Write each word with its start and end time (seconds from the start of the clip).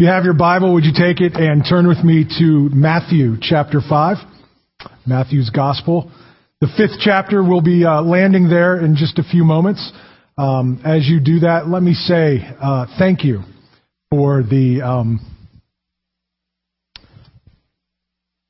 You 0.00 0.06
have 0.06 0.24
your 0.24 0.32
Bible, 0.32 0.72
would 0.72 0.84
you 0.84 0.94
take 0.94 1.20
it 1.20 1.34
and 1.34 1.62
turn 1.62 1.86
with 1.86 2.02
me 2.02 2.24
to 2.38 2.70
Matthew 2.74 3.36
chapter 3.38 3.82
5, 3.86 4.16
Matthew's 5.04 5.50
Gospel. 5.50 6.10
The 6.62 6.68
fifth 6.74 7.00
chapter 7.04 7.44
will 7.44 7.60
be 7.60 7.84
uh, 7.84 8.00
landing 8.00 8.48
there 8.48 8.82
in 8.82 8.96
just 8.96 9.18
a 9.18 9.22
few 9.22 9.44
moments. 9.44 9.92
Um, 10.38 10.80
as 10.86 11.06
you 11.06 11.20
do 11.20 11.40
that, 11.40 11.68
let 11.68 11.82
me 11.82 11.92
say 11.92 12.38
uh, 12.62 12.86
thank 12.98 13.24
you 13.24 13.42
for 14.10 14.42
the 14.42 14.80
um, 14.80 15.20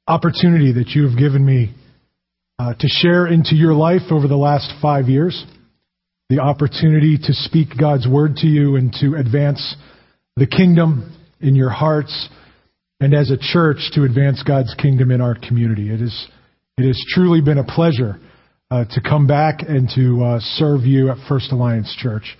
opportunity 0.06 0.74
that 0.74 0.90
you 0.90 1.08
have 1.08 1.18
given 1.18 1.44
me 1.44 1.74
uh, 2.60 2.74
to 2.74 2.86
share 2.86 3.26
into 3.26 3.56
your 3.56 3.74
life 3.74 4.12
over 4.12 4.28
the 4.28 4.36
last 4.36 4.72
five 4.80 5.08
years, 5.08 5.44
the 6.28 6.38
opportunity 6.38 7.18
to 7.18 7.32
speak 7.32 7.70
God's 7.76 8.06
word 8.06 8.36
to 8.36 8.46
you 8.46 8.76
and 8.76 8.92
to 9.00 9.16
advance 9.16 9.74
the 10.36 10.46
kingdom 10.46 11.16
in 11.40 11.54
your 11.54 11.70
hearts, 11.70 12.28
and 13.00 13.14
as 13.14 13.30
a 13.30 13.38
church 13.38 13.90
to 13.94 14.04
advance 14.04 14.42
God's 14.42 14.74
kingdom 14.74 15.10
in 15.10 15.20
our 15.20 15.34
community. 15.34 15.90
It, 15.90 16.00
is, 16.00 16.28
it 16.78 16.86
has 16.86 17.02
truly 17.08 17.40
been 17.40 17.58
a 17.58 17.64
pleasure 17.64 18.20
uh, 18.70 18.84
to 18.90 19.00
come 19.00 19.26
back 19.26 19.60
and 19.66 19.88
to 19.94 20.22
uh, 20.24 20.38
serve 20.40 20.82
you 20.82 21.10
at 21.10 21.16
First 21.28 21.52
Alliance 21.52 21.94
Church. 21.98 22.36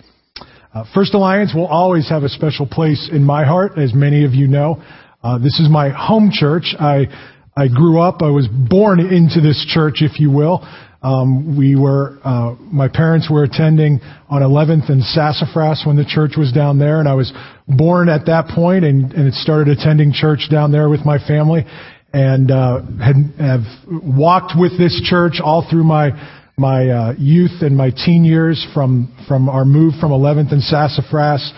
Uh, 0.73 0.85
First 0.93 1.13
Alliance 1.13 1.53
will 1.53 1.67
always 1.67 2.07
have 2.09 2.23
a 2.23 2.29
special 2.29 2.65
place 2.65 3.09
in 3.11 3.23
my 3.23 3.43
heart, 3.43 3.77
as 3.77 3.93
many 3.93 4.23
of 4.23 4.33
you 4.33 4.47
know. 4.47 4.81
Uh, 5.23 5.37
this 5.37 5.59
is 5.59 5.67
my 5.69 5.89
home 5.89 6.29
church. 6.31 6.73
I 6.79 7.07
I 7.55 7.67
grew 7.67 7.99
up. 7.99 8.21
I 8.21 8.29
was 8.29 8.47
born 8.47 9.01
into 9.01 9.41
this 9.41 9.65
church, 9.67 9.95
if 10.01 10.19
you 10.19 10.31
will. 10.31 10.65
Um, 11.03 11.57
we 11.57 11.75
were, 11.75 12.19
uh, 12.23 12.55
my 12.61 12.87
parents 12.87 13.27
were 13.29 13.43
attending 13.43 13.99
on 14.29 14.43
11th 14.43 14.91
and 14.91 15.03
Sassafras 15.03 15.81
when 15.85 15.95
the 15.95 16.05
church 16.05 16.33
was 16.37 16.51
down 16.51 16.77
there, 16.77 16.99
and 16.99 17.09
I 17.09 17.15
was 17.15 17.33
born 17.67 18.07
at 18.07 18.27
that 18.27 18.49
point 18.53 18.85
and, 18.85 19.11
and 19.11 19.27
it 19.27 19.33
started 19.33 19.79
attending 19.79 20.13
church 20.13 20.47
down 20.51 20.71
there 20.71 20.89
with 20.89 21.03
my 21.03 21.17
family, 21.17 21.65
and 22.13 22.51
uh, 22.51 22.81
had 23.01 23.15
have 23.39 23.61
walked 23.89 24.53
with 24.55 24.77
this 24.77 25.01
church 25.03 25.41
all 25.43 25.65
through 25.67 25.85
my 25.85 26.11
my 26.57 26.89
uh, 26.89 27.13
youth 27.17 27.61
and 27.61 27.75
my 27.75 27.89
teen 27.89 28.23
years 28.23 28.63
from 28.73 29.15
from 29.27 29.49
our 29.49 29.65
move 29.65 29.93
from 29.99 30.11
11th 30.11 30.51
and 30.51 30.61
Sassafras 30.61 31.51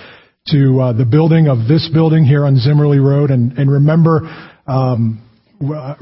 to 0.47 0.79
uh, 0.79 0.93
the 0.93 1.05
building 1.05 1.47
of 1.47 1.67
this 1.67 1.89
building 1.91 2.23
here 2.23 2.45
on 2.45 2.55
Zimmerly 2.57 2.99
Road, 2.99 3.29
and 3.29 3.57
and 3.57 3.69
remember. 3.69 4.21
Um, 4.67 5.22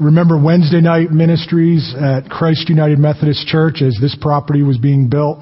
remember 0.00 0.42
Wednesday 0.42 0.80
night 0.80 1.10
ministries 1.10 1.94
at 1.94 2.28
Christ 2.28 2.68
United 2.68 2.98
Methodist 2.98 3.46
Church 3.46 3.82
as 3.82 3.96
this 4.00 4.16
property 4.20 4.62
was 4.62 4.78
being 4.78 5.08
built 5.08 5.38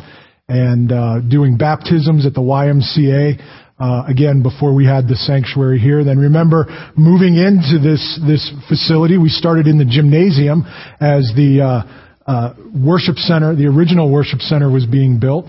and 0.49 0.93
uh, 0.93 1.21
doing 1.21 1.57
baptisms 1.57 2.27
at 2.27 2.35
the 2.35 2.41
YMCA. 2.41 3.41
Uh, 3.79 4.05
again, 4.07 4.43
before 4.43 4.75
we 4.75 4.85
had 4.85 5.09
the 5.09 5.17
sanctuary 5.17 5.79
here. 5.79 6.05
Then 6.05 6.19
remember 6.19 6.67
moving 6.99 7.37
into 7.37 7.81
this 7.81 8.21
this 8.27 8.53
facility. 8.69 9.17
We 9.17 9.31
started 9.31 9.67
in 9.67 9.79
the 9.79 9.87
gymnasium 9.87 10.65
as 11.01 11.33
the 11.35 11.65
uh, 11.65 12.31
uh 12.31 12.55
worship 12.77 13.17
center. 13.17 13.57
The 13.57 13.67
original 13.67 14.13
worship 14.13 14.41
center 14.41 14.71
was 14.71 14.85
being 14.85 15.19
built, 15.19 15.47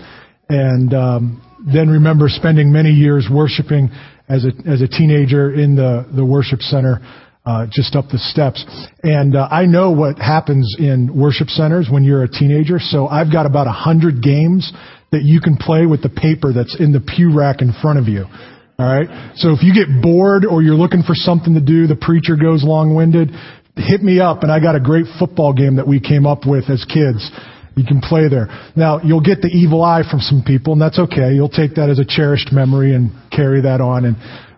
and 0.48 0.94
um, 0.94 1.42
then 1.70 1.90
remember 1.90 2.30
spending 2.30 2.72
many 2.72 2.90
years 2.90 3.28
worshiping 3.30 3.90
as 4.30 4.46
a 4.46 4.52
as 4.66 4.80
a 4.80 4.88
teenager 4.88 5.52
in 5.52 5.76
the 5.76 6.08
the 6.16 6.24
worship 6.24 6.62
center 6.62 7.02
uh, 7.44 7.66
just 7.70 7.96
up 7.96 8.06
the 8.08 8.18
steps. 8.18 8.64
And 9.02 9.34
uh, 9.34 9.48
I 9.50 9.66
know 9.66 9.90
what 9.90 10.18
happens 10.18 10.76
in 10.78 11.10
worship 11.14 11.48
centers 11.48 11.88
when 11.90 12.04
you're 12.04 12.22
a 12.22 12.28
teenager. 12.28 12.78
So 12.78 13.08
I've 13.08 13.32
got 13.32 13.46
about 13.46 13.66
a 13.66 13.72
hundred 13.72 14.22
games 14.22 14.72
that 15.10 15.22
you 15.22 15.40
can 15.40 15.56
play 15.56 15.86
with 15.86 16.02
the 16.02 16.08
paper 16.08 16.52
that's 16.52 16.78
in 16.78 16.92
the 16.92 17.00
pew 17.00 17.36
rack 17.36 17.60
in 17.60 17.72
front 17.82 17.98
of 17.98 18.06
you. 18.06 18.24
All 18.78 18.86
right. 18.86 19.32
So 19.36 19.52
if 19.52 19.62
you 19.62 19.74
get 19.74 20.02
bored 20.02 20.44
or 20.44 20.62
you're 20.62 20.74
looking 20.74 21.02
for 21.02 21.14
something 21.14 21.54
to 21.54 21.60
do, 21.60 21.86
the 21.86 21.96
preacher 21.96 22.36
goes 22.36 22.64
long-winded. 22.64 23.30
Hit 23.76 24.02
me 24.02 24.20
up, 24.20 24.42
and 24.42 24.52
I 24.52 24.60
got 24.60 24.76
a 24.76 24.80
great 24.80 25.06
football 25.18 25.52
game 25.52 25.76
that 25.76 25.86
we 25.86 26.00
came 26.00 26.26
up 26.26 26.46
with 26.46 26.68
as 26.68 26.84
kids. 26.84 27.30
You 27.74 27.84
can 27.84 28.00
play 28.00 28.28
there. 28.28 28.48
Now, 28.76 29.00
you'll 29.02 29.22
get 29.22 29.40
the 29.40 29.48
evil 29.48 29.82
eye 29.82 30.02
from 30.08 30.20
some 30.20 30.42
people, 30.44 30.74
and 30.74 30.82
that's 30.82 30.98
okay. 30.98 31.32
You'll 31.32 31.48
take 31.48 31.76
that 31.76 31.88
as 31.88 31.98
a 31.98 32.04
cherished 32.04 32.52
memory 32.52 32.94
and 32.94 33.12
carry 33.30 33.62
that 33.62 33.80
on. 33.80 34.04
And 34.04 34.16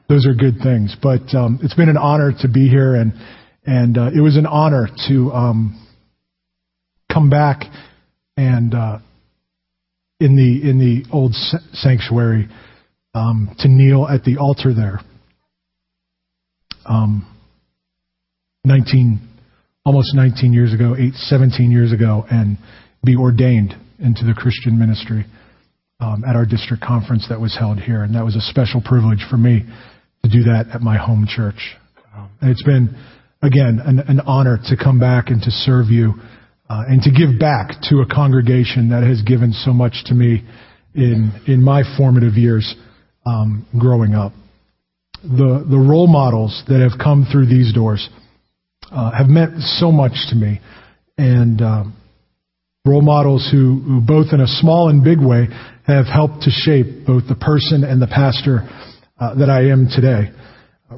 those 0.09 0.27
are 0.27 0.35
good 0.35 0.59
things. 0.63 0.97
But 1.01 1.35
um, 1.35 1.59
it's 1.63 1.75
been 1.75 1.89
an 1.89 1.97
honor 1.97 2.33
to 2.41 2.49
be 2.49 2.69
here, 2.69 2.95
and 2.95 3.13
and 3.65 3.97
uh, 3.97 4.11
it 4.15 4.21
was 4.21 4.37
an 4.37 4.47
honor 4.47 4.89
to 5.09 5.33
um, 5.33 5.87
come 7.13 7.31
back 7.31 7.63
and 8.37 8.75
uh, 8.75 8.99
in 10.21 10.37
the 10.37 10.69
in 10.69 10.79
the 10.79 11.05
old 11.13 11.35
sanctuary 11.73 12.49
um, 13.15 13.55
to 13.61 13.69
kneel 13.69 14.07
at 14.07 14.25
the 14.25 14.39
altar 14.39 14.75
there. 14.75 15.01
Um, 16.87 17.31
19, 18.67 19.21
almost 19.85 20.15
19 20.15 20.53
years 20.53 20.73
ago, 20.75 20.95
eight, 20.99 21.15
17 21.15 21.71
years 21.71 21.93
ago, 21.93 22.25
and 22.31 22.59
be 23.05 23.17
ordained 23.17 23.75
into 23.99 24.25
the 24.25 24.35
Christian 24.35 24.79
ministry 24.79 25.25
um, 26.01 26.25
at 26.29 26.37
our 26.37 26.45
district 26.45 26.83
conference 26.83 27.27
that 27.29 27.41
was 27.41 27.57
held 27.59 27.79
here, 27.79 28.03
and 28.03 28.15
that 28.15 28.25
was 28.25 28.37
a 28.37 28.41
special 28.41 28.83
privilege 28.85 29.25
for 29.31 29.37
me 29.37 29.65
to 30.25 30.31
do 30.31 30.45
that 30.45 30.67
at 30.75 30.81
my 30.81 30.97
home 30.97 31.27
church. 31.29 31.77
Um, 32.17 32.31
and 32.41 32.51
it's 32.51 32.63
been, 32.63 32.97
again, 33.43 33.81
an, 33.85 34.01
an, 34.01 34.21
honor 34.21 34.59
to 34.69 34.77
come 34.77 34.99
back 34.99 35.29
and 35.29 35.41
to 35.43 35.51
serve 35.51 35.89
you 35.89 36.15
uh, 36.69 36.83
and 36.89 37.03
to 37.03 37.11
give 37.11 37.39
back 37.39 37.71
to 37.91 38.01
a 38.01 38.07
congregation 38.07 38.89
that 38.89 39.03
has 39.03 39.21
given 39.23 39.53
so 39.53 39.73
much 39.73 39.93
to 40.07 40.15
me 40.15 40.43
in, 40.95 41.31
in 41.47 41.63
my 41.63 41.83
formative 41.99 42.35
years 42.35 42.75
um, 43.27 43.67
growing 43.79 44.15
up. 44.15 44.33
The, 45.23 45.67
the 45.69 45.79
role 45.79 46.07
models 46.07 46.63
that 46.69 46.81
have 46.81 46.99
come 46.99 47.27
through 47.31 47.47
these 47.47 47.73
doors 47.75 48.09
uh, 48.91 49.11
have 49.13 49.29
meant 49.29 49.61
so 49.61 49.93
much 49.93 50.13
to 50.31 50.37
me. 50.37 50.61
And 51.19 51.61
um, 51.61 51.97
role 52.87 53.03
models 53.03 53.49
who, 53.51 53.81
who, 53.85 54.01
both 54.01 54.33
in 54.33 54.41
a 54.41 54.47
small 54.47 54.89
and 54.89 55.05
big 55.05 55.19
way, 55.21 55.49
have 55.87 56.07
helped 56.07 56.43
to 56.43 56.51
shape 56.51 57.07
both 57.07 57.25
the 57.29 57.35
person 57.35 57.85
and 57.85 58.01
the 58.01 58.07
pastor 58.07 58.69
that 59.19 59.51
I 59.51 59.71
am 59.71 59.89
today. 59.89 60.31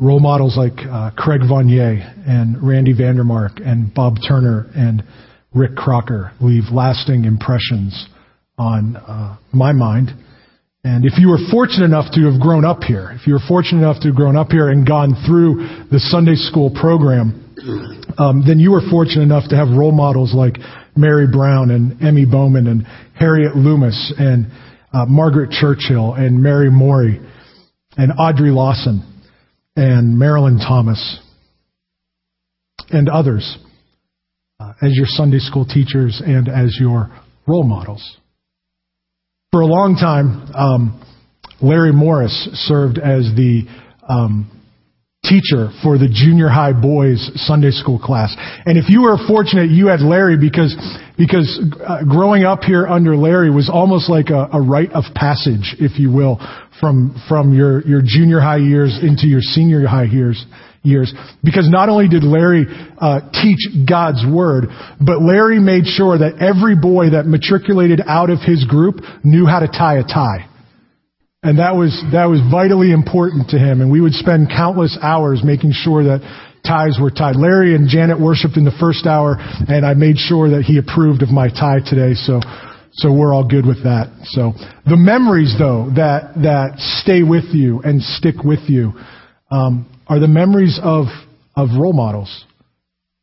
Role 0.00 0.20
models 0.20 0.56
like 0.56 0.78
uh, 0.88 1.10
Craig 1.16 1.40
Vanier 1.42 2.00
and 2.26 2.66
Randy 2.66 2.94
Vandermark 2.94 3.60
and 3.64 3.92
Bob 3.92 4.16
Turner 4.26 4.66
and 4.74 5.02
Rick 5.54 5.76
Crocker 5.76 6.32
leave 6.40 6.64
lasting 6.72 7.24
impressions 7.24 8.08
on 8.58 8.96
uh, 8.96 9.36
my 9.52 9.72
mind. 9.72 10.10
And 10.84 11.04
if 11.04 11.18
you 11.18 11.28
were 11.28 11.38
fortunate 11.50 11.84
enough 11.84 12.12
to 12.12 12.30
have 12.30 12.40
grown 12.40 12.64
up 12.64 12.82
here, 12.82 13.10
if 13.12 13.26
you 13.26 13.34
were 13.34 13.46
fortunate 13.48 13.80
enough 13.80 14.00
to 14.02 14.08
have 14.08 14.16
grown 14.16 14.36
up 14.36 14.48
here 14.50 14.68
and 14.68 14.86
gone 14.86 15.14
through 15.26 15.88
the 15.90 15.98
Sunday 15.98 16.36
school 16.36 16.70
program, 16.70 17.42
um, 18.18 18.44
then 18.46 18.58
you 18.58 18.70
were 18.70 18.82
fortunate 18.90 19.22
enough 19.22 19.48
to 19.50 19.56
have 19.56 19.68
role 19.68 19.92
models 19.92 20.34
like 20.34 20.56
Mary 20.96 21.26
Brown 21.26 21.70
and 21.70 22.00
Emmy 22.02 22.24
Bowman 22.24 22.66
and 22.66 22.86
Harriet 23.14 23.56
Loomis 23.56 24.14
and 24.18 24.46
uh, 24.92 25.04
Margaret 25.06 25.50
Churchill 25.50 26.14
and 26.14 26.42
Mary 26.42 26.70
Morey 26.70 27.20
and 27.96 28.12
Audrey 28.18 28.50
Lawson 28.50 29.02
and 29.74 30.18
Marilyn 30.18 30.58
Thomas 30.58 31.20
and 32.90 33.08
others 33.08 33.58
uh, 34.60 34.72
as 34.82 34.92
your 34.94 35.06
Sunday 35.06 35.38
school 35.38 35.66
teachers 35.66 36.22
and 36.24 36.48
as 36.48 36.76
your 36.80 37.10
role 37.46 37.64
models. 37.64 38.18
For 39.52 39.60
a 39.60 39.66
long 39.66 39.96
time, 39.96 40.50
um, 40.54 41.02
Larry 41.60 41.92
Morris 41.92 42.48
served 42.66 42.98
as 42.98 43.32
the 43.36 43.62
um, 44.08 44.55
teacher 45.28 45.70
for 45.82 45.98
the 45.98 46.08
junior 46.08 46.48
high 46.48 46.72
boys 46.72 47.30
Sunday 47.46 47.70
school 47.70 47.98
class. 47.98 48.34
And 48.64 48.78
if 48.78 48.88
you 48.88 49.02
were 49.02 49.16
fortunate, 49.26 49.70
you 49.70 49.88
had 49.88 50.00
Larry 50.00 50.38
because 50.38 50.74
because 51.18 51.48
uh, 51.86 52.04
growing 52.04 52.44
up 52.44 52.62
here 52.62 52.86
under 52.86 53.16
Larry 53.16 53.50
was 53.50 53.70
almost 53.72 54.10
like 54.10 54.30
a, 54.30 54.48
a 54.52 54.60
rite 54.60 54.92
of 54.92 55.04
passage, 55.14 55.76
if 55.78 55.98
you 55.98 56.12
will, 56.12 56.38
from 56.80 57.20
from 57.28 57.54
your 57.54 57.86
your 57.86 58.02
junior 58.04 58.40
high 58.40 58.58
years 58.58 58.98
into 59.02 59.26
your 59.26 59.40
senior 59.40 59.86
high 59.86 60.04
years 60.04 60.44
years 60.82 61.12
because 61.42 61.68
not 61.68 61.88
only 61.88 62.08
did 62.08 62.22
Larry 62.22 62.66
uh, 62.98 63.20
teach 63.32 63.66
God's 63.88 64.24
word, 64.24 64.66
but 65.00 65.20
Larry 65.20 65.58
made 65.58 65.86
sure 65.86 66.16
that 66.16 66.38
every 66.38 66.76
boy 66.76 67.10
that 67.10 67.26
matriculated 67.26 68.00
out 68.06 68.30
of 68.30 68.38
his 68.40 68.64
group 68.64 68.96
knew 69.24 69.46
how 69.46 69.60
to 69.60 69.66
tie 69.66 69.98
a 69.98 70.04
tie. 70.04 70.48
And 71.46 71.60
that 71.60 71.76
was, 71.76 71.94
that 72.10 72.26
was 72.26 72.42
vitally 72.50 72.90
important 72.90 73.50
to 73.50 73.58
him. 73.58 73.80
And 73.80 73.86
we 73.86 74.00
would 74.00 74.14
spend 74.14 74.50
countless 74.50 74.98
hours 75.00 75.42
making 75.44 75.70
sure 75.78 76.02
that 76.02 76.26
ties 76.66 76.98
were 77.00 77.14
tied. 77.14 77.36
Larry 77.36 77.76
and 77.76 77.88
Janet 77.88 78.18
worshiped 78.18 78.56
in 78.56 78.64
the 78.64 78.74
first 78.80 79.06
hour, 79.06 79.36
and 79.38 79.86
I 79.86 79.94
made 79.94 80.18
sure 80.18 80.58
that 80.58 80.66
he 80.66 80.78
approved 80.82 81.22
of 81.22 81.30
my 81.30 81.46
tie 81.46 81.78
today. 81.86 82.14
So, 82.18 82.40
so 82.98 83.14
we're 83.14 83.32
all 83.32 83.46
good 83.46 83.64
with 83.64 83.84
that. 83.84 84.10
So 84.34 84.58
the 84.90 84.98
memories, 84.98 85.54
though, 85.56 85.94
that 85.94 86.34
that 86.42 86.82
stay 86.98 87.22
with 87.22 87.54
you 87.54 87.78
and 87.78 88.02
stick 88.02 88.42
with 88.42 88.66
you 88.66 88.98
um, 89.48 89.86
are 90.08 90.18
the 90.18 90.26
memories 90.26 90.80
of 90.82 91.06
of 91.54 91.68
role 91.78 91.92
models 91.94 92.44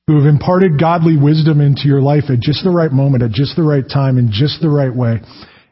who 0.08 0.16
have 0.16 0.28
imparted 0.28 0.80
godly 0.80 1.18
wisdom 1.18 1.60
into 1.60 1.92
your 1.92 2.02
life 2.02 2.32
at 2.32 2.40
just 2.40 2.64
the 2.64 2.72
right 2.72 2.92
moment, 2.92 3.22
at 3.22 3.32
just 3.32 3.58
the 3.58 3.64
right 3.64 3.84
time, 3.84 4.18
in 4.18 4.32
just 4.32 4.62
the 4.62 4.70
right 4.70 4.96
way 4.96 5.20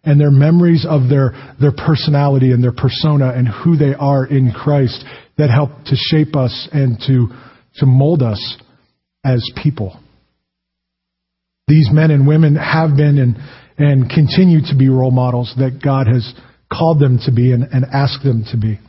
and 0.03 0.19
their 0.19 0.31
memories 0.31 0.85
of 0.87 1.09
their, 1.09 1.33
their 1.59 1.71
personality 1.71 2.51
and 2.51 2.63
their 2.63 2.71
persona 2.71 3.31
and 3.35 3.47
who 3.47 3.77
they 3.77 3.93
are 3.93 4.25
in 4.25 4.51
Christ 4.51 5.03
that 5.37 5.49
help 5.49 5.69
to 5.85 5.95
shape 5.95 6.35
us 6.35 6.67
and 6.71 6.97
to, 7.07 7.27
to 7.75 7.85
mold 7.85 8.21
us 8.23 8.57
as 9.23 9.47
people. 9.61 9.99
These 11.67 11.89
men 11.91 12.11
and 12.11 12.27
women 12.27 12.55
have 12.55 12.97
been 12.97 13.17
and, 13.17 13.35
and 13.77 14.09
continue 14.09 14.61
to 14.61 14.75
be 14.77 14.89
role 14.89 15.11
models 15.11 15.53
that 15.57 15.79
God 15.83 16.07
has 16.07 16.33
called 16.71 16.99
them 16.99 17.19
to 17.25 17.31
be 17.31 17.51
and, 17.51 17.63
and 17.63 17.85
asked 17.93 18.23
them 18.23 18.43
to 18.51 18.57
be. 18.57 18.79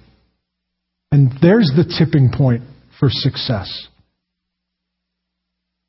And 1.10 1.30
there's 1.42 1.70
the 1.76 1.84
tipping 1.98 2.30
point 2.36 2.62
for 2.98 3.08
success. 3.10 3.88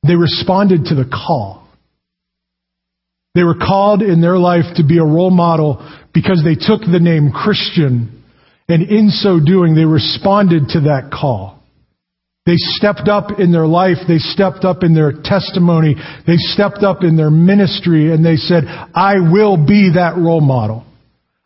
They 0.06 0.16
responded 0.16 0.86
to 0.86 0.96
the 0.96 1.06
call. 1.06 1.63
They 3.36 3.44
were 3.44 3.56
called 3.56 4.02
in 4.02 4.22
their 4.22 4.38
life 4.38 4.76
to 4.76 4.84
be 4.84 5.00
a 5.00 5.04
role 5.04 5.32
model 5.32 5.78
because 6.14 6.44
they 6.44 6.56
took 6.56 6.82
the 6.82 7.00
name 7.00 7.32
Christian, 7.32 8.24
and 8.70 8.84
in 8.84 9.10
so 9.10 9.40
doing, 9.40 9.76
they 9.76 9.86
responded 9.86 10.70
to 10.70 10.82
that 10.82 11.10
call. 11.12 11.64
They 12.46 12.58
stepped 12.58 13.08
up 13.08 13.40
in 13.40 13.52
their 13.52 13.66
life. 13.66 13.98
They 14.08 14.18
stepped 14.18 14.66
up 14.66 14.84
in 14.84 14.94
their 14.94 15.14
testimony. 15.24 15.96
They 16.28 16.36
stepped 16.36 16.84
up 16.84 17.02
in 17.02 17.16
their 17.16 17.32
ministry 17.32 18.12
and 18.12 18.24
they 18.24 18.36
said, 18.36 18.66
I 18.68 19.16
will 19.32 19.56
be 19.56 19.92
that 19.96 20.18
role 20.18 20.42
model. 20.42 20.86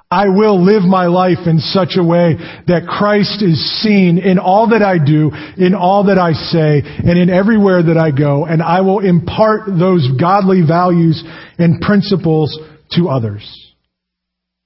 I 0.10 0.30
will 0.30 0.64
live 0.64 0.84
my 0.84 1.08
life 1.08 1.48
in 1.48 1.60
such 1.60 1.98
a 1.98 2.04
way 2.04 2.36
that 2.68 2.88
Christ 2.88 3.42
is 3.42 3.82
seen 3.82 4.18
in 4.18 4.40
all 4.40 4.70
that 4.70 4.82
I 4.82 5.04
do, 5.04 5.32
in 5.58 5.76
all 5.76 6.06
that 6.06 6.18
I 6.18 6.32
say, 6.32 6.82
and 6.82 7.20
in 7.20 7.30
everywhere 7.30 7.84
that 7.84 7.98
I 7.98 8.12
go, 8.12 8.46
and 8.46 8.64
I 8.64 8.82
will 8.82 9.00
impart 9.00 9.66
those 9.68 10.08
godly 10.18 10.62
values 10.66 11.22
and 11.58 11.82
principles 11.82 12.58
to 12.92 13.10
others. 13.10 13.44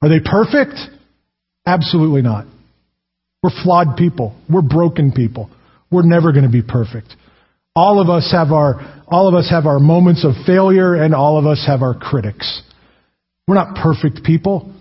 Are 0.03 0.09
they 0.09 0.19
perfect? 0.23 0.75
Absolutely 1.65 2.21
not. 2.21 2.45
We're 3.41 3.63
flawed 3.63 3.97
people. 3.97 4.35
We're 4.47 4.61
broken 4.61 5.11
people. 5.11 5.49
We're 5.91 6.05
never 6.05 6.31
going 6.31 6.45
to 6.45 6.51
be 6.51 6.61
perfect. 6.61 7.15
All 7.75 7.99
of 7.99 8.09
us 8.09 8.31
have 8.31 8.51
our, 8.51 9.01
all 9.07 9.27
of 9.27 9.33
us 9.33 9.49
have 9.49 9.65
our 9.65 9.79
moments 9.79 10.23
of 10.23 10.33
failure 10.45 10.93
and 10.93 11.15
all 11.15 11.39
of 11.39 11.47
us 11.47 11.63
have 11.65 11.81
our 11.81 11.95
critics. 11.95 12.61
We're 13.47 13.55
not 13.55 13.75
perfect 13.75 14.23
people. 14.23 14.71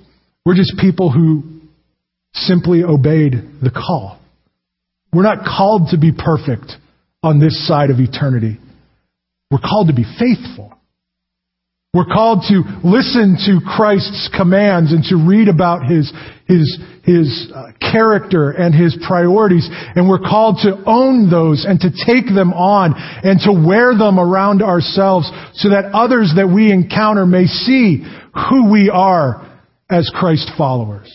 We're 0.45 0.55
just 0.55 0.75
people 0.79 1.13
who 1.13 1.43
simply 2.33 2.83
obeyed 2.83 3.33
the 3.63 3.71
call. 3.71 4.19
We're 5.13 5.23
not 5.23 5.45
called 5.45 5.89
to 5.91 5.99
be 5.99 6.13
perfect 6.13 6.73
on 7.23 7.41
this 7.41 7.67
side 7.67 7.91
of 7.91 7.99
eternity. 7.99 8.59
We're 9.51 9.59
called 9.59 9.89
to 9.89 9.95
be 9.95 10.05
faithful. 10.19 10.73
We're 11.93 12.07
called 12.07 12.45
to 12.49 12.63
listen 12.85 13.37
to 13.47 13.59
Christ's 13.67 14.31
commands 14.35 14.93
and 14.93 15.03
to 15.11 15.17
read 15.17 15.49
about 15.49 15.91
His, 15.91 16.13
His, 16.47 16.79
His 17.03 17.51
uh, 17.53 17.73
character 17.81 18.53
and 18.53 18.73
His 18.73 18.97
priorities. 19.05 19.69
And 19.97 20.09
we're 20.09 20.21
called 20.21 20.61
to 20.63 20.81
own 20.87 21.29
those 21.29 21.67
and 21.69 21.81
to 21.81 21.91
take 21.91 22.27
them 22.33 22.53
on 22.53 22.95
and 22.97 23.41
to 23.41 23.53
wear 23.53 23.99
them 23.99 24.21
around 24.21 24.63
ourselves 24.63 25.29
so 25.55 25.71
that 25.71 25.91
others 25.93 26.35
that 26.37 26.47
we 26.47 26.73
encounter 26.73 27.27
may 27.27 27.47
see 27.47 28.07
who 28.49 28.71
we 28.71 28.89
are 28.89 29.50
as 29.91 30.11
Christ 30.15 30.51
followers. 30.57 31.11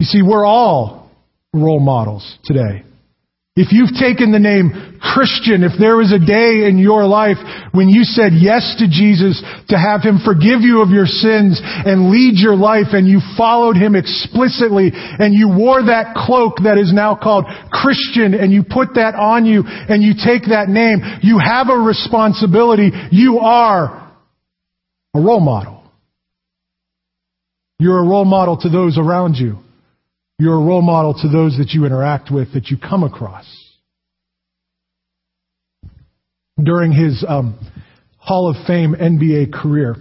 You 0.00 0.06
see, 0.06 0.22
we're 0.22 0.44
all 0.44 1.10
role 1.52 1.80
models 1.80 2.38
today. 2.44 2.84
If 3.58 3.72
you've 3.72 3.98
taken 3.98 4.30
the 4.30 4.38
name 4.38 4.70
Christian, 5.02 5.66
if 5.66 5.74
there 5.82 5.98
was 5.98 6.14
a 6.14 6.22
day 6.22 6.70
in 6.70 6.78
your 6.78 7.10
life 7.10 7.42
when 7.74 7.88
you 7.88 8.04
said 8.04 8.30
yes 8.38 8.78
to 8.78 8.86
Jesus 8.86 9.42
to 9.66 9.76
have 9.76 9.98
Him 9.98 10.22
forgive 10.22 10.62
you 10.62 10.78
of 10.78 10.94
your 10.94 11.10
sins 11.10 11.58
and 11.58 12.14
lead 12.14 12.38
your 12.38 12.54
life 12.54 12.94
and 12.94 13.08
you 13.08 13.18
followed 13.36 13.74
Him 13.74 13.96
explicitly 13.96 14.94
and 14.94 15.34
you 15.34 15.50
wore 15.50 15.82
that 15.82 16.14
cloak 16.14 16.62
that 16.62 16.78
is 16.78 16.94
now 16.94 17.18
called 17.18 17.46
Christian 17.74 18.30
and 18.32 18.52
you 18.52 18.62
put 18.62 18.94
that 18.94 19.18
on 19.18 19.44
you 19.44 19.64
and 19.66 20.06
you 20.06 20.14
take 20.14 20.54
that 20.54 20.68
name, 20.68 21.02
you 21.26 21.42
have 21.42 21.66
a 21.66 21.82
responsibility. 21.82 22.92
You 23.10 23.40
are 23.42 24.14
a 25.16 25.20
role 25.20 25.40
model. 25.42 25.77
You're 27.78 27.98
a 27.98 28.06
role 28.06 28.24
model 28.24 28.56
to 28.58 28.68
those 28.68 28.98
around 28.98 29.36
you. 29.36 29.58
You're 30.38 30.54
a 30.54 30.64
role 30.64 30.82
model 30.82 31.14
to 31.14 31.28
those 31.28 31.56
that 31.58 31.70
you 31.70 31.84
interact 31.84 32.30
with, 32.30 32.52
that 32.54 32.68
you 32.68 32.76
come 32.76 33.02
across. 33.02 33.46
During 36.62 36.92
his 36.92 37.24
um, 37.26 37.58
Hall 38.18 38.50
of 38.50 38.66
Fame 38.66 38.94
NBA 38.94 39.52
career, 39.52 39.96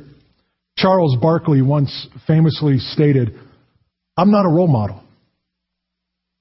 Charles 0.75 1.15
Barkley 1.21 1.61
once 1.61 2.07
famously 2.25 2.77
stated, 2.77 3.33
I'm 4.15 4.31
not 4.31 4.45
a 4.45 4.49
role 4.49 4.67
model. 4.67 5.03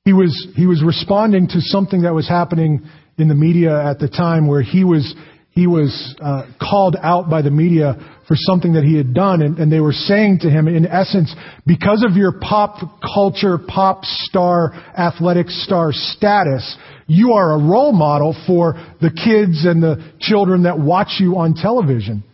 He 0.04 0.12
was, 0.12 0.46
he 0.54 0.66
was 0.66 0.82
responding 0.84 1.48
to 1.48 1.60
something 1.60 2.02
that 2.02 2.14
was 2.14 2.28
happening 2.28 2.86
in 3.18 3.28
the 3.28 3.34
media 3.34 3.82
at 3.82 3.98
the 3.98 4.08
time 4.08 4.46
where 4.46 4.62
he 4.62 4.84
was, 4.84 5.14
he 5.50 5.66
was 5.66 6.14
uh, 6.20 6.46
called 6.60 6.96
out 7.02 7.28
by 7.28 7.42
the 7.42 7.50
media 7.50 7.96
for 8.26 8.34
something 8.36 8.72
that 8.72 8.82
he 8.82 8.96
had 8.96 9.14
done, 9.14 9.40
and, 9.40 9.58
and 9.58 9.70
they 9.70 9.78
were 9.78 9.92
saying 9.92 10.40
to 10.40 10.50
him, 10.50 10.66
in 10.66 10.84
essence, 10.84 11.34
because 11.64 12.04
of 12.08 12.16
your 12.16 12.32
pop 12.40 13.00
culture, 13.14 13.56
pop 13.56 14.04
star, 14.04 14.72
athletic 14.98 15.48
star 15.48 15.90
status, 15.92 16.76
you 17.06 17.34
are 17.34 17.52
a 17.52 17.58
role 17.58 17.92
model 17.92 18.34
for 18.46 18.74
the 19.00 19.10
kids 19.10 19.64
and 19.64 19.80
the 19.80 20.12
children 20.18 20.64
that 20.64 20.78
watch 20.78 21.18
you 21.20 21.36
on 21.36 21.54
television. 21.54 22.24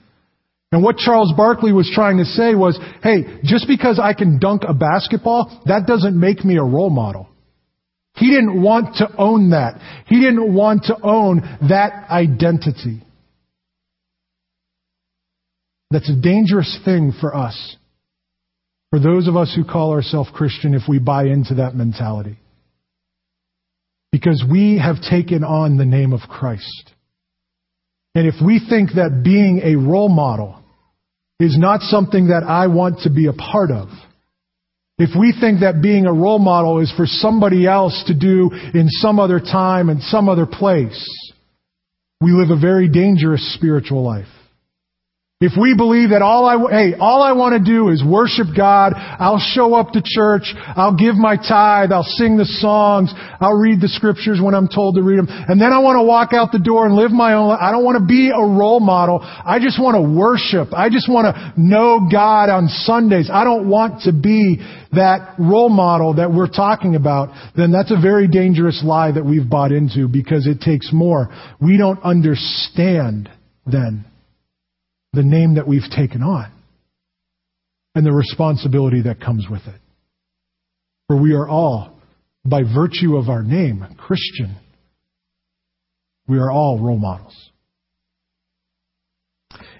And 0.72 0.82
what 0.82 0.96
Charles 0.96 1.34
Barkley 1.36 1.72
was 1.72 1.90
trying 1.94 2.16
to 2.16 2.24
say 2.24 2.54
was, 2.54 2.80
hey, 3.02 3.40
just 3.44 3.68
because 3.68 4.00
I 4.02 4.14
can 4.14 4.38
dunk 4.38 4.62
a 4.66 4.72
basketball, 4.72 5.62
that 5.66 5.86
doesn't 5.86 6.18
make 6.18 6.42
me 6.42 6.56
a 6.56 6.62
role 6.62 6.88
model. 6.88 7.28
He 8.16 8.30
didn't 8.30 8.62
want 8.62 8.96
to 8.96 9.08
own 9.18 9.50
that. 9.50 9.78
He 10.06 10.20
didn't 10.20 10.54
want 10.54 10.84
to 10.84 10.96
own 11.02 11.40
that 11.68 12.10
identity. 12.10 13.02
That's 15.92 16.10
a 16.10 16.20
dangerous 16.20 16.78
thing 16.84 17.12
for 17.20 17.36
us. 17.36 17.76
For 18.90 18.98
those 18.98 19.28
of 19.28 19.36
us 19.36 19.52
who 19.54 19.64
call 19.64 19.92
ourselves 19.92 20.30
Christian, 20.34 20.74
if 20.74 20.82
we 20.88 20.98
buy 20.98 21.24
into 21.24 21.54
that 21.56 21.74
mentality. 21.74 22.38
Because 24.10 24.44
we 24.50 24.78
have 24.78 24.96
taken 25.00 25.44
on 25.44 25.76
the 25.76 25.86
name 25.86 26.12
of 26.12 26.20
Christ. 26.28 26.90
And 28.14 28.26
if 28.26 28.34
we 28.44 28.60
think 28.68 28.90
that 28.90 29.22
being 29.24 29.62
a 29.64 29.76
role 29.76 30.10
model 30.10 30.62
is 31.40 31.56
not 31.58 31.80
something 31.80 32.28
that 32.28 32.42
I 32.42 32.66
want 32.66 33.00
to 33.00 33.10
be 33.10 33.26
a 33.26 33.32
part 33.32 33.70
of, 33.70 33.88
if 34.98 35.10
we 35.18 35.34
think 35.38 35.60
that 35.60 35.80
being 35.82 36.04
a 36.06 36.12
role 36.12 36.38
model 36.38 36.80
is 36.80 36.92
for 36.96 37.06
somebody 37.06 37.66
else 37.66 38.04
to 38.06 38.14
do 38.14 38.50
in 38.74 38.86
some 38.88 39.18
other 39.18 39.40
time 39.40 39.88
and 39.88 40.02
some 40.02 40.28
other 40.28 40.46
place, 40.46 41.02
we 42.20 42.30
live 42.32 42.50
a 42.50 42.60
very 42.60 42.88
dangerous 42.88 43.54
spiritual 43.54 44.04
life. 44.04 44.28
If 45.42 45.58
we 45.58 45.74
believe 45.74 46.10
that 46.10 46.22
all 46.22 46.46
I, 46.46 46.54
hey, 46.70 46.94
all 46.94 47.20
I 47.20 47.32
want 47.32 47.58
to 47.58 47.58
do 47.58 47.88
is 47.88 47.98
worship 47.98 48.46
God, 48.56 48.92
I'll 48.94 49.42
show 49.42 49.74
up 49.74 49.90
to 49.90 50.02
church, 50.04 50.54
I'll 50.54 50.94
give 50.94 51.16
my 51.16 51.34
tithe, 51.34 51.90
I'll 51.90 52.06
sing 52.06 52.36
the 52.36 52.46
songs, 52.46 53.12
I'll 53.40 53.58
read 53.58 53.80
the 53.80 53.88
scriptures 53.88 54.38
when 54.40 54.54
I'm 54.54 54.68
told 54.68 54.94
to 54.94 55.02
read 55.02 55.18
them, 55.18 55.26
and 55.28 55.60
then 55.60 55.72
I 55.72 55.80
want 55.80 55.98
to 55.98 56.04
walk 56.04 56.32
out 56.32 56.52
the 56.52 56.62
door 56.62 56.86
and 56.86 56.94
live 56.94 57.10
my 57.10 57.34
own 57.34 57.48
life. 57.48 57.58
I 57.60 57.72
don't 57.72 57.82
want 57.82 57.98
to 57.98 58.06
be 58.06 58.30
a 58.30 58.38
role 58.38 58.78
model. 58.78 59.18
I 59.20 59.58
just 59.58 59.82
want 59.82 59.96
to 59.98 60.16
worship. 60.16 60.72
I 60.72 60.88
just 60.90 61.10
want 61.10 61.34
to 61.34 61.60
know 61.60 62.06
God 62.06 62.48
on 62.48 62.68
Sundays. 62.68 63.28
I 63.28 63.42
don't 63.42 63.68
want 63.68 64.02
to 64.02 64.12
be 64.12 64.62
that 64.92 65.34
role 65.40 65.70
model 65.70 66.14
that 66.22 66.30
we're 66.32 66.46
talking 66.46 66.94
about, 66.94 67.34
then 67.56 67.72
that's 67.72 67.90
a 67.90 68.00
very 68.00 68.28
dangerous 68.28 68.80
lie 68.86 69.10
that 69.10 69.24
we've 69.24 69.50
bought 69.50 69.72
into 69.72 70.06
because 70.06 70.46
it 70.46 70.60
takes 70.60 70.90
more. 70.92 71.34
We 71.60 71.78
don't 71.78 71.98
understand 72.04 73.28
then 73.66 74.04
the 75.12 75.22
name 75.22 75.54
that 75.56 75.68
we've 75.68 75.88
taken 75.94 76.22
on 76.22 76.50
and 77.94 78.06
the 78.06 78.12
responsibility 78.12 79.02
that 79.02 79.20
comes 79.20 79.46
with 79.50 79.62
it. 79.66 79.80
For 81.08 81.20
we 81.20 81.34
are 81.34 81.48
all, 81.48 81.98
by 82.44 82.62
virtue 82.62 83.16
of 83.16 83.28
our 83.28 83.42
name, 83.42 83.86
Christian, 83.98 84.56
we 86.26 86.38
are 86.38 86.50
all 86.50 86.80
role 86.80 86.98
models. 86.98 87.36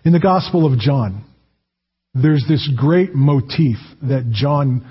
In 0.04 0.12
the 0.12 0.20
Gospel 0.20 0.70
of 0.70 0.78
John, 0.78 1.24
there's 2.14 2.44
this 2.48 2.68
great 2.76 3.14
motif 3.14 3.76
that 4.02 4.30
John 4.30 4.86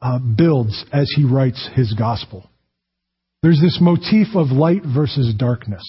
uh, 0.00 0.18
builds 0.18 0.84
as 0.92 1.12
he 1.14 1.24
writes 1.24 1.68
his 1.74 1.92
Gospel. 1.92 2.48
There's 3.42 3.60
this 3.60 3.78
motif 3.80 4.28
of 4.34 4.46
light 4.48 4.82
versus 4.82 5.34
darkness. 5.36 5.82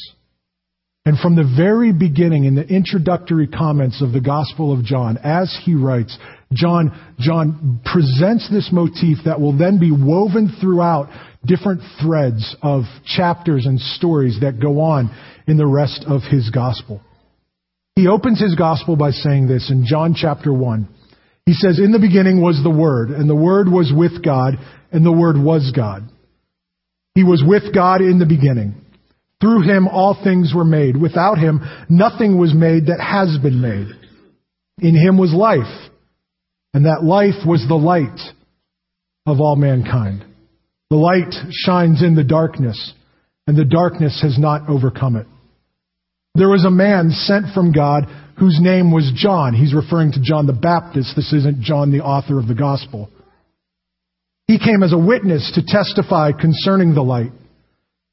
And 1.05 1.19
from 1.19 1.36
the 1.36 1.51
very 1.57 1.91
beginning, 1.91 2.45
in 2.45 2.55
the 2.55 2.65
introductory 2.65 3.48
comments 3.48 4.01
of 4.01 4.13
the 4.13 4.22
Gospel 4.22 4.72
of 4.72 4.86
John, 4.86 5.17
as 5.17 5.53
he 5.65 5.75
writes, 5.75 6.17
John, 6.53 7.15
John 7.19 7.81
presents 7.83 8.50
this 8.50 8.69
motif 8.72 9.17
that 9.25 9.41
will 9.41 9.57
then 9.57 9.79
be 9.79 9.91
woven 9.91 10.55
throughout 10.62 11.10
different 11.45 11.81
threads 12.01 12.55
of 12.62 12.83
chapters 13.05 13.65
and 13.65 13.79
stories 13.79 14.39
that 14.41 14.62
go 14.62 14.79
on 14.79 15.13
in 15.45 15.57
the 15.57 15.67
rest 15.67 16.05
of 16.07 16.22
his 16.22 16.50
Gospel. 16.51 17.01
He 17.98 18.07
opens 18.07 18.39
his 18.39 18.55
Gospel 18.55 18.95
by 18.95 19.12
saying 19.12 19.48
this 19.48 19.69
in 19.69 19.86
John 19.86 20.15
chapter 20.15 20.53
1. 20.53 20.88
He 21.45 21.53
says, 21.53 21.79
In 21.79 21.91
the 21.91 22.00
beginning 22.00 22.41
was 22.41 22.62
the 22.63 22.69
Word, 22.69 23.10
and 23.10 23.29
the 23.29 23.36
Word 23.36 23.67
was 23.67 23.91
with 23.93 24.24
God, 24.24 24.53
and 24.93 25.05
the 25.05 25.12
Word 25.12 25.36
was 25.38 25.74
God. 25.75 26.03
He 27.13 27.24
was 27.24 27.43
with 27.45 27.75
God 27.75 28.01
in 28.01 28.19
the 28.19 28.25
beginning. 28.25 28.83
Through 29.44 29.64
him 29.64 29.90
all 29.90 30.18
things 30.24 30.54
were 30.56 30.64
made. 30.64 30.96
Without 30.96 31.38
him 31.38 31.60
nothing 31.90 32.40
was 32.40 32.54
made 32.54 32.86
that 32.86 33.02
has 33.02 33.38
been 33.44 33.60
made. 33.60 33.88
In 34.80 34.96
him 34.96 35.18
was 35.18 35.34
life, 35.34 35.92
and 36.74 36.86
that 36.86 37.04
life 37.04 37.46
was 37.46 37.66
the 37.68 37.76
light 37.76 38.20
of 39.26 39.42
all 39.42 39.58
mankind. 39.58 40.24
The 40.90 40.96
light 40.96 41.34
shines 41.52 42.02
in 42.02 42.16
the 42.16 42.24
darkness, 42.24 42.94
and 43.46 43.58
the 43.58 43.66
darkness 43.66 44.22
has 44.22 44.40
not 44.40 44.70
overcome 44.70 45.18
it. 45.18 45.28
There 46.36 46.50
was 46.50 46.64
a 46.64 46.72
man 46.72 47.10
sent 47.10 47.54
from 47.54 47.74
God 47.74 48.06
whose 48.40 48.60
name 48.62 48.94
was 48.94 49.12
John. 49.14 49.54
He's 49.54 49.74
referring 49.74 50.14
to 50.14 50.22
John 50.22 50.48
the 50.48 50.54
Baptist. 50.54 51.18
This 51.18 51.34
isn't 51.34 51.62
John, 51.62 51.92
the 51.92 52.02
author 52.02 52.40
of 52.40 52.48
the 52.48 52.56
gospel. 52.56 53.10
He 54.48 54.58
came 54.58 54.84
as 54.84 54.94
a 54.94 54.98
witness 54.98 55.52
to 55.56 55.66
testify 55.66 56.32
concerning 56.32 56.96
the 56.96 57.04
light, 57.04 57.32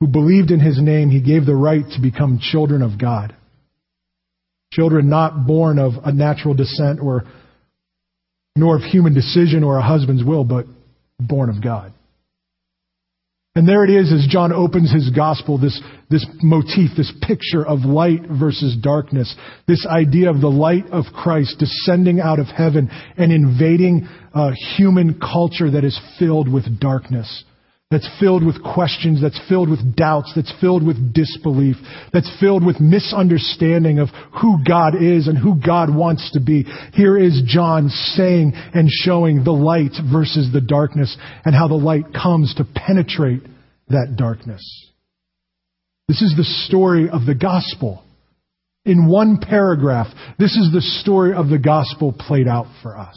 who 0.00 0.06
believed 0.06 0.50
in 0.50 0.60
his 0.60 0.80
name, 0.80 1.10
he 1.10 1.20
gave 1.20 1.46
the 1.46 1.54
right 1.54 1.84
to 1.92 2.02
become 2.02 2.38
children 2.40 2.82
of 2.82 2.98
God. 2.98 3.34
Children 4.72 5.08
not 5.08 5.46
born 5.46 5.78
of 5.78 5.92
a 6.04 6.12
natural 6.12 6.54
descent 6.54 7.00
or 7.00 7.24
nor 8.56 8.76
of 8.76 8.82
human 8.82 9.14
decision 9.14 9.62
or 9.62 9.78
a 9.78 9.82
husband's 9.82 10.24
will, 10.24 10.44
but 10.44 10.66
born 11.18 11.50
of 11.50 11.62
God. 11.62 11.92
And 13.54 13.66
there 13.66 13.84
it 13.84 13.90
is 13.90 14.12
as 14.12 14.26
John 14.28 14.52
opens 14.52 14.92
his 14.92 15.08
gospel, 15.10 15.56
this, 15.56 15.80
this 16.10 16.26
motif, 16.42 16.90
this 16.94 17.12
picture 17.22 17.66
of 17.66 17.80
light 17.80 18.20
versus 18.28 18.76
darkness, 18.82 19.34
this 19.66 19.86
idea 19.86 20.28
of 20.28 20.42
the 20.42 20.48
light 20.48 20.84
of 20.90 21.04
Christ 21.14 21.56
descending 21.58 22.20
out 22.20 22.38
of 22.38 22.48
heaven 22.48 22.90
and 23.16 23.32
invading 23.32 24.06
a 24.34 24.52
human 24.76 25.18
culture 25.18 25.70
that 25.70 25.84
is 25.84 25.98
filled 26.18 26.52
with 26.52 26.78
darkness 26.78 27.44
that's 27.90 28.08
filled 28.18 28.44
with 28.44 28.62
questions, 28.62 29.22
that's 29.22 29.40
filled 29.48 29.70
with 29.70 29.94
doubts, 29.94 30.32
that's 30.34 30.52
filled 30.60 30.84
with 30.84 31.14
disbelief, 31.14 31.76
that's 32.12 32.30
filled 32.40 32.66
with 32.66 32.80
misunderstanding 32.80 34.00
of 34.00 34.08
who 34.42 34.58
God 34.66 35.00
is 35.00 35.28
and 35.28 35.38
who 35.38 35.60
God 35.64 35.94
wants 35.94 36.32
to 36.32 36.40
be. 36.40 36.64
Here 36.94 37.16
is 37.16 37.42
John 37.46 37.88
saying 37.88 38.54
and 38.74 38.88
showing 38.90 39.44
the 39.44 39.52
light 39.52 39.92
versus 40.10 40.50
the 40.52 40.60
darkness 40.60 41.16
and 41.44 41.54
how 41.54 41.68
the 41.68 41.74
light 41.74 42.12
comes 42.12 42.54
to 42.56 42.64
penetrate 42.64 43.42
that 43.88 44.16
darkness. 44.16 44.62
This 46.08 46.22
is 46.22 46.34
the 46.36 46.44
story 46.66 47.08
of 47.08 47.24
the 47.24 47.36
gospel. 47.36 48.02
In 48.84 49.08
one 49.08 49.38
paragraph, 49.38 50.08
this 50.40 50.56
is 50.56 50.72
the 50.72 50.80
story 51.02 51.34
of 51.34 51.48
the 51.48 51.58
gospel 51.58 52.12
played 52.12 52.48
out 52.48 52.66
for 52.82 52.98
us. 52.98 53.16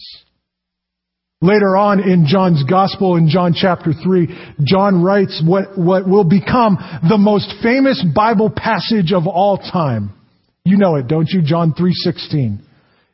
Later 1.41 1.77
on 1.77 2.01
in 2.01 2.25
John's 2.27 2.63
Gospel, 2.69 3.15
in 3.15 3.29
John 3.29 3.53
chapter 3.55 3.93
3, 3.93 4.55
John 4.65 5.01
writes 5.01 5.41
what, 5.45 5.77
what 5.77 6.07
will 6.07 6.25
become 6.25 6.77
the 7.07 7.17
most 7.17 7.53
famous 7.63 8.03
Bible 8.13 8.51
passage 8.53 9.13
of 9.13 9.25
all 9.25 9.57
time. 9.57 10.11
You 10.65 10.77
know 10.77 10.95
it, 10.97 11.07
don't 11.07 11.29
you? 11.29 11.41
John 11.41 11.73
3.16. 11.73 12.59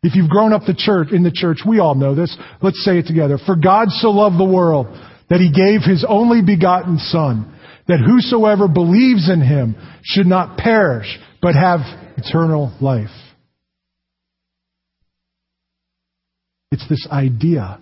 If 0.02 0.16
you've 0.16 0.30
grown 0.30 0.54
up 0.54 0.64
the 0.66 0.74
church, 0.74 1.12
in 1.12 1.22
the 1.22 1.32
church, 1.32 1.60
we 1.68 1.78
all 1.78 1.94
know 1.94 2.16
this. 2.16 2.36
Let's 2.64 2.84
say 2.84 2.98
it 2.98 3.06
together. 3.06 3.38
For 3.46 3.56
God 3.56 3.90
so 3.90 4.10
loved 4.10 4.40
the 4.40 4.52
world 4.52 4.88
that 5.30 5.40
he 5.40 5.52
gave 5.52 5.82
his 5.82 6.04
only 6.08 6.42
begotten 6.42 6.98
Son, 6.98 7.54
that 7.88 8.00
whosoever 8.00 8.68
believes 8.68 9.30
in 9.30 9.42
him 9.42 9.76
should 10.04 10.26
not 10.26 10.58
perish, 10.58 11.20
but 11.44 11.54
have 11.54 11.82
eternal 12.18 12.76
life. 12.82 13.10
It's 16.72 16.88
this 16.90 17.08
idea 17.12 17.80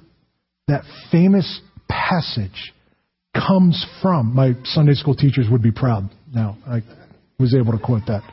that 0.68 0.84
famous 1.12 1.62
passage 1.90 2.74
comes 3.36 3.86
from. 4.02 4.34
My 4.34 4.54
Sunday 4.64 4.94
school 4.94 5.16
teachers 5.16 5.48
would 5.52 5.62
be 5.62 5.72
proud 5.72 6.10
now. 6.34 6.58
I 6.66 6.82
was 7.40 7.56
able 7.56 7.74
to 7.74 7.80
quote 7.84 8.04
that. 8.08 8.24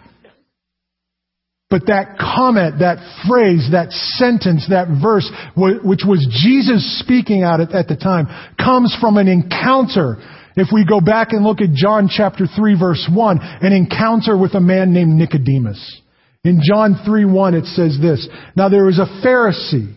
But 1.70 1.86
that 1.86 2.18
comment, 2.18 2.80
that 2.80 2.98
phrase, 3.28 3.68
that 3.70 3.92
sentence, 3.92 4.66
that 4.70 4.88
verse, 4.90 5.30
which 5.56 6.02
was 6.04 6.26
Jesus 6.42 6.98
speaking 6.98 7.44
out 7.44 7.60
at, 7.60 7.86
the 7.86 7.96
time, 7.96 8.26
comes 8.58 8.96
from 9.00 9.16
an 9.16 9.28
encounter. 9.28 10.16
If 10.56 10.68
we 10.72 10.84
go 10.84 11.00
back 11.00 11.28
and 11.30 11.44
look 11.44 11.60
at 11.60 11.72
John 11.72 12.10
chapter 12.10 12.46
3 12.46 12.78
verse 12.78 13.08
1, 13.12 13.38
an 13.40 13.72
encounter 13.72 14.36
with 14.36 14.54
a 14.54 14.60
man 14.60 14.92
named 14.92 15.14
Nicodemus. 15.14 16.00
In 16.42 16.60
John 16.60 16.98
3 17.06 17.24
1 17.24 17.54
it 17.54 17.66
says 17.66 17.98
this, 18.02 18.28
Now 18.56 18.68
there 18.68 18.84
was 18.84 18.98
a 18.98 19.06
Pharisee 19.24 19.94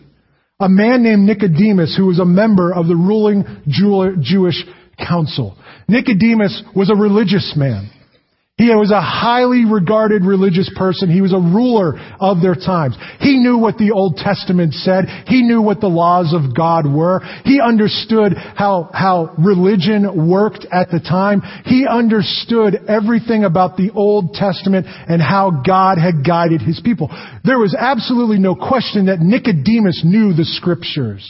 a 0.59 0.69
man 0.69 1.03
named 1.03 1.23
Nicodemus 1.23 1.95
who 1.97 2.05
was 2.05 2.19
a 2.19 2.25
member 2.25 2.73
of 2.73 2.87
the 2.87 2.95
ruling 2.95 3.43
Jewish 3.67 4.63
council. 4.97 5.57
Nicodemus 5.87 6.63
was 6.75 6.89
a 6.89 6.95
religious 6.95 7.53
man. 7.55 7.89
He 8.57 8.69
was 8.69 8.91
a 8.91 9.01
highly 9.01 9.65
regarded 9.65 10.23
religious 10.23 10.69
person. 10.77 11.09
He 11.09 11.21
was 11.21 11.33
a 11.33 11.41
ruler 11.41 11.97
of 12.19 12.39
their 12.39 12.53
times. 12.53 12.95
He 13.19 13.39
knew 13.39 13.57
what 13.57 13.79
the 13.79 13.89
Old 13.89 14.17
Testament 14.17 14.75
said. 14.75 15.05
He 15.25 15.41
knew 15.41 15.59
what 15.59 15.81
the 15.81 15.89
laws 15.89 16.35
of 16.37 16.55
God 16.55 16.85
were. 16.85 17.21
He 17.45 17.59
understood 17.59 18.33
how, 18.37 18.91
how 18.93 19.33
religion 19.39 20.29
worked 20.29 20.67
at 20.71 20.91
the 20.91 20.99
time. 20.99 21.41
He 21.65 21.87
understood 21.89 22.77
everything 22.87 23.43
about 23.43 23.75
the 23.75 23.89
Old 23.89 24.33
Testament 24.33 24.85
and 24.87 25.19
how 25.19 25.63
God 25.65 25.97
had 25.97 26.23
guided 26.23 26.61
his 26.61 26.79
people. 26.79 27.09
There 27.43 27.57
was 27.57 27.73
absolutely 27.73 28.37
no 28.37 28.53
question 28.53 29.07
that 29.07 29.19
Nicodemus 29.19 30.03
knew 30.05 30.33
the 30.33 30.45
scriptures. 30.45 31.27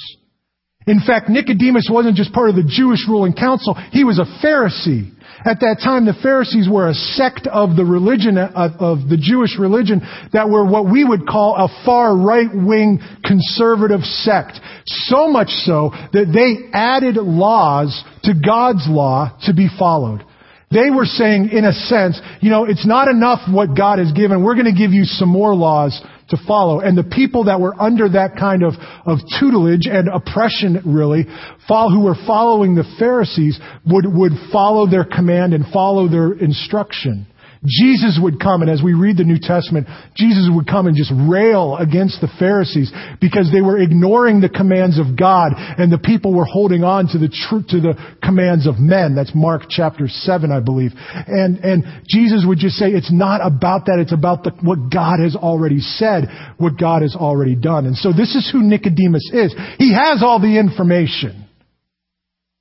In 0.85 0.99
fact, 0.99 1.29
Nicodemus 1.29 1.87
wasn't 1.89 2.17
just 2.17 2.33
part 2.33 2.49
of 2.49 2.57
the 2.57 2.67
Jewish 2.67 3.07
ruling 3.07 3.31
council. 3.31 3.75
He 3.91 4.03
was 4.03 4.19
a 4.19 4.27
Pharisee. 4.45 5.12
At 5.45 5.59
that 5.59 5.81
time, 5.83 6.05
the 6.05 6.13
Pharisees 6.21 6.69
were 6.69 6.89
a 6.89 6.93
sect 6.93 7.47
of 7.47 7.75
the 7.75 7.83
religion, 7.83 8.37
of, 8.37 9.09
the 9.09 9.17
Jewish 9.19 9.57
religion, 9.59 10.01
that 10.31 10.49
were 10.49 10.65
what 10.65 10.89
we 10.89 11.03
would 11.03 11.27
call 11.27 11.55
a 11.55 11.67
far 11.85 12.15
right-wing 12.15 12.99
conservative 13.23 14.01
sect. 14.01 14.59
So 14.85 15.27
much 15.27 15.49
so 15.49 15.91
that 16.13 16.31
they 16.31 16.69
added 16.71 17.17
laws 17.17 18.03
to 18.23 18.33
God's 18.33 18.87
law 18.87 19.37
to 19.43 19.53
be 19.53 19.67
followed. 19.77 20.23
They 20.71 20.89
were 20.89 21.05
saying, 21.05 21.49
in 21.51 21.65
a 21.65 21.73
sense, 21.73 22.19
you 22.41 22.49
know, 22.49 22.65
it's 22.65 22.87
not 22.87 23.07
enough 23.07 23.41
what 23.47 23.77
God 23.77 23.99
has 23.99 24.11
given. 24.11 24.43
We're 24.43 24.55
going 24.55 24.73
to 24.73 24.79
give 24.79 24.91
you 24.91 25.03
some 25.03 25.29
more 25.29 25.53
laws 25.53 26.01
to 26.29 26.37
follow. 26.47 26.79
And 26.79 26.97
the 26.97 27.03
people 27.03 27.45
that 27.45 27.59
were 27.59 27.79
under 27.79 28.09
that 28.09 28.35
kind 28.39 28.63
of, 28.63 28.73
of 29.05 29.19
tutelage 29.39 29.87
and 29.87 30.07
oppression, 30.07 30.81
really, 30.85 31.25
follow, 31.67 31.89
who 31.91 32.03
were 32.03 32.15
following 32.27 32.75
the 32.75 32.85
Pharisees, 32.99 33.59
would, 33.85 34.05
would 34.07 34.33
follow 34.51 34.89
their 34.89 35.05
command 35.05 35.53
and 35.53 35.65
follow 35.71 36.07
their 36.07 36.33
instruction. 36.33 37.27
Jesus 37.65 38.19
would 38.21 38.41
come, 38.41 38.61
and 38.61 38.69
as 38.69 38.81
we 38.83 38.93
read 38.93 39.15
the 39.15 39.23
New 39.23 39.39
Testament, 39.39 39.87
Jesus 40.15 40.49
would 40.51 40.67
come 40.67 40.85
and 40.85 40.97
just 40.97 41.13
rail 41.15 41.77
against 41.77 42.19
the 42.19 42.27
Pharisees 42.37 42.91
because 43.21 43.51
they 43.53 43.61
were 43.61 43.79
ignoring 43.79 44.41
the 44.41 44.49
commands 44.49 44.99
of 44.99 45.17
God, 45.17 45.53
and 45.55 45.91
the 45.91 45.97
people 45.97 46.35
were 46.35 46.43
holding 46.43 46.83
on 46.83 47.07
to 47.07 47.17
the 47.17 47.29
tr- 47.29 47.63
to 47.69 47.79
the 47.79 47.95
commands 48.21 48.67
of 48.67 48.79
men. 48.79 49.15
That's 49.15 49.31
Mark 49.33 49.63
chapter 49.69 50.09
seven, 50.09 50.51
I 50.51 50.59
believe. 50.59 50.91
And 50.93 51.59
and 51.59 52.03
Jesus 52.07 52.43
would 52.45 52.59
just 52.59 52.75
say, 52.75 52.91
it's 52.91 53.11
not 53.11 53.39
about 53.39 53.85
that. 53.85 53.99
It's 53.99 54.13
about 54.13 54.43
the, 54.43 54.51
what 54.61 54.91
God 54.91 55.19
has 55.23 55.35
already 55.35 55.79
said, 55.79 56.27
what 56.57 56.77
God 56.77 57.01
has 57.01 57.15
already 57.15 57.55
done. 57.55 57.85
And 57.85 57.95
so 57.95 58.11
this 58.11 58.35
is 58.35 58.49
who 58.51 58.61
Nicodemus 58.61 59.31
is. 59.31 59.55
He 59.79 59.93
has 59.93 60.21
all 60.21 60.41
the 60.41 60.59
information. 60.59 61.47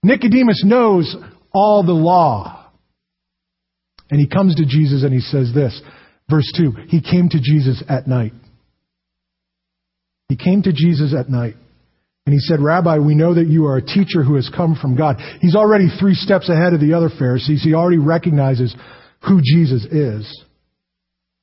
Nicodemus 0.04 0.62
knows 0.64 1.16
all 1.52 1.82
the 1.85 1.92
law. 1.92 2.62
And 4.12 4.21
he 4.21 4.28
comes 4.28 4.54
to 4.57 4.66
Jesus 4.66 5.04
and 5.04 5.12
he 5.12 5.21
says 5.21 5.52
this. 5.54 5.81
Verse 6.28 6.45
2 6.57 6.73
He 6.88 7.00
came 7.00 7.31
to 7.31 7.40
Jesus 7.40 7.83
at 7.88 8.07
night. 8.07 8.33
He 10.28 10.37
came 10.37 10.62
to 10.62 10.73
Jesus 10.73 11.14
at 11.19 11.31
night. 11.31 11.54
And 12.26 12.33
he 12.33 12.38
said, 12.38 12.61
Rabbi, 12.61 12.99
we 12.99 13.16
know 13.16 13.35
that 13.35 13.49
you 13.49 13.66
are 13.66 13.78
a 13.78 13.85
teacher 13.85 14.23
who 14.23 14.37
has 14.37 14.49
come 14.54 14.76
from 14.81 14.97
God. 14.97 15.16
He's 15.40 15.57
already 15.57 15.88
three 15.99 16.14
steps 16.14 16.49
ahead 16.49 16.73
of 16.73 16.81
the 16.81 16.92
other 16.92 17.09
Pharisees. 17.19 17.64
He 17.64 17.75
already 17.75 17.99
recognizes 17.99 18.76
who 19.26 19.40
Jesus 19.42 19.85
is. 19.87 20.45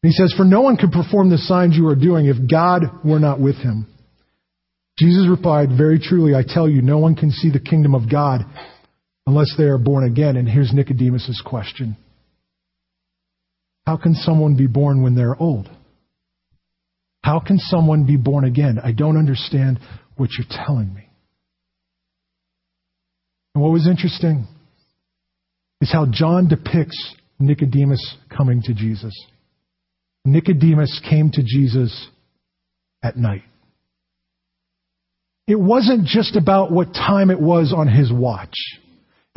And 0.02 0.12
he 0.12 0.12
says, 0.12 0.34
For 0.38 0.46
no 0.46 0.62
one 0.62 0.78
could 0.78 0.92
perform 0.92 1.30
the 1.30 1.38
signs 1.40 1.76
you 1.76 1.88
are 1.88 1.96
doing 1.96 2.28
if 2.28 2.38
God 2.50 2.84
were 3.04 3.20
not 3.20 3.42
with 3.42 3.56
him. 3.56 3.88
Jesus 4.98 5.28
replied, 5.28 5.70
Very 5.76 6.00
truly, 6.00 6.36
I 6.36 6.44
tell 6.48 6.70
you, 6.70 6.82
no 6.82 7.00
one 7.00 7.16
can 7.16 7.32
see 7.32 7.50
the 7.50 7.60
kingdom 7.60 7.96
of 7.96 8.10
God 8.10 8.42
unless 9.26 9.54
they 9.58 9.66
are 9.66 9.80
born 9.80 10.06
again. 10.06 10.38
And 10.38 10.48
here's 10.48 10.72
Nicodemus' 10.72 11.42
question. 11.44 11.98
How 13.90 13.98
can 13.98 14.14
someone 14.14 14.56
be 14.56 14.68
born 14.68 15.02
when 15.02 15.16
they're 15.16 15.36
old? 15.36 15.68
How 17.24 17.40
can 17.40 17.58
someone 17.58 18.06
be 18.06 18.18
born 18.18 18.44
again? 18.44 18.78
I 18.78 18.92
don't 18.92 19.18
understand 19.18 19.80
what 20.16 20.30
you're 20.38 20.46
telling 20.48 20.94
me. 20.94 21.10
And 23.56 23.64
what 23.64 23.72
was 23.72 23.88
interesting 23.88 24.46
is 25.82 25.92
how 25.92 26.06
John 26.06 26.48
depicts 26.48 27.16
Nicodemus 27.40 28.16
coming 28.30 28.62
to 28.66 28.76
Jesus. 28.76 29.26
Nicodemus 30.24 31.02
came 31.10 31.32
to 31.32 31.42
Jesus 31.42 32.10
at 33.02 33.18
night. 33.18 33.42
It 35.48 35.60
wasn't 35.60 36.06
just 36.06 36.36
about 36.36 36.72
what 36.72 36.94
time 36.94 37.32
it 37.32 37.42
was 37.42 37.74
on 37.76 37.88
his 37.88 38.14
watch. 38.14 38.54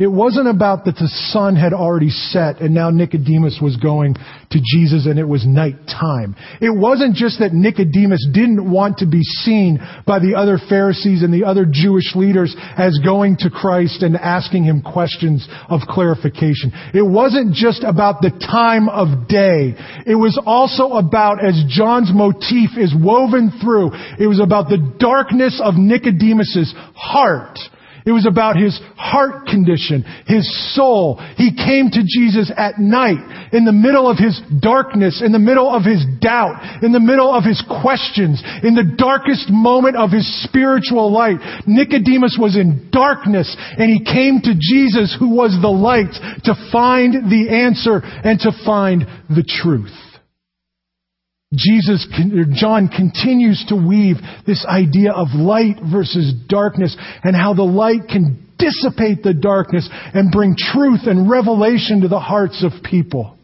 It 0.03 0.11
wasn't 0.11 0.49
about 0.49 0.83
that 0.83 0.97
the 0.99 1.07
sun 1.31 1.55
had 1.55 1.71
already 1.71 2.09
set 2.09 2.59
and 2.59 2.75
now 2.75 2.89
Nicodemus 2.89 3.59
was 3.61 3.77
going 3.77 4.15
to 4.51 4.59
Jesus 4.75 5.05
and 5.05 5.17
it 5.17 5.23
was 5.23 5.47
night 5.47 5.79
time. 5.87 6.35
It 6.59 6.75
wasn't 6.75 7.15
just 7.15 7.39
that 7.39 7.53
Nicodemus 7.53 8.19
didn't 8.33 8.69
want 8.69 8.97
to 8.97 9.07
be 9.07 9.23
seen 9.23 9.79
by 10.05 10.19
the 10.19 10.35
other 10.35 10.59
Pharisees 10.67 11.23
and 11.23 11.33
the 11.33 11.45
other 11.47 11.63
Jewish 11.63 12.17
leaders 12.19 12.53
as 12.75 12.99
going 12.99 13.37
to 13.47 13.49
Christ 13.49 14.03
and 14.03 14.17
asking 14.17 14.65
him 14.65 14.81
questions 14.81 15.47
of 15.69 15.87
clarification. 15.87 16.75
It 16.93 17.07
wasn't 17.07 17.55
just 17.55 17.85
about 17.87 18.19
the 18.19 18.35
time 18.43 18.89
of 18.89 19.29
day. 19.29 19.71
It 20.05 20.19
was 20.19 20.35
also 20.45 20.99
about, 20.99 21.39
as 21.39 21.63
John's 21.69 22.11
motif 22.13 22.75
is 22.75 22.91
woven 22.91 23.55
through, 23.63 23.95
it 24.19 24.27
was 24.27 24.41
about 24.43 24.67
the 24.67 24.83
darkness 24.99 25.61
of 25.63 25.75
Nicodemus's 25.75 26.75
heart 26.91 27.55
it 28.05 28.11
was 28.11 28.25
about 28.25 28.57
his 28.57 28.79
heart 28.97 29.47
condition, 29.47 30.03
his 30.27 30.43
soul. 30.75 31.17
He 31.37 31.55
came 31.55 31.89
to 31.91 32.03
Jesus 32.03 32.51
at 32.55 32.79
night, 32.79 33.51
in 33.53 33.65
the 33.65 33.71
middle 33.71 34.09
of 34.09 34.17
his 34.17 34.41
darkness, 34.59 35.21
in 35.23 35.31
the 35.31 35.39
middle 35.39 35.69
of 35.69 35.83
his 35.83 36.03
doubt, 36.19 36.83
in 36.83 36.91
the 36.91 36.99
middle 36.99 37.33
of 37.33 37.43
his 37.43 37.63
questions, 37.81 38.43
in 38.63 38.75
the 38.75 38.95
darkest 38.97 39.49
moment 39.49 39.95
of 39.95 40.11
his 40.11 40.27
spiritual 40.43 41.11
light. 41.11 41.37
Nicodemus 41.65 42.37
was 42.39 42.57
in 42.57 42.89
darkness, 42.91 43.55
and 43.77 43.89
he 43.89 44.03
came 44.03 44.41
to 44.43 44.53
Jesus, 44.59 45.15
who 45.17 45.35
was 45.35 45.57
the 45.61 45.71
light, 45.71 46.11
to 46.43 46.55
find 46.71 47.31
the 47.31 47.49
answer 47.49 48.01
and 48.03 48.39
to 48.39 48.51
find 48.65 49.03
the 49.29 49.43
truth. 49.43 50.12
Jesus, 51.53 52.07
John 52.53 52.87
continues 52.87 53.63
to 53.69 53.75
weave 53.75 54.17
this 54.47 54.65
idea 54.65 55.11
of 55.11 55.27
light 55.33 55.77
versus 55.91 56.33
darkness 56.47 56.95
and 57.23 57.35
how 57.35 57.53
the 57.53 57.63
light 57.63 58.07
can 58.09 58.43
dissipate 58.57 59.23
the 59.23 59.33
darkness 59.33 59.87
and 59.91 60.31
bring 60.31 60.55
truth 60.57 61.01
and 61.05 61.29
revelation 61.29 62.01
to 62.01 62.07
the 62.07 62.19
hearts 62.19 62.63
of 62.63 62.83
people. 62.83 63.37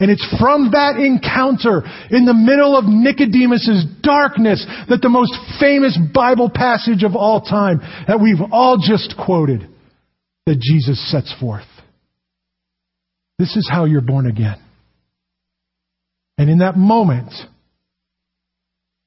And 0.00 0.10
it's 0.10 0.26
from 0.40 0.72
that 0.72 0.96
encounter 0.96 1.82
in 2.10 2.24
the 2.24 2.34
middle 2.34 2.76
of 2.76 2.86
Nicodemus' 2.86 3.84
darkness 4.02 4.66
that 4.88 5.00
the 5.00 5.08
most 5.08 5.32
famous 5.60 5.96
Bible 6.12 6.50
passage 6.52 7.04
of 7.04 7.14
all 7.14 7.40
time 7.40 7.78
that 8.08 8.20
we've 8.20 8.40
all 8.50 8.78
just 8.78 9.14
quoted 9.16 9.68
that 10.46 10.58
Jesus 10.58 10.98
sets 11.12 11.32
forth. 11.38 11.68
This 13.38 13.54
is 13.54 13.68
how 13.70 13.84
you're 13.84 14.00
born 14.00 14.26
again. 14.26 14.56
And 16.42 16.50
in 16.50 16.58
that 16.58 16.76
moment, 16.76 17.32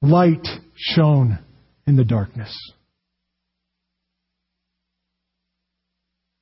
light 0.01 0.47
shone 0.73 1.37
in 1.85 1.97
the 1.97 2.05
darkness. 2.05 2.55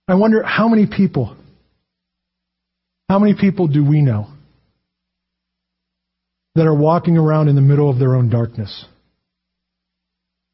I 0.07 0.13
wonder 0.13 0.43
how 0.43 0.67
many 0.67 0.85
people, 0.85 1.35
how 3.09 3.17
many 3.17 3.33
people 3.33 3.67
do 3.67 3.83
we 3.83 4.03
know 4.03 4.27
that 6.53 6.67
are 6.67 6.77
walking 6.77 7.17
around 7.17 7.47
in 7.47 7.55
the 7.55 7.61
middle 7.61 7.89
of 7.89 7.97
their 7.97 8.15
own 8.15 8.29
darkness? 8.29 8.85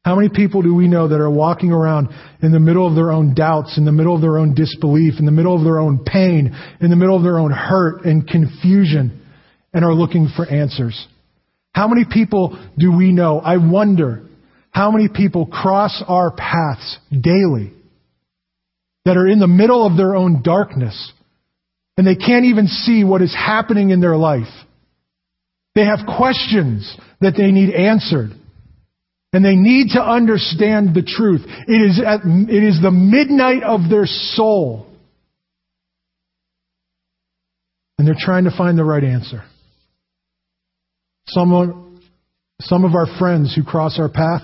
How 0.06 0.16
many 0.16 0.30
people 0.30 0.62
do 0.62 0.74
we 0.74 0.88
know 0.88 1.08
that 1.08 1.20
are 1.20 1.30
walking 1.30 1.70
around 1.70 2.08
in 2.42 2.50
the 2.50 2.60
middle 2.60 2.86
of 2.86 2.94
their 2.94 3.12
own 3.12 3.34
doubts, 3.34 3.76
in 3.76 3.84
the 3.84 3.92
middle 3.92 4.14
of 4.14 4.22
their 4.22 4.38
own 4.38 4.54
disbelief, 4.54 5.18
in 5.18 5.26
the 5.26 5.32
middle 5.32 5.54
of 5.54 5.64
their 5.64 5.78
own 5.78 6.02
pain, 6.02 6.56
in 6.80 6.88
the 6.88 6.96
middle 6.96 7.14
of 7.14 7.24
their 7.24 7.38
own 7.38 7.50
hurt 7.50 8.06
and 8.06 8.26
confusion? 8.26 9.19
And 9.72 9.84
are 9.84 9.94
looking 9.94 10.28
for 10.34 10.46
answers. 10.46 11.06
How 11.72 11.88
many 11.88 12.04
people 12.10 12.58
do 12.76 12.96
we 12.96 13.12
know? 13.12 13.38
I 13.38 13.56
wonder 13.56 14.26
how 14.70 14.90
many 14.90 15.08
people 15.08 15.46
cross 15.46 16.02
our 16.06 16.30
paths 16.30 16.98
daily 17.10 17.72
that 19.04 19.16
are 19.16 19.26
in 19.26 19.38
the 19.38 19.46
middle 19.46 19.86
of 19.86 19.96
their 19.96 20.14
own 20.14 20.42
darkness 20.42 21.12
and 21.96 22.06
they 22.06 22.16
can't 22.16 22.46
even 22.46 22.66
see 22.66 23.04
what 23.04 23.20
is 23.20 23.34
happening 23.34 23.90
in 23.90 24.00
their 24.00 24.16
life. 24.16 24.48
They 25.74 25.84
have 25.84 26.00
questions 26.16 26.96
that 27.20 27.34
they 27.36 27.50
need 27.50 27.74
answered. 27.74 28.30
And 29.32 29.44
they 29.44 29.54
need 29.54 29.90
to 29.90 30.02
understand 30.02 30.94
the 30.94 31.02
truth. 31.02 31.42
It 31.68 31.90
is, 31.90 32.00
at, 32.04 32.20
it 32.24 32.64
is 32.64 32.80
the 32.82 32.90
midnight 32.90 33.62
of 33.62 33.88
their 33.88 34.06
soul. 34.06 34.86
And 37.98 38.08
they're 38.08 38.16
trying 38.18 38.44
to 38.44 38.56
find 38.56 38.78
the 38.78 38.84
right 38.84 39.04
answer. 39.04 39.44
Some, 41.30 42.02
some 42.60 42.84
of 42.84 42.94
our 42.94 43.06
friends 43.18 43.54
who 43.54 43.62
cross 43.62 43.98
our 43.98 44.08
path 44.08 44.42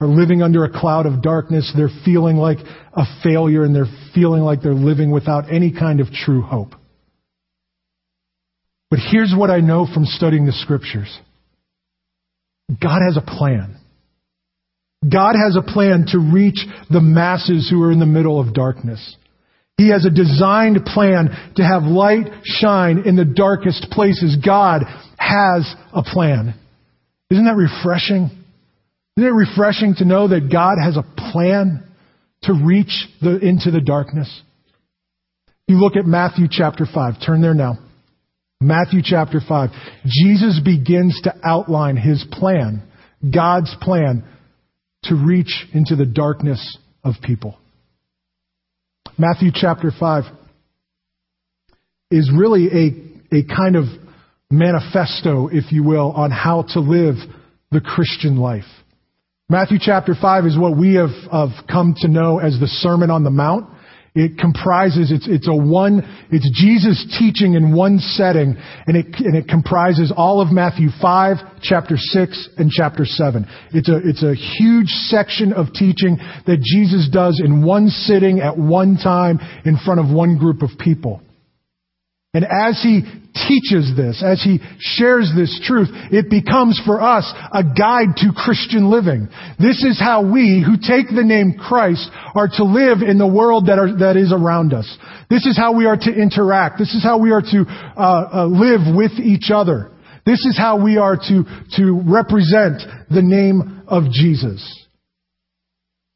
are 0.00 0.06
living 0.06 0.42
under 0.42 0.64
a 0.64 0.70
cloud 0.70 1.06
of 1.06 1.22
darkness. 1.22 1.72
They're 1.74 1.88
feeling 2.04 2.36
like 2.36 2.58
a 2.92 3.04
failure 3.22 3.64
and 3.64 3.74
they're 3.74 3.92
feeling 4.14 4.42
like 4.42 4.60
they're 4.62 4.74
living 4.74 5.10
without 5.10 5.50
any 5.50 5.72
kind 5.72 6.00
of 6.00 6.08
true 6.12 6.42
hope. 6.42 6.74
But 8.90 9.00
here's 9.10 9.34
what 9.36 9.50
I 9.50 9.60
know 9.60 9.86
from 9.92 10.04
studying 10.04 10.46
the 10.46 10.52
scriptures 10.52 11.18
God 12.70 13.00
has 13.06 13.16
a 13.16 13.22
plan. 13.22 13.76
God 15.10 15.34
has 15.34 15.56
a 15.56 15.62
plan 15.62 16.06
to 16.08 16.18
reach 16.18 16.58
the 16.90 17.00
masses 17.00 17.68
who 17.70 17.82
are 17.82 17.92
in 17.92 18.00
the 18.00 18.06
middle 18.06 18.40
of 18.40 18.54
darkness. 18.54 19.16
He 19.76 19.90
has 19.90 20.04
a 20.04 20.10
designed 20.10 20.84
plan 20.84 21.28
to 21.56 21.62
have 21.62 21.82
light 21.82 22.26
shine 22.44 23.02
in 23.06 23.14
the 23.14 23.24
darkest 23.24 23.88
places. 23.90 24.36
God 24.44 24.82
has 25.26 25.74
a 25.92 26.02
plan. 26.02 26.54
Isn't 27.30 27.44
that 27.44 27.56
refreshing? 27.56 28.30
Isn't 29.16 29.28
it 29.28 29.32
refreshing 29.32 29.94
to 29.96 30.04
know 30.04 30.28
that 30.28 30.50
God 30.52 30.76
has 30.82 30.96
a 30.96 31.32
plan 31.32 31.84
to 32.42 32.52
reach 32.52 33.08
the, 33.20 33.38
into 33.38 33.70
the 33.70 33.80
darkness? 33.80 34.42
You 35.66 35.76
look 35.76 35.96
at 35.96 36.06
Matthew 36.06 36.46
chapter 36.50 36.86
5. 36.86 37.14
Turn 37.24 37.42
there 37.42 37.54
now. 37.54 37.78
Matthew 38.60 39.00
chapter 39.02 39.40
5. 39.46 39.70
Jesus 40.06 40.60
begins 40.64 41.20
to 41.24 41.34
outline 41.44 41.96
his 41.96 42.24
plan, 42.30 42.82
God's 43.34 43.74
plan 43.80 44.24
to 45.04 45.14
reach 45.14 45.66
into 45.72 45.96
the 45.96 46.06
darkness 46.06 46.78
of 47.04 47.14
people. 47.22 47.58
Matthew 49.18 49.50
chapter 49.52 49.90
5 49.98 50.24
is 52.10 52.30
really 52.34 52.66
a, 52.66 53.36
a 53.36 53.44
kind 53.44 53.76
of 53.76 53.84
manifesto, 54.50 55.48
if 55.48 55.72
you 55.72 55.82
will, 55.82 56.12
on 56.12 56.30
how 56.30 56.62
to 56.74 56.80
live 56.80 57.16
the 57.70 57.80
Christian 57.80 58.36
life. 58.36 58.64
Matthew 59.48 59.78
chapter 59.80 60.14
5 60.20 60.46
is 60.46 60.58
what 60.58 60.76
we 60.76 60.94
have, 60.94 61.10
have 61.30 61.66
come 61.70 61.94
to 61.98 62.08
know 62.08 62.38
as 62.38 62.58
the 62.58 62.66
Sermon 62.66 63.10
on 63.10 63.24
the 63.24 63.30
Mount. 63.30 63.68
It 64.14 64.38
comprises, 64.38 65.12
it's, 65.12 65.28
it's 65.28 65.46
a 65.46 65.54
one, 65.54 66.00
it's 66.32 66.50
Jesus 66.58 67.04
teaching 67.18 67.52
in 67.52 67.76
one 67.76 67.98
setting, 67.98 68.56
and 68.86 68.96
it, 68.96 69.06
and 69.18 69.36
it 69.36 69.46
comprises 69.46 70.10
all 70.16 70.40
of 70.40 70.50
Matthew 70.50 70.88
5, 71.02 71.36
chapter 71.60 71.96
6, 71.98 72.48
and 72.56 72.70
chapter 72.70 73.04
7. 73.04 73.46
It's 73.72 73.90
a, 73.90 73.96
it's 74.02 74.22
a 74.22 74.34
huge 74.34 74.88
section 74.88 75.52
of 75.52 75.66
teaching 75.74 76.16
that 76.46 76.62
Jesus 76.62 77.10
does 77.12 77.42
in 77.44 77.62
one 77.62 77.88
sitting 77.88 78.40
at 78.40 78.56
one 78.56 78.96
time 78.96 79.38
in 79.66 79.76
front 79.84 80.00
of 80.00 80.10
one 80.10 80.38
group 80.38 80.62
of 80.62 80.70
people. 80.78 81.20
And 82.32 82.44
as 82.44 82.82
he 82.82 83.02
teaches 83.36 83.92
this, 83.96 84.22
as 84.24 84.42
he 84.42 84.58
shares 84.78 85.30
this 85.36 85.60
truth, 85.64 85.88
it 86.10 86.30
becomes 86.30 86.80
for 86.84 87.00
us 87.00 87.30
a 87.52 87.62
guide 87.62 88.16
to 88.16 88.32
Christian 88.34 88.90
living. 88.90 89.28
This 89.58 89.84
is 89.84 90.00
how 90.00 90.24
we, 90.24 90.64
who 90.64 90.80
take 90.80 91.08
the 91.08 91.24
name 91.24 91.54
Christ, 91.58 92.08
are 92.34 92.48
to 92.56 92.64
live 92.64 93.02
in 93.02 93.18
the 93.18 93.26
world 93.26 93.66
that, 93.66 93.78
are, 93.78 93.98
that 93.98 94.16
is 94.16 94.32
around 94.32 94.72
us. 94.72 94.88
This 95.28 95.46
is 95.46 95.56
how 95.56 95.76
we 95.76 95.86
are 95.86 95.96
to 95.96 96.12
interact. 96.12 96.78
This 96.78 96.94
is 96.94 97.02
how 97.02 97.18
we 97.18 97.30
are 97.32 97.42
to 97.42 97.64
uh, 97.68 98.00
uh, 98.00 98.46
live 98.46 98.80
with 98.94 99.12
each 99.12 99.50
other. 99.52 99.92
This 100.24 100.44
is 100.44 100.58
how 100.58 100.82
we 100.82 100.96
are 100.96 101.16
to, 101.16 101.44
to 101.76 102.02
represent 102.04 102.82
the 103.10 103.22
name 103.22 103.84
of 103.86 104.10
Jesus. 104.10 104.86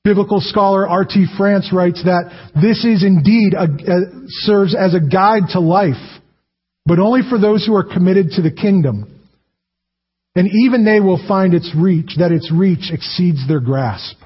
Biblical 0.02 0.40
scholar 0.40 0.88
R.T. 0.88 1.26
France 1.37 1.70
writes 1.72 2.02
that 2.04 2.50
this 2.54 2.85
is 2.85 3.04
indeed 3.04 3.52
a, 3.52 3.64
a, 3.64 3.96
serves 4.28 4.74
as 4.74 4.94
a 4.94 5.00
guide 5.00 5.50
to 5.50 5.61
life, 5.61 6.19
but 6.87 6.99
only 6.99 7.21
for 7.29 7.38
those 7.38 7.66
who 7.66 7.75
are 7.75 7.85
committed 7.85 8.31
to 8.33 8.43
the 8.43 8.51
kingdom. 8.51 9.21
And 10.35 10.49
even 10.64 10.85
they 10.85 11.01
will 11.01 11.21
find 11.27 11.55
its 11.55 11.75
reach, 11.77 12.16
that 12.19 12.33
its 12.33 12.51
reach 12.53 12.90
exceeds 12.93 13.47
their 13.49 13.61
grasp. 13.61 14.16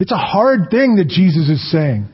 It's 0.00 0.12
a 0.12 0.16
hard 0.16 0.68
thing 0.70 0.96
that 0.96 1.08
Jesus 1.08 1.48
is 1.48 1.70
saying. 1.70 2.08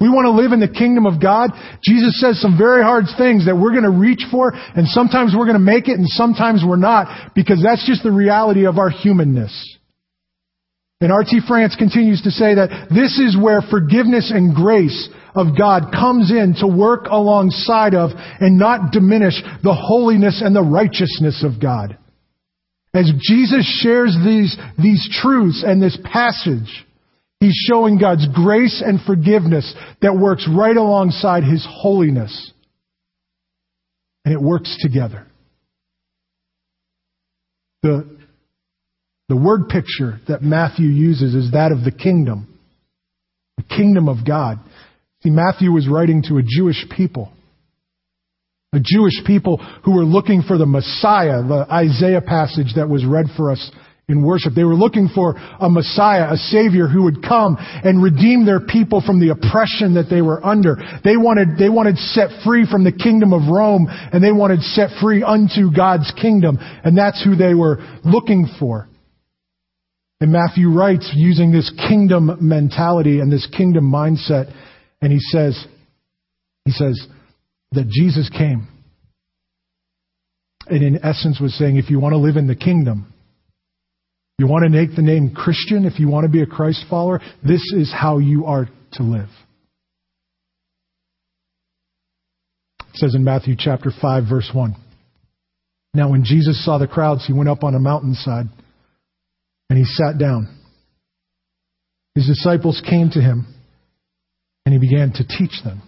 We 0.00 0.08
want 0.08 0.26
to 0.26 0.32
live 0.32 0.50
in 0.50 0.58
the 0.58 0.66
kingdom 0.66 1.06
of 1.06 1.22
God. 1.22 1.50
Jesus 1.84 2.20
says 2.20 2.42
some 2.42 2.58
very 2.58 2.82
hard 2.82 3.04
things 3.16 3.46
that 3.46 3.54
we're 3.54 3.70
going 3.70 3.84
to 3.84 3.90
reach 3.90 4.26
for, 4.32 4.52
and 4.52 4.88
sometimes 4.88 5.32
we're 5.32 5.46
going 5.46 5.54
to 5.54 5.62
make 5.62 5.86
it, 5.86 5.96
and 5.96 6.08
sometimes 6.08 6.64
we're 6.66 6.74
not, 6.74 7.32
because 7.36 7.62
that's 7.62 7.86
just 7.86 8.02
the 8.02 8.10
reality 8.10 8.66
of 8.66 8.78
our 8.78 8.90
humanness. 8.90 9.54
And 11.00 11.12
R.T. 11.12 11.40
France 11.46 11.76
continues 11.78 12.20
to 12.22 12.30
say 12.30 12.54
that 12.54 12.88
this 12.90 13.18
is 13.18 13.38
where 13.40 13.62
forgiveness 13.62 14.32
and 14.34 14.54
grace 14.54 15.08
of 15.34 15.56
God 15.56 15.92
comes 15.92 16.30
in 16.30 16.54
to 16.60 16.66
work 16.66 17.06
alongside 17.06 17.94
of 17.94 18.10
and 18.14 18.58
not 18.58 18.92
diminish 18.92 19.40
the 19.62 19.74
holiness 19.74 20.42
and 20.44 20.54
the 20.54 20.62
righteousness 20.62 21.44
of 21.44 21.60
God. 21.60 21.98
As 22.94 23.10
Jesus 23.20 23.64
shares 23.82 24.16
these, 24.24 24.56
these 24.78 25.08
truths 25.22 25.64
and 25.66 25.82
this 25.82 25.98
passage, 26.04 26.86
He's 27.40 27.56
showing 27.68 27.98
God's 27.98 28.26
grace 28.32 28.82
and 28.84 29.00
forgiveness 29.00 29.74
that 30.00 30.14
works 30.14 30.46
right 30.48 30.76
alongside 30.76 31.42
His 31.42 31.66
holiness. 31.68 32.52
And 34.24 34.32
it 34.32 34.40
works 34.40 34.76
together. 34.80 35.26
The, 37.82 38.16
the 39.28 39.36
word 39.36 39.68
picture 39.68 40.20
that 40.28 40.42
Matthew 40.42 40.86
uses 40.86 41.34
is 41.34 41.50
that 41.52 41.72
of 41.72 41.82
the 41.82 41.90
kingdom. 41.90 42.46
The 43.56 43.64
kingdom 43.64 44.08
of 44.08 44.24
God. 44.24 44.58
See, 45.22 45.30
Matthew 45.30 45.70
was 45.72 45.88
writing 45.88 46.22
to 46.28 46.38
a 46.38 46.42
Jewish 46.44 46.84
people. 46.96 47.32
A 48.72 48.80
Jewish 48.80 49.24
people 49.26 49.58
who 49.84 49.94
were 49.94 50.04
looking 50.04 50.42
for 50.42 50.58
the 50.58 50.66
Messiah, 50.66 51.42
the 51.42 51.66
Isaiah 51.70 52.22
passage 52.22 52.74
that 52.76 52.88
was 52.88 53.04
read 53.04 53.26
for 53.36 53.52
us 53.52 53.70
in 54.08 54.24
worship. 54.24 54.54
They 54.54 54.64
were 54.64 54.74
looking 54.74 55.08
for 55.14 55.34
a 55.36 55.68
Messiah, 55.68 56.32
a 56.32 56.36
Savior 56.36 56.88
who 56.88 57.04
would 57.04 57.22
come 57.22 57.56
and 57.58 58.02
redeem 58.02 58.44
their 58.44 58.60
people 58.60 59.02
from 59.04 59.20
the 59.20 59.30
oppression 59.30 59.94
that 59.94 60.08
they 60.10 60.22
were 60.22 60.44
under. 60.44 60.76
They 61.04 61.16
wanted, 61.16 61.58
they 61.58 61.68
wanted 61.68 61.98
set 61.98 62.30
free 62.44 62.66
from 62.68 62.82
the 62.82 62.92
kingdom 62.92 63.32
of 63.32 63.48
Rome 63.48 63.86
and 63.88 64.24
they 64.24 64.32
wanted 64.32 64.60
set 64.62 64.90
free 65.00 65.22
unto 65.22 65.70
God's 65.74 66.10
kingdom. 66.20 66.58
And 66.60 66.96
that's 66.96 67.22
who 67.22 67.36
they 67.36 67.54
were 67.54 67.78
looking 68.04 68.48
for. 68.58 68.88
And 70.20 70.32
Matthew 70.32 70.68
writes 70.70 71.10
using 71.14 71.52
this 71.52 71.72
kingdom 71.88 72.38
mentality 72.40 73.20
and 73.20 73.32
this 73.32 73.46
kingdom 73.56 73.90
mindset. 73.90 74.52
And 75.02 75.12
he 75.12 75.18
says, 75.18 75.66
he 76.64 76.70
says 76.70 77.06
that 77.72 77.88
Jesus 77.88 78.30
came. 78.30 78.68
And 80.68 80.82
in 80.82 81.04
essence 81.04 81.40
was 81.40 81.52
saying, 81.58 81.76
if 81.76 81.90
you 81.90 81.98
want 81.98 82.12
to 82.12 82.18
live 82.18 82.36
in 82.36 82.46
the 82.46 82.54
kingdom, 82.54 83.12
you 84.38 84.46
want 84.46 84.62
to 84.64 84.70
make 84.70 84.94
the 84.94 85.02
name 85.02 85.34
Christian, 85.34 85.84
if 85.84 85.98
you 85.98 86.08
want 86.08 86.24
to 86.24 86.30
be 86.30 86.40
a 86.40 86.46
Christ 86.46 86.84
follower, 86.88 87.20
this 87.44 87.62
is 87.76 87.92
how 87.92 88.18
you 88.18 88.46
are 88.46 88.68
to 88.92 89.02
live. 89.02 89.28
It 92.80 92.98
says 92.98 93.14
in 93.14 93.24
Matthew 93.24 93.56
chapter 93.58 93.90
5 94.00 94.24
verse 94.28 94.50
1. 94.54 94.76
Now 95.94 96.10
when 96.10 96.24
Jesus 96.24 96.64
saw 96.64 96.78
the 96.78 96.86
crowds, 96.86 97.26
he 97.26 97.32
went 97.32 97.48
up 97.48 97.64
on 97.64 97.74
a 97.74 97.80
mountainside 97.80 98.46
and 99.68 99.78
he 99.78 99.84
sat 99.84 100.16
down. 100.18 100.58
His 102.14 102.26
disciples 102.26 102.80
came 102.88 103.10
to 103.10 103.20
him 103.20 103.46
and 104.64 104.72
he 104.72 104.78
began 104.78 105.12
to 105.12 105.24
teach 105.26 105.62
them. 105.64 105.82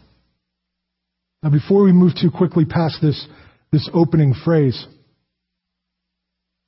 Now 1.43 1.51
before 1.51 1.85
we 1.85 1.93
move 1.93 2.13
too 2.21 2.31
quickly 2.31 2.65
past 2.65 2.99
this, 3.03 3.27
this 3.71 3.89
opening 3.93 4.35
phrase, 4.45 4.87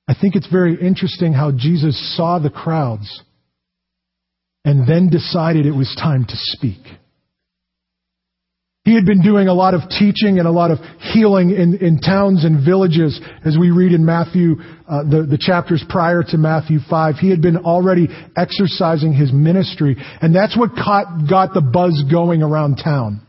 I 0.09 0.15
think 0.21 0.37
it's 0.37 0.51
very 0.51 0.81
interesting 0.81 1.33
how 1.33 1.51
Jesus 1.51 2.17
saw 2.17 2.39
the 2.39 2.51
crowds 2.51 3.23
and 4.65 4.89
then 4.89 5.11
decided 5.11 5.67
it 5.67 5.73
was 5.73 5.97
time 6.01 6.25
to 6.25 6.35
speak. 6.37 6.81
He 8.87 8.95
had 8.95 9.05
been 9.05 9.21
doing 9.21 9.49
a 9.49 9.53
lot 9.53 9.75
of 9.75 9.81
teaching 9.91 10.39
and 10.39 10.47
a 10.47 10.53
lot 10.53 10.71
of 10.71 10.79
healing 11.13 11.51
in, 11.51 11.77
in 11.85 11.99
towns 11.99 12.45
and 12.45 12.65
villages, 12.65 13.21
as 13.45 13.59
we 13.59 13.73
read 13.73 13.91
in 13.91 14.05
Matthew, 14.05 14.55
uh, 14.89 15.03
the, 15.03 15.27
the 15.29 15.37
chapters 15.37 15.85
prior 15.89 16.23
to 16.23 16.39
Matthew 16.39 16.79
5. 16.89 17.17
He 17.17 17.29
had 17.29 17.43
been 17.43 17.57
already 17.57 18.07
exercising 18.37 19.13
his 19.13 19.33
ministry, 19.33 19.97
and 20.23 20.33
that's 20.33 20.57
what 20.57 20.71
caught, 20.77 21.29
got 21.29 21.53
the 21.53 21.63
buzz 21.63 22.05
going 22.09 22.45
around 22.45 22.77
town. 22.77 23.27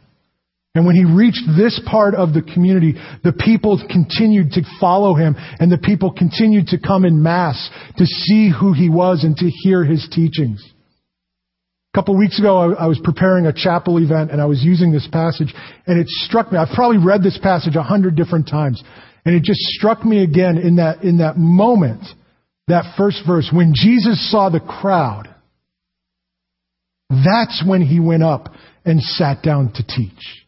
And 0.75 0.85
when 0.85 0.95
he 0.95 1.05
reached 1.05 1.41
this 1.57 1.81
part 1.89 2.13
of 2.13 2.35
the 2.35 2.43
community, 2.43 2.93
the 3.23 3.33
people 3.33 3.81
continued 3.89 4.51
to 4.51 4.61
follow 4.79 5.15
him 5.15 5.35
and 5.59 5.71
the 5.71 5.79
people 5.79 6.13
continued 6.13 6.67
to 6.67 6.77
come 6.77 7.03
in 7.03 7.23
mass 7.23 7.71
to 7.97 8.05
see 8.05 8.51
who 8.53 8.73
he 8.73 8.87
was 8.87 9.23
and 9.23 9.35
to 9.37 9.49
hear 9.49 9.83
his 9.83 10.07
teachings. 10.11 10.63
A 11.97 11.99
couple 11.99 12.13
of 12.13 12.19
weeks 12.19 12.37
ago, 12.37 12.75
I, 12.75 12.85
was 12.85 13.01
preparing 13.03 13.47
a 13.47 13.51
chapel 13.51 13.97
event 13.97 14.29
and 14.29 14.39
I 14.39 14.45
was 14.45 14.63
using 14.63 14.91
this 14.91 15.07
passage 15.11 15.51
and 15.87 15.99
it 15.99 16.07
struck 16.07 16.51
me. 16.51 16.59
I've 16.59 16.75
probably 16.75 17.03
read 17.03 17.23
this 17.23 17.39
passage 17.41 17.75
a 17.75 17.81
hundred 17.81 18.15
different 18.15 18.47
times 18.47 18.83
and 19.25 19.33
it 19.33 19.41
just 19.41 19.59
struck 19.59 20.05
me 20.05 20.21
again 20.21 20.59
in 20.59 20.75
that, 20.75 21.01
in 21.01 21.17
that 21.17 21.37
moment, 21.37 22.03
that 22.67 22.93
first 22.97 23.23
verse, 23.25 23.49
when 23.51 23.73
Jesus 23.75 24.29
saw 24.29 24.49
the 24.49 24.59
crowd. 24.59 25.33
That's 27.09 27.63
when 27.65 27.81
he 27.81 27.99
went 27.99 28.21
up 28.21 28.49
and 28.85 29.01
sat 29.01 29.41
down 29.41 29.73
to 29.73 29.83
teach. 29.83 30.45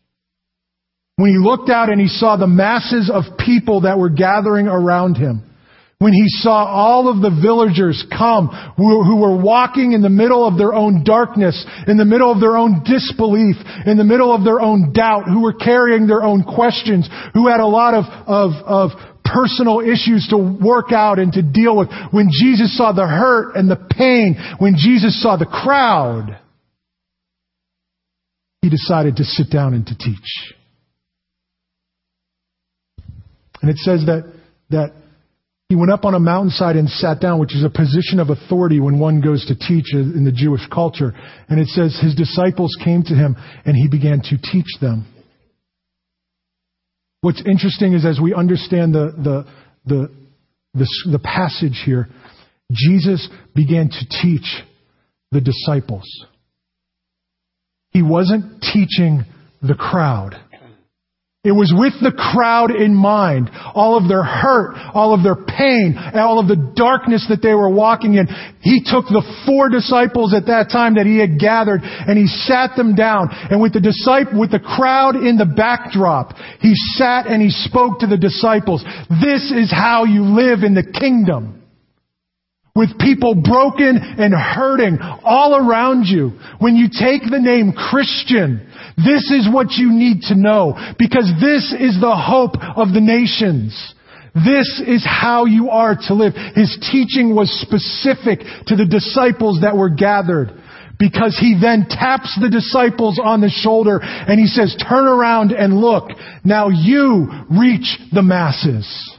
When 1.15 1.31
he 1.31 1.39
looked 1.39 1.71
out 1.71 1.89
and 1.89 1.99
he 1.99 2.09
saw 2.09 2.37
the 2.37 2.45
masses 2.45 3.09
of 3.11 3.39
people 3.39 3.81
that 3.81 3.97
were 3.97 4.11
gathering 4.11 4.67
around 4.67 5.17
him. 5.17 5.48
When 5.99 6.13
he 6.13 6.23
saw 6.27 6.63
all 6.63 7.09
of 7.09 7.21
the 7.21 7.29
villagers 7.29 8.05
come 8.09 8.47
who, 8.77 9.03
who, 9.03 9.17
were 9.17 9.35
walking 9.35 9.91
in 9.91 10.01
the 10.01 10.09
middle 10.09 10.47
of 10.47 10.57
their 10.57 10.73
own 10.73 11.03
darkness, 11.03 11.65
in 11.87 11.97
the 11.97 12.05
middle 12.05 12.31
of 12.31 12.39
their 12.39 12.55
own 12.55 12.83
disbelief, 12.85 13.57
in 13.85 13.97
the 13.97 14.05
middle 14.05 14.33
of 14.33 14.45
their 14.45 14.61
own 14.61 14.93
doubt, 14.93 15.25
who 15.25 15.41
were 15.41 15.51
carrying 15.53 16.07
their 16.07 16.23
own 16.23 16.43
questions, 16.45 17.09
who 17.33 17.49
had 17.49 17.59
a 17.59 17.67
lot 17.67 17.93
of, 17.93 18.05
of, 18.25 18.51
of 18.65 18.91
personal 19.25 19.81
issues 19.81 20.25
to 20.29 20.37
work 20.37 20.93
out 20.93 21.19
and 21.19 21.33
to 21.33 21.41
deal 21.41 21.75
with. 21.75 21.89
When 22.11 22.29
Jesus 22.31 22.77
saw 22.77 22.93
the 22.93 23.05
hurt 23.05 23.57
and 23.57 23.69
the 23.69 23.75
pain, 23.75 24.37
when 24.57 24.75
Jesus 24.77 25.21
saw 25.21 25.35
the 25.35 25.45
crowd, 25.45 26.39
he 28.61 28.69
decided 28.69 29.17
to 29.17 29.25
sit 29.25 29.51
down 29.51 29.73
and 29.73 29.85
to 29.85 29.97
teach. 29.97 30.53
And 33.61 33.69
it 33.69 33.77
says 33.77 34.05
that, 34.05 34.33
that 34.69 34.93
he 35.69 35.75
went 35.75 35.91
up 35.91 36.03
on 36.03 36.15
a 36.15 36.19
mountainside 36.19 36.75
and 36.75 36.89
sat 36.89 37.21
down, 37.21 37.39
which 37.39 37.55
is 37.55 37.63
a 37.63 37.69
position 37.69 38.19
of 38.19 38.31
authority 38.31 38.79
when 38.79 38.97
one 38.97 39.21
goes 39.21 39.45
to 39.45 39.55
teach 39.55 39.93
in 39.93 40.25
the 40.25 40.31
Jewish 40.31 40.67
culture. 40.73 41.13
And 41.47 41.59
it 41.59 41.67
says 41.67 41.97
his 42.01 42.15
disciples 42.15 42.75
came 42.83 43.03
to 43.03 43.13
him 43.13 43.35
and 43.65 43.75
he 43.75 43.87
began 43.87 44.19
to 44.21 44.37
teach 44.37 44.65
them. 44.81 45.05
What's 47.21 47.43
interesting 47.45 47.93
is 47.93 48.03
as 48.03 48.19
we 48.19 48.33
understand 48.33 48.95
the, 48.95 49.11
the, 49.15 49.45
the, 49.85 50.11
the, 50.73 50.87
the 51.11 51.19
passage 51.19 51.83
here, 51.85 52.09
Jesus 52.71 53.29
began 53.53 53.89
to 53.89 54.21
teach 54.23 54.63
the 55.31 55.41
disciples. 55.41 56.05
He 57.91 58.01
wasn't 58.01 58.63
teaching 58.63 59.23
the 59.61 59.75
crowd. 59.75 60.35
It 61.45 61.53
was 61.53 61.71
with 61.71 61.93
the 62.03 62.11
crowd 62.11 62.69
in 62.69 62.93
mind. 62.93 63.49
All 63.73 63.95
of 63.95 64.09
their 64.09 64.23
hurt, 64.23 64.75
all 64.93 65.13
of 65.15 65.23
their 65.23 65.39
pain, 65.39 65.95
all 65.95 66.37
of 66.37 66.49
the 66.49 66.73
darkness 66.75 67.25
that 67.29 67.41
they 67.41 67.53
were 67.53 67.69
walking 67.69 68.15
in. 68.15 68.27
He 68.59 68.83
took 68.83 69.07
the 69.07 69.23
four 69.47 69.69
disciples 69.69 70.33
at 70.33 70.47
that 70.47 70.67
time 70.69 70.95
that 70.95 71.05
he 71.05 71.15
had 71.15 71.39
gathered 71.39 71.79
and 71.81 72.19
he 72.19 72.27
sat 72.27 72.75
them 72.75 72.93
down. 72.93 73.29
And 73.31 73.61
with 73.61 73.71
the 73.71 73.79
disciple, 73.79 74.37
with 74.37 74.51
the 74.51 74.59
crowd 74.59 75.15
in 75.15 75.37
the 75.37 75.47
backdrop, 75.47 76.35
he 76.59 76.75
sat 76.99 77.27
and 77.27 77.41
he 77.41 77.51
spoke 77.51 77.99
to 78.03 78.07
the 78.07 78.19
disciples. 78.19 78.83
This 79.23 79.47
is 79.55 79.71
how 79.71 80.03
you 80.03 80.27
live 80.35 80.67
in 80.67 80.75
the 80.75 80.83
kingdom 80.83 81.58
with 82.75 82.97
people 82.99 83.35
broken 83.35 83.97
and 83.97 84.33
hurting 84.33 84.97
all 85.23 85.55
around 85.55 86.05
you. 86.05 86.31
When 86.59 86.75
you 86.75 86.87
take 86.87 87.23
the 87.23 87.39
name 87.39 87.73
Christian, 87.73 88.65
this 88.97 89.31
is 89.31 89.49
what 89.51 89.71
you 89.71 89.91
need 89.91 90.21
to 90.29 90.35
know 90.35 90.77
because 90.97 91.31
this 91.41 91.73
is 91.73 91.99
the 91.99 92.15
hope 92.15 92.55
of 92.75 92.93
the 92.93 93.01
nations. 93.01 93.73
This 94.35 94.81
is 94.85 95.05
how 95.05 95.45
you 95.45 95.69
are 95.69 95.95
to 96.07 96.13
live. 96.13 96.33
His 96.55 96.77
teaching 96.91 97.35
was 97.35 97.49
specific 97.61 98.39
to 98.67 98.75
the 98.75 98.85
disciples 98.85 99.61
that 99.61 99.75
were 99.75 99.89
gathered 99.89 100.51
because 100.99 101.37
he 101.39 101.57
then 101.59 101.87
taps 101.89 102.37
the 102.39 102.49
disciples 102.49 103.19
on 103.23 103.41
the 103.41 103.49
shoulder 103.49 103.99
and 104.01 104.39
he 104.39 104.45
says, 104.45 104.75
turn 104.87 105.07
around 105.07 105.51
and 105.51 105.79
look. 105.79 106.09
Now 106.43 106.69
you 106.69 107.27
reach 107.49 107.97
the 108.11 108.21
masses. 108.21 109.18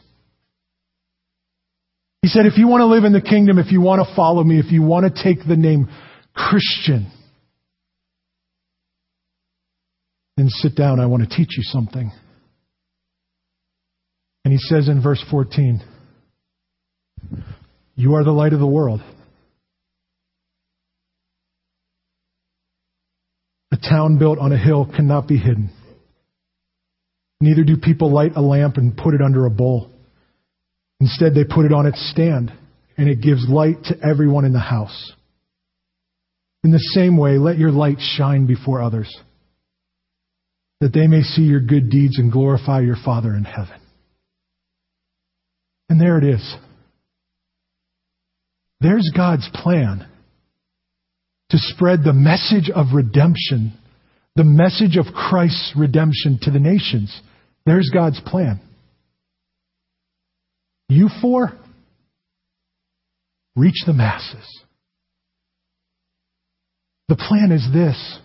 He 2.23 2.29
said, 2.29 2.45
if 2.45 2.59
you 2.59 2.69
want 2.69 2.83
to 2.83 2.87
live 2.87 3.05
in 3.05 3.13
the 3.13 3.21
kingdom, 3.21 3.59
if 3.59 3.73
you 3.73 3.81
want 3.81 4.07
to 4.07 4.15
follow 4.15 4.45
me, 4.45 4.59
if 4.59 4.71
you 4.71 4.83
want 4.83 5.07
to 5.07 5.23
take 5.23 5.47
the 5.47 5.57
name 5.57 5.89
Christian, 6.35 7.11
then 10.37 10.49
sit 10.49 10.77
down. 10.77 11.01
I 11.01 11.07
want 11.07 11.29
to 11.29 11.35
teach 11.35 11.57
you 11.57 11.63
something. 11.63 12.11
And 14.45 14.53
he 14.53 14.59
says 14.59 14.89
in 14.89 15.03
verse 15.03 15.23
14, 15.31 15.83
You 17.95 18.15
are 18.15 18.25
the 18.25 18.33
light 18.33 18.53
of 18.53 18.61
the 18.61 18.67
world. 18.67 19.01
A 23.73 23.77
town 23.77 24.19
built 24.19 24.39
on 24.39 24.53
a 24.53 24.59
hill 24.59 24.85
cannot 24.85 25.29
be 25.29 25.39
hidden. 25.39 25.71
Neither 27.41 27.65
do 27.65 27.77
people 27.77 28.13
light 28.13 28.33
a 28.35 28.43
lamp 28.43 28.77
and 28.77 28.97
put 28.97 29.15
it 29.15 29.23
under 29.23 29.47
a 29.47 29.51
bowl. 29.51 29.91
Instead, 31.01 31.35
they 31.35 31.45
put 31.45 31.65
it 31.65 31.73
on 31.73 31.87
its 31.87 32.11
stand, 32.11 32.53
and 32.97 33.09
it 33.09 33.23
gives 33.23 33.49
light 33.49 33.83
to 33.85 33.97
everyone 34.07 34.45
in 34.45 34.53
the 34.53 34.59
house. 34.59 35.13
In 36.63 36.73
the 36.73 36.79
same 36.79 37.17
way, 37.17 37.39
let 37.39 37.59
your 37.59 37.71
light 37.71 37.99
shine 37.99 38.47
before 38.47 38.83
others, 38.83 39.15
that 40.81 40.93
they 40.93 41.07
may 41.07 41.23
see 41.23 41.43
your 41.43 41.61
good 41.61 41.89
deeds 41.89 42.19
and 42.19 42.31
glorify 42.31 42.81
your 42.81 42.97
Father 43.03 43.35
in 43.35 43.45
heaven. 43.45 43.81
And 45.89 46.01
there 46.01 46.19
it 46.19 46.25
is. 46.25 46.57
There's 48.81 49.11
God's 49.17 49.49
plan 49.55 50.07
to 51.51 51.59
spread 51.59 52.05
the 52.05 52.13
message 52.13 52.71
of 52.75 52.95
redemption, 52.95 53.73
the 54.37 54.45
message 54.45 54.97
of 54.97 55.13
Christ's 55.13 55.73
redemption 55.77 56.39
to 56.43 56.51
the 56.51 56.61
nations. 56.61 57.19
There's 57.67 57.91
God's 57.93 58.21
plan. 58.21 58.61
You 60.91 61.09
four, 61.23 61.53
reach 63.55 63.85
the 63.87 63.93
masses. 63.93 64.45
The 67.07 67.15
plan 67.15 67.53
is 67.53 67.65
this. 67.73 68.19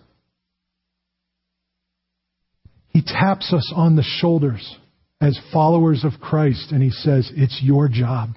He 2.89 3.04
taps 3.04 3.54
us 3.54 3.71
on 3.75 3.95
the 3.95 4.04
shoulders 4.04 4.78
as 5.21 5.39
followers 5.54 6.04
of 6.04 6.19
Christ 6.19 6.71
and 6.71 6.82
he 6.82 6.89
says, 6.89 7.32
It's 7.36 7.60
your 7.62 7.88
job 7.88 8.30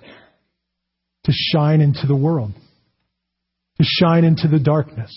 to 1.25 1.33
shine 1.33 1.81
into 1.81 2.07
the 2.07 2.17
world, 2.17 2.53
to 3.81 3.85
shine 3.85 4.25
into 4.25 4.47
the 4.47 4.59
darkness. 4.59 5.11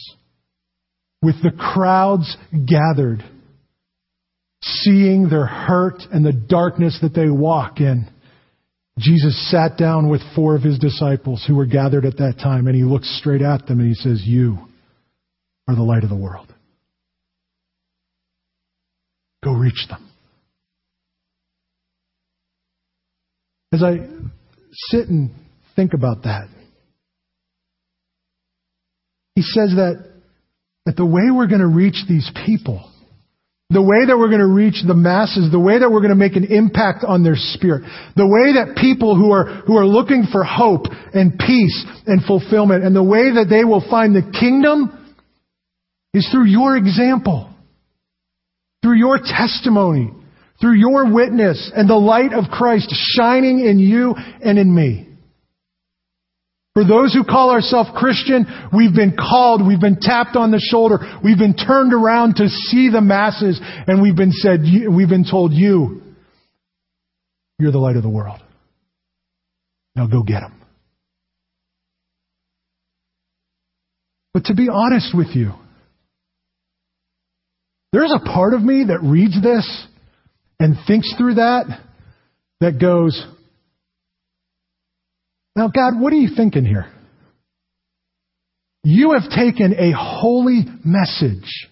With 1.21 1.35
the 1.43 1.51
crowds 1.51 2.37
gathered, 2.65 3.25
seeing 4.63 5.27
their 5.27 5.47
hurt 5.47 6.01
and 6.13 6.25
the 6.25 6.31
darkness 6.31 6.97
that 7.01 7.13
they 7.13 7.29
walk 7.29 7.81
in, 7.81 8.07
Jesus 9.01 9.49
sat 9.49 9.77
down 9.77 10.09
with 10.09 10.21
four 10.35 10.55
of 10.55 10.61
his 10.61 10.77
disciples 10.77 11.43
who 11.47 11.55
were 11.55 11.65
gathered 11.65 12.05
at 12.05 12.17
that 12.17 12.35
time, 12.41 12.67
and 12.67 12.75
he 12.75 12.83
looks 12.83 13.09
straight 13.19 13.41
at 13.41 13.65
them 13.65 13.79
and 13.79 13.89
he 13.89 13.95
says, 13.95 14.21
You 14.25 14.59
are 15.67 15.75
the 15.75 15.81
light 15.81 16.03
of 16.03 16.09
the 16.09 16.15
world. 16.15 16.53
Go 19.43 19.53
reach 19.53 19.87
them. 19.89 20.07
As 23.73 23.81
I 23.81 23.99
sit 24.89 25.07
and 25.07 25.31
think 25.75 25.93
about 25.93 26.23
that, 26.23 26.47
he 29.35 29.41
says 29.41 29.71
that, 29.77 30.11
that 30.85 30.97
the 30.97 31.05
way 31.05 31.31
we're 31.31 31.47
going 31.47 31.61
to 31.61 31.67
reach 31.67 32.03
these 32.07 32.29
people, 32.45 32.90
the 33.71 33.81
way 33.81 34.05
that 34.05 34.17
we're 34.17 34.27
going 34.27 34.43
to 34.43 34.53
reach 34.53 34.83
the 34.85 34.93
masses, 34.93 35.51
the 35.51 35.59
way 35.59 35.79
that 35.79 35.89
we're 35.89 36.01
going 36.01 36.11
to 36.11 36.19
make 36.19 36.35
an 36.35 36.45
impact 36.45 37.05
on 37.07 37.23
their 37.23 37.37
spirit, 37.37 37.83
the 38.15 38.27
way 38.27 38.59
that 38.59 38.75
people 38.75 39.15
who 39.15 39.31
are, 39.31 39.45
who 39.65 39.77
are 39.77 39.85
looking 39.85 40.25
for 40.31 40.43
hope 40.43 40.85
and 41.13 41.39
peace 41.39 41.85
and 42.05 42.23
fulfillment, 42.23 42.83
and 42.83 42.95
the 42.95 43.03
way 43.03 43.31
that 43.31 43.47
they 43.49 43.63
will 43.63 43.83
find 43.89 44.15
the 44.15 44.27
kingdom 44.37 44.97
is 46.13 46.27
through 46.31 46.45
your 46.45 46.75
example, 46.75 47.49
through 48.81 48.97
your 48.97 49.17
testimony, 49.17 50.11
through 50.59 50.75
your 50.75 51.11
witness 51.11 51.71
and 51.73 51.89
the 51.89 51.95
light 51.95 52.33
of 52.33 52.51
Christ 52.51 52.93
shining 53.15 53.65
in 53.65 53.79
you 53.79 54.15
and 54.43 54.59
in 54.59 54.73
me. 54.73 55.10
For 56.73 56.85
those 56.85 57.13
who 57.13 57.25
call 57.25 57.51
ourselves 57.51 57.89
Christian, 57.95 58.45
we've 58.73 58.93
been 58.93 59.17
called, 59.17 59.65
we've 59.65 59.81
been 59.81 59.99
tapped 59.99 60.37
on 60.37 60.51
the 60.51 60.59
shoulder, 60.59 60.99
we've 61.21 61.37
been 61.37 61.55
turned 61.55 61.93
around 61.93 62.35
to 62.35 62.47
see 62.47 62.89
the 62.89 63.01
masses, 63.01 63.59
and 63.61 64.01
we've 64.01 64.15
been 64.15 64.31
said, 64.31 64.61
we've 64.61 65.09
been 65.09 65.25
told, 65.29 65.51
you, 65.51 66.01
you're 67.59 67.73
the 67.73 67.77
light 67.77 67.97
of 67.97 68.03
the 68.03 68.09
world. 68.09 68.39
Now 69.95 70.07
go 70.07 70.23
get 70.23 70.39
them. 70.39 70.61
But 74.33 74.45
to 74.45 74.53
be 74.53 74.69
honest 74.71 75.13
with 75.13 75.35
you, 75.35 75.51
there's 77.91 78.13
a 78.13 78.19
part 78.19 78.53
of 78.53 78.61
me 78.61 78.85
that 78.87 78.99
reads 79.03 79.41
this 79.41 79.87
and 80.57 80.77
thinks 80.87 81.13
through 81.17 81.35
that, 81.35 81.65
that 82.61 82.79
goes, 82.79 83.21
now, 85.55 85.67
God, 85.67 85.99
what 85.99 86.13
are 86.13 86.17
you 86.17 86.29
thinking 86.35 86.65
here? 86.65 86.91
You 88.83 89.11
have 89.11 89.29
taken 89.29 89.73
a 89.77 89.91
holy 89.95 90.65
message. 90.83 91.67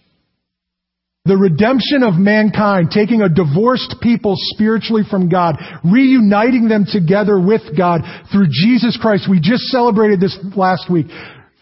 The 1.26 1.38
redemption 1.38 2.04
of 2.04 2.16
mankind, 2.16 2.90
taking 2.92 3.22
a 3.22 3.30
divorced 3.30 3.96
people 4.02 4.36
spiritually 4.38 5.04
from 5.10 5.30
God, 5.30 5.56
reuniting 5.84 6.68
them 6.68 6.86
together 6.92 7.40
with 7.40 7.62
God 7.78 8.02
through 8.32 8.48
Jesus 8.50 8.98
Christ. 9.00 9.30
We 9.30 9.40
just 9.40 9.64
celebrated 9.66 10.20
this 10.20 10.38
last 10.56 10.90
week. 10.90 11.08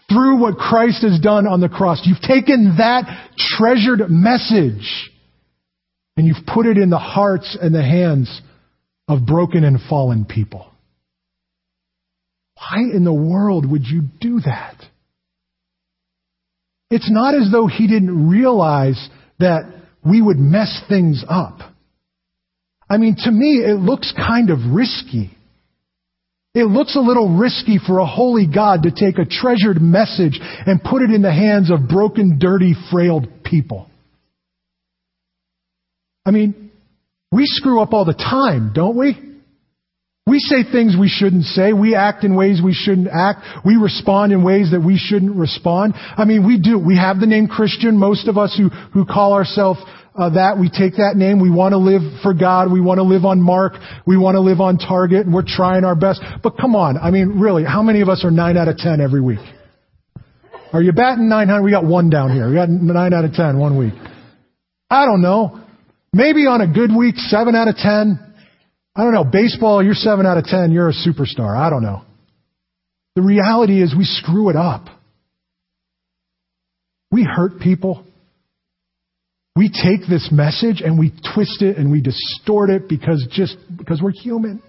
Through 0.08 0.40
what 0.40 0.56
Christ 0.56 1.02
has 1.02 1.20
done 1.20 1.46
on 1.46 1.60
the 1.60 1.68
cross. 1.68 2.00
You've 2.04 2.20
taken 2.20 2.76
that 2.78 3.04
treasured 3.36 4.08
message 4.08 5.10
and 6.16 6.26
you've 6.26 6.46
put 6.46 6.66
it 6.66 6.78
in 6.78 6.88
the 6.88 6.98
hearts 6.98 7.56
and 7.60 7.74
the 7.74 7.82
hands 7.82 8.40
of 9.06 9.26
broken 9.26 9.64
and 9.64 9.78
fallen 9.88 10.24
people. 10.24 10.67
Why 12.58 12.80
in 12.80 13.04
the 13.04 13.14
world 13.14 13.70
would 13.70 13.84
you 13.86 14.02
do 14.20 14.40
that? 14.40 14.76
It's 16.90 17.10
not 17.10 17.34
as 17.34 17.50
though 17.52 17.66
he 17.66 17.86
didn't 17.86 18.28
realize 18.28 19.08
that 19.38 19.62
we 20.04 20.20
would 20.20 20.38
mess 20.38 20.82
things 20.88 21.24
up. 21.28 21.58
I 22.90 22.96
mean, 22.96 23.16
to 23.18 23.30
me, 23.30 23.58
it 23.58 23.78
looks 23.78 24.12
kind 24.16 24.50
of 24.50 24.58
risky. 24.72 25.30
It 26.54 26.64
looks 26.64 26.96
a 26.96 27.00
little 27.00 27.36
risky 27.36 27.78
for 27.78 27.98
a 27.98 28.06
holy 28.06 28.46
God 28.52 28.84
to 28.84 28.90
take 28.90 29.18
a 29.18 29.28
treasured 29.28 29.80
message 29.80 30.40
and 30.40 30.82
put 30.82 31.02
it 31.02 31.10
in 31.10 31.22
the 31.22 31.32
hands 31.32 31.70
of 31.70 31.88
broken, 31.88 32.38
dirty, 32.40 32.74
frail 32.90 33.22
people. 33.44 33.88
I 36.24 36.30
mean, 36.30 36.70
we 37.30 37.42
screw 37.44 37.80
up 37.80 37.92
all 37.92 38.06
the 38.06 38.14
time, 38.14 38.72
don't 38.74 38.96
we? 38.96 39.27
We 40.28 40.38
say 40.38 40.70
things 40.70 40.94
we 40.98 41.08
shouldn't 41.08 41.44
say. 41.44 41.72
We 41.72 41.94
act 41.94 42.24
in 42.24 42.34
ways 42.34 42.60
we 42.62 42.74
shouldn't 42.74 43.08
act. 43.08 43.40
We 43.64 43.76
respond 43.76 44.32
in 44.32 44.44
ways 44.44 44.72
that 44.72 44.80
we 44.80 44.98
shouldn't 44.98 45.36
respond. 45.36 45.94
I 45.96 46.24
mean, 46.24 46.46
we 46.46 46.60
do. 46.60 46.78
We 46.78 46.96
have 46.96 47.18
the 47.18 47.26
name 47.26 47.48
Christian. 47.48 47.96
Most 47.96 48.28
of 48.28 48.36
us 48.36 48.54
who, 48.56 48.68
who 48.68 49.06
call 49.06 49.32
ourselves 49.32 49.80
uh, 50.18 50.30
that, 50.30 50.58
we 50.58 50.68
take 50.68 50.96
that 50.96 51.14
name. 51.14 51.40
We 51.40 51.50
want 51.50 51.72
to 51.72 51.78
live 51.78 52.02
for 52.22 52.34
God. 52.34 52.72
We 52.72 52.80
want 52.80 52.98
to 52.98 53.04
live 53.04 53.24
on 53.24 53.40
mark. 53.40 53.74
We 54.04 54.18
want 54.18 54.34
to 54.34 54.40
live 54.40 54.60
on 54.60 54.76
target, 54.76 55.24
and 55.24 55.32
we're 55.32 55.46
trying 55.46 55.84
our 55.84 55.94
best. 55.94 56.20
But 56.42 56.58
come 56.58 56.74
on. 56.74 56.98
I 56.98 57.10
mean, 57.12 57.38
really, 57.38 57.64
how 57.64 57.82
many 57.82 58.00
of 58.00 58.08
us 58.08 58.24
are 58.24 58.30
9 58.30 58.56
out 58.56 58.66
of 58.66 58.76
10 58.76 59.00
every 59.00 59.20
week? 59.20 59.38
Are 60.72 60.82
you 60.82 60.92
batting 60.92 61.28
900? 61.28 61.62
We 61.62 61.70
got 61.70 61.84
one 61.84 62.10
down 62.10 62.34
here. 62.34 62.48
We 62.48 62.54
got 62.54 62.68
9 62.68 63.12
out 63.14 63.24
of 63.24 63.32
10 63.32 63.58
one 63.58 63.78
week. 63.78 63.94
I 64.90 65.06
don't 65.06 65.22
know. 65.22 65.60
Maybe 66.12 66.46
on 66.46 66.60
a 66.60 66.66
good 66.66 66.90
week, 66.94 67.16
7 67.16 67.54
out 67.54 67.68
of 67.68 67.76
10. 67.76 68.27
I 68.98 69.04
don't 69.04 69.14
know, 69.14 69.22
baseball, 69.22 69.82
you're 69.82 69.94
7 69.94 70.26
out 70.26 70.38
of 70.38 70.44
10, 70.44 70.72
you're 70.72 70.88
a 70.88 70.92
superstar. 70.92 71.56
I 71.56 71.70
don't 71.70 71.84
know. 71.84 72.02
The 73.14 73.22
reality 73.22 73.80
is 73.80 73.94
we 73.96 74.04
screw 74.04 74.50
it 74.50 74.56
up. 74.56 74.86
We 77.12 77.22
hurt 77.22 77.60
people. 77.60 78.04
We 79.54 79.68
take 79.68 80.08
this 80.08 80.30
message 80.32 80.82
and 80.84 80.98
we 80.98 81.12
twist 81.32 81.62
it 81.62 81.76
and 81.76 81.92
we 81.92 82.00
distort 82.00 82.70
it 82.70 82.88
because 82.88 83.24
just 83.30 83.56
because 83.76 84.02
we're 84.02 84.10
human. 84.10 84.60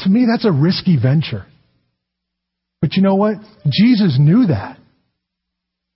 To 0.00 0.08
me, 0.08 0.26
that's 0.30 0.44
a 0.44 0.52
risky 0.52 0.96
venture. 1.00 1.46
But 2.80 2.94
you 2.94 3.02
know 3.02 3.16
what? 3.16 3.34
Jesus 3.68 4.18
knew 4.20 4.46
that. 4.46 4.78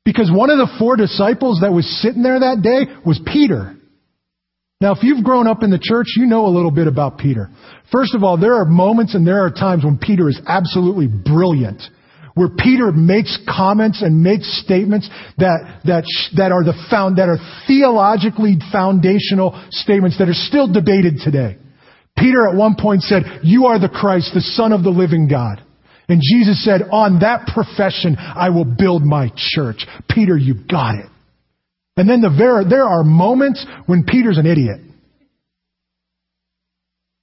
Because 0.04 0.30
one 0.32 0.50
of 0.50 0.58
the 0.58 0.68
four 0.80 0.96
disciples 0.96 1.60
that 1.62 1.72
was 1.72 1.86
sitting 2.02 2.24
there 2.24 2.40
that 2.40 2.60
day 2.60 2.92
was 3.06 3.20
Peter. 3.24 3.76
Now, 4.84 4.92
if 4.92 5.02
you've 5.02 5.24
grown 5.24 5.46
up 5.46 5.62
in 5.62 5.70
the 5.70 5.78
church, 5.80 6.08
you 6.14 6.26
know 6.26 6.44
a 6.44 6.52
little 6.52 6.70
bit 6.70 6.86
about 6.86 7.16
Peter. 7.16 7.48
First 7.90 8.14
of 8.14 8.22
all, 8.22 8.36
there 8.36 8.56
are 8.56 8.66
moments 8.66 9.14
and 9.14 9.26
there 9.26 9.42
are 9.42 9.50
times 9.50 9.82
when 9.82 9.96
Peter 9.96 10.28
is 10.28 10.38
absolutely 10.46 11.06
brilliant. 11.08 11.82
Where 12.34 12.50
Peter 12.50 12.92
makes 12.92 13.38
comments 13.48 14.02
and 14.02 14.22
makes 14.22 14.44
statements 14.62 15.08
that, 15.38 15.80
that, 15.86 16.04
that 16.36 16.52
are 16.52 16.62
the 16.62 16.74
found, 16.90 17.16
that 17.16 17.30
are 17.30 17.38
theologically 17.66 18.58
foundational 18.70 19.58
statements 19.70 20.18
that 20.18 20.28
are 20.28 20.34
still 20.34 20.70
debated 20.70 21.14
today. 21.24 21.56
Peter 22.14 22.46
at 22.46 22.54
one 22.54 22.76
point 22.78 23.00
said, 23.04 23.22
you 23.42 23.64
are 23.64 23.78
the 23.78 23.88
Christ, 23.88 24.32
the 24.34 24.42
Son 24.42 24.70
of 24.70 24.82
the 24.82 24.90
living 24.90 25.28
God. 25.28 25.64
And 26.10 26.20
Jesus 26.20 26.62
said, 26.62 26.82
on 26.92 27.20
that 27.20 27.48
profession, 27.54 28.16
I 28.18 28.50
will 28.50 28.66
build 28.66 29.02
my 29.02 29.32
church. 29.34 29.86
Peter, 30.10 30.36
you 30.36 30.56
got 30.68 30.96
it. 30.96 31.06
And 31.96 32.08
then 32.08 32.20
the 32.20 32.30
ver- 32.30 32.64
there 32.68 32.84
are 32.84 33.04
moments 33.04 33.64
when 33.86 34.04
Peter's 34.04 34.38
an 34.38 34.46
idiot. 34.46 34.80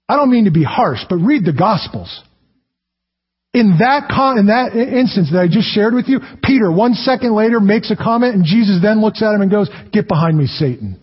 I 0.07 0.15
don't 0.15 0.31
mean 0.31 0.45
to 0.45 0.51
be 0.51 0.63
harsh, 0.63 0.99
but 1.09 1.17
read 1.17 1.45
the 1.45 1.53
Gospels. 1.53 2.23
In 3.53 3.77
that, 3.79 4.07
con- 4.09 4.39
in 4.39 4.47
that 4.47 4.75
instance 4.75 5.29
that 5.31 5.39
I 5.39 5.47
just 5.47 5.67
shared 5.67 5.93
with 5.93 6.07
you, 6.07 6.19
Peter, 6.41 6.71
one 6.71 6.93
second 6.93 7.35
later, 7.35 7.59
makes 7.59 7.91
a 7.91 7.97
comment, 7.97 8.35
and 8.35 8.45
Jesus 8.45 8.79
then 8.81 9.01
looks 9.01 9.21
at 9.21 9.33
him 9.35 9.41
and 9.41 9.51
goes, 9.51 9.69
Get 9.91 10.07
behind 10.07 10.37
me, 10.37 10.47
Satan. 10.47 10.99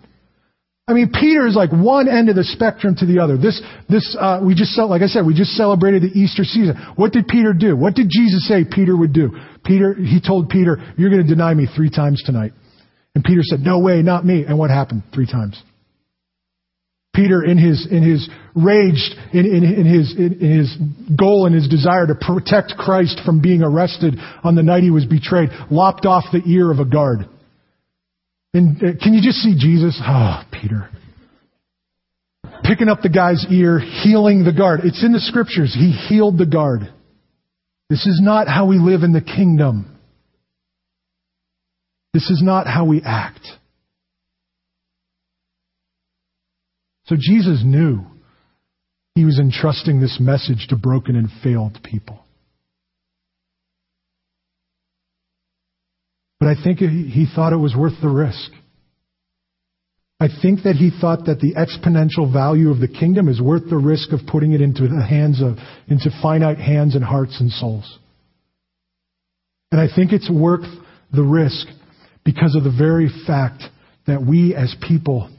I 0.88 0.94
mean, 0.94 1.12
Peter 1.12 1.46
is 1.46 1.54
like 1.54 1.70
one 1.70 2.08
end 2.08 2.30
of 2.30 2.36
the 2.36 2.44
spectrum 2.44 2.96
to 2.96 3.04
the 3.04 3.20
other. 3.20 3.36
This, 3.36 3.60
this, 3.90 4.16
uh, 4.18 4.40
we 4.42 4.54
just, 4.54 4.78
like 4.78 5.02
I 5.02 5.06
said, 5.06 5.26
we 5.26 5.34
just 5.34 5.50
celebrated 5.52 6.00
the 6.00 6.18
Easter 6.18 6.44
season. 6.44 6.76
What 6.96 7.12
did 7.12 7.28
Peter 7.28 7.52
do? 7.52 7.76
What 7.76 7.94
did 7.94 8.08
Jesus 8.08 8.48
say 8.48 8.64
Peter 8.64 8.96
would 8.96 9.12
do? 9.12 9.36
Peter, 9.62 9.92
he 9.92 10.18
told 10.18 10.48
Peter, 10.48 10.78
you're 10.96 11.10
going 11.10 11.20
to 11.22 11.28
deny 11.28 11.52
me 11.52 11.66
three 11.76 11.90
times 11.90 12.22
tonight. 12.24 12.52
And 13.14 13.24
Peter 13.24 13.42
said, 13.42 13.60
no 13.60 13.78
way, 13.78 14.02
not 14.02 14.24
me. 14.24 14.44
And 14.46 14.58
what 14.58 14.70
happened? 14.70 15.02
Three 15.12 15.26
times. 15.26 15.60
Peter, 17.14 17.42
in 17.42 17.58
his, 17.58 17.86
in 17.90 18.02
his 18.02 18.28
rage, 18.54 19.10
in, 19.32 19.44
in, 19.44 19.64
in, 19.64 19.86
his, 19.86 20.14
in, 20.16 20.38
in 20.40 20.58
his 20.58 20.76
goal 21.18 21.46
and 21.46 21.54
his 21.54 21.66
desire 21.66 22.06
to 22.06 22.14
protect 22.14 22.74
Christ 22.78 23.20
from 23.26 23.42
being 23.42 23.62
arrested 23.62 24.14
on 24.44 24.54
the 24.54 24.62
night 24.62 24.84
he 24.84 24.92
was 24.92 25.04
betrayed, 25.04 25.48
lopped 25.68 26.06
off 26.06 26.24
the 26.32 26.42
ear 26.46 26.70
of 26.70 26.78
a 26.78 26.84
guard. 26.84 27.28
And 28.54 28.76
uh, 28.76 29.02
can 29.02 29.14
you 29.14 29.20
just 29.20 29.38
see 29.38 29.56
Jesus? 29.58 30.00
Ah, 30.00 30.46
oh, 30.46 30.58
Peter. 30.60 30.88
Picking 32.62 32.88
up 32.88 33.02
the 33.02 33.08
guy's 33.08 33.44
ear, 33.50 33.80
healing 33.80 34.44
the 34.44 34.52
guard. 34.52 34.80
It's 34.84 35.02
in 35.04 35.12
the 35.12 35.20
scriptures. 35.20 35.74
He 35.74 35.90
healed 35.90 36.38
the 36.38 36.46
guard. 36.46 36.82
This 37.90 38.06
is 38.06 38.20
not 38.22 38.46
how 38.46 38.66
we 38.66 38.78
live 38.78 39.02
in 39.02 39.12
the 39.12 39.20
kingdom. 39.20 39.97
This 42.14 42.30
is 42.30 42.40
not 42.42 42.66
how 42.66 42.84
we 42.84 43.02
act. 43.04 43.46
So 47.06 47.16
Jesus 47.18 47.62
knew 47.64 48.04
he 49.14 49.24
was 49.24 49.38
entrusting 49.38 50.00
this 50.00 50.18
message 50.20 50.66
to 50.68 50.76
broken 50.76 51.16
and 51.16 51.28
failed 51.42 51.78
people. 51.82 52.24
But 56.38 56.48
I 56.48 56.54
think 56.62 56.78
he 56.78 57.26
thought 57.34 57.52
it 57.52 57.56
was 57.56 57.74
worth 57.74 58.00
the 58.00 58.08
risk. 58.08 58.50
I 60.20 60.28
think 60.42 60.64
that 60.64 60.76
he 60.76 60.90
thought 61.00 61.26
that 61.26 61.40
the 61.40 61.54
exponential 61.54 62.32
value 62.32 62.70
of 62.70 62.80
the 62.80 62.88
kingdom 62.88 63.28
is 63.28 63.40
worth 63.40 63.68
the 63.70 63.76
risk 63.76 64.12
of 64.12 64.20
putting 64.26 64.52
it 64.52 64.60
into 64.60 64.88
the 64.88 65.04
hands 65.04 65.40
of, 65.40 65.58
into 65.86 66.10
finite 66.20 66.58
hands 66.58 66.94
and 66.94 67.04
hearts 67.04 67.40
and 67.40 67.50
souls. 67.50 67.98
And 69.70 69.80
I 69.80 69.86
think 69.94 70.12
it's 70.12 70.30
worth 70.30 70.66
the 71.12 71.22
risk 71.22 71.66
because 72.24 72.54
of 72.54 72.64
the 72.64 72.74
very 72.76 73.08
fact 73.26 73.62
that 74.06 74.24
we 74.24 74.54
as 74.54 74.74
people 74.86 75.30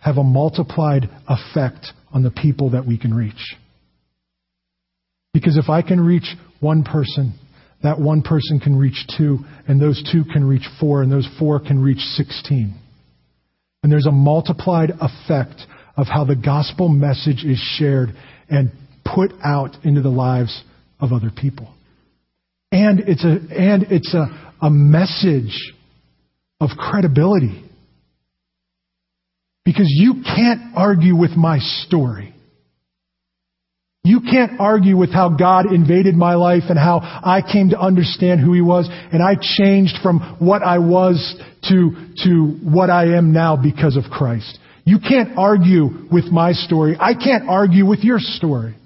have 0.00 0.16
a 0.16 0.22
multiplied 0.22 1.10
effect 1.28 1.86
on 2.12 2.22
the 2.22 2.30
people 2.30 2.70
that 2.70 2.86
we 2.86 2.98
can 2.98 3.12
reach. 3.12 3.56
Because 5.34 5.56
if 5.56 5.68
I 5.68 5.82
can 5.82 6.00
reach 6.00 6.34
one 6.60 6.82
person, 6.82 7.34
that 7.82 8.00
one 8.00 8.22
person 8.22 8.58
can 8.58 8.76
reach 8.76 9.06
two, 9.18 9.40
and 9.68 9.80
those 9.80 10.02
two 10.10 10.24
can 10.32 10.44
reach 10.46 10.66
four, 10.80 11.02
and 11.02 11.12
those 11.12 11.28
four 11.38 11.60
can 11.60 11.82
reach 11.82 11.98
16. 11.98 12.74
And 13.82 13.92
there's 13.92 14.06
a 14.06 14.12
multiplied 14.12 14.92
effect 15.00 15.60
of 15.96 16.06
how 16.06 16.24
the 16.24 16.36
gospel 16.36 16.88
message 16.88 17.44
is 17.44 17.58
shared 17.78 18.10
and 18.48 18.72
put 19.04 19.32
out 19.44 19.76
into 19.84 20.02
the 20.02 20.08
lives 20.08 20.62
of 21.00 21.12
other 21.12 21.30
people. 21.34 21.72
And 22.72 23.00
it's 23.00 23.24
a, 23.24 23.38
and 23.54 23.84
it's 23.90 24.14
a, 24.14 24.54
a 24.60 24.70
message 24.70 25.74
of 26.60 26.70
credibility. 26.76 27.62
Because 29.64 29.88
you 29.88 30.22
can't 30.24 30.76
argue 30.76 31.16
with 31.16 31.32
my 31.32 31.58
story. 31.58 32.32
You 34.04 34.20
can't 34.20 34.60
argue 34.60 34.96
with 34.96 35.12
how 35.12 35.36
God 35.36 35.72
invaded 35.72 36.14
my 36.14 36.34
life 36.34 36.62
and 36.68 36.78
how 36.78 37.00
I 37.02 37.42
came 37.42 37.70
to 37.70 37.78
understand 37.78 38.40
who 38.40 38.52
He 38.52 38.60
was 38.60 38.88
and 38.88 39.20
I 39.20 39.34
changed 39.34 39.94
from 40.00 40.36
what 40.38 40.62
I 40.62 40.78
was 40.78 41.18
to, 41.64 41.90
to 42.22 42.58
what 42.62 42.88
I 42.88 43.16
am 43.16 43.32
now 43.32 43.56
because 43.60 43.96
of 43.96 44.04
Christ. 44.04 44.60
You 44.84 45.00
can't 45.00 45.36
argue 45.36 46.06
with 46.12 46.26
my 46.26 46.52
story. 46.52 46.96
I 47.00 47.14
can't 47.14 47.48
argue 47.48 47.84
with 47.84 48.04
your 48.04 48.20
story. 48.20 48.76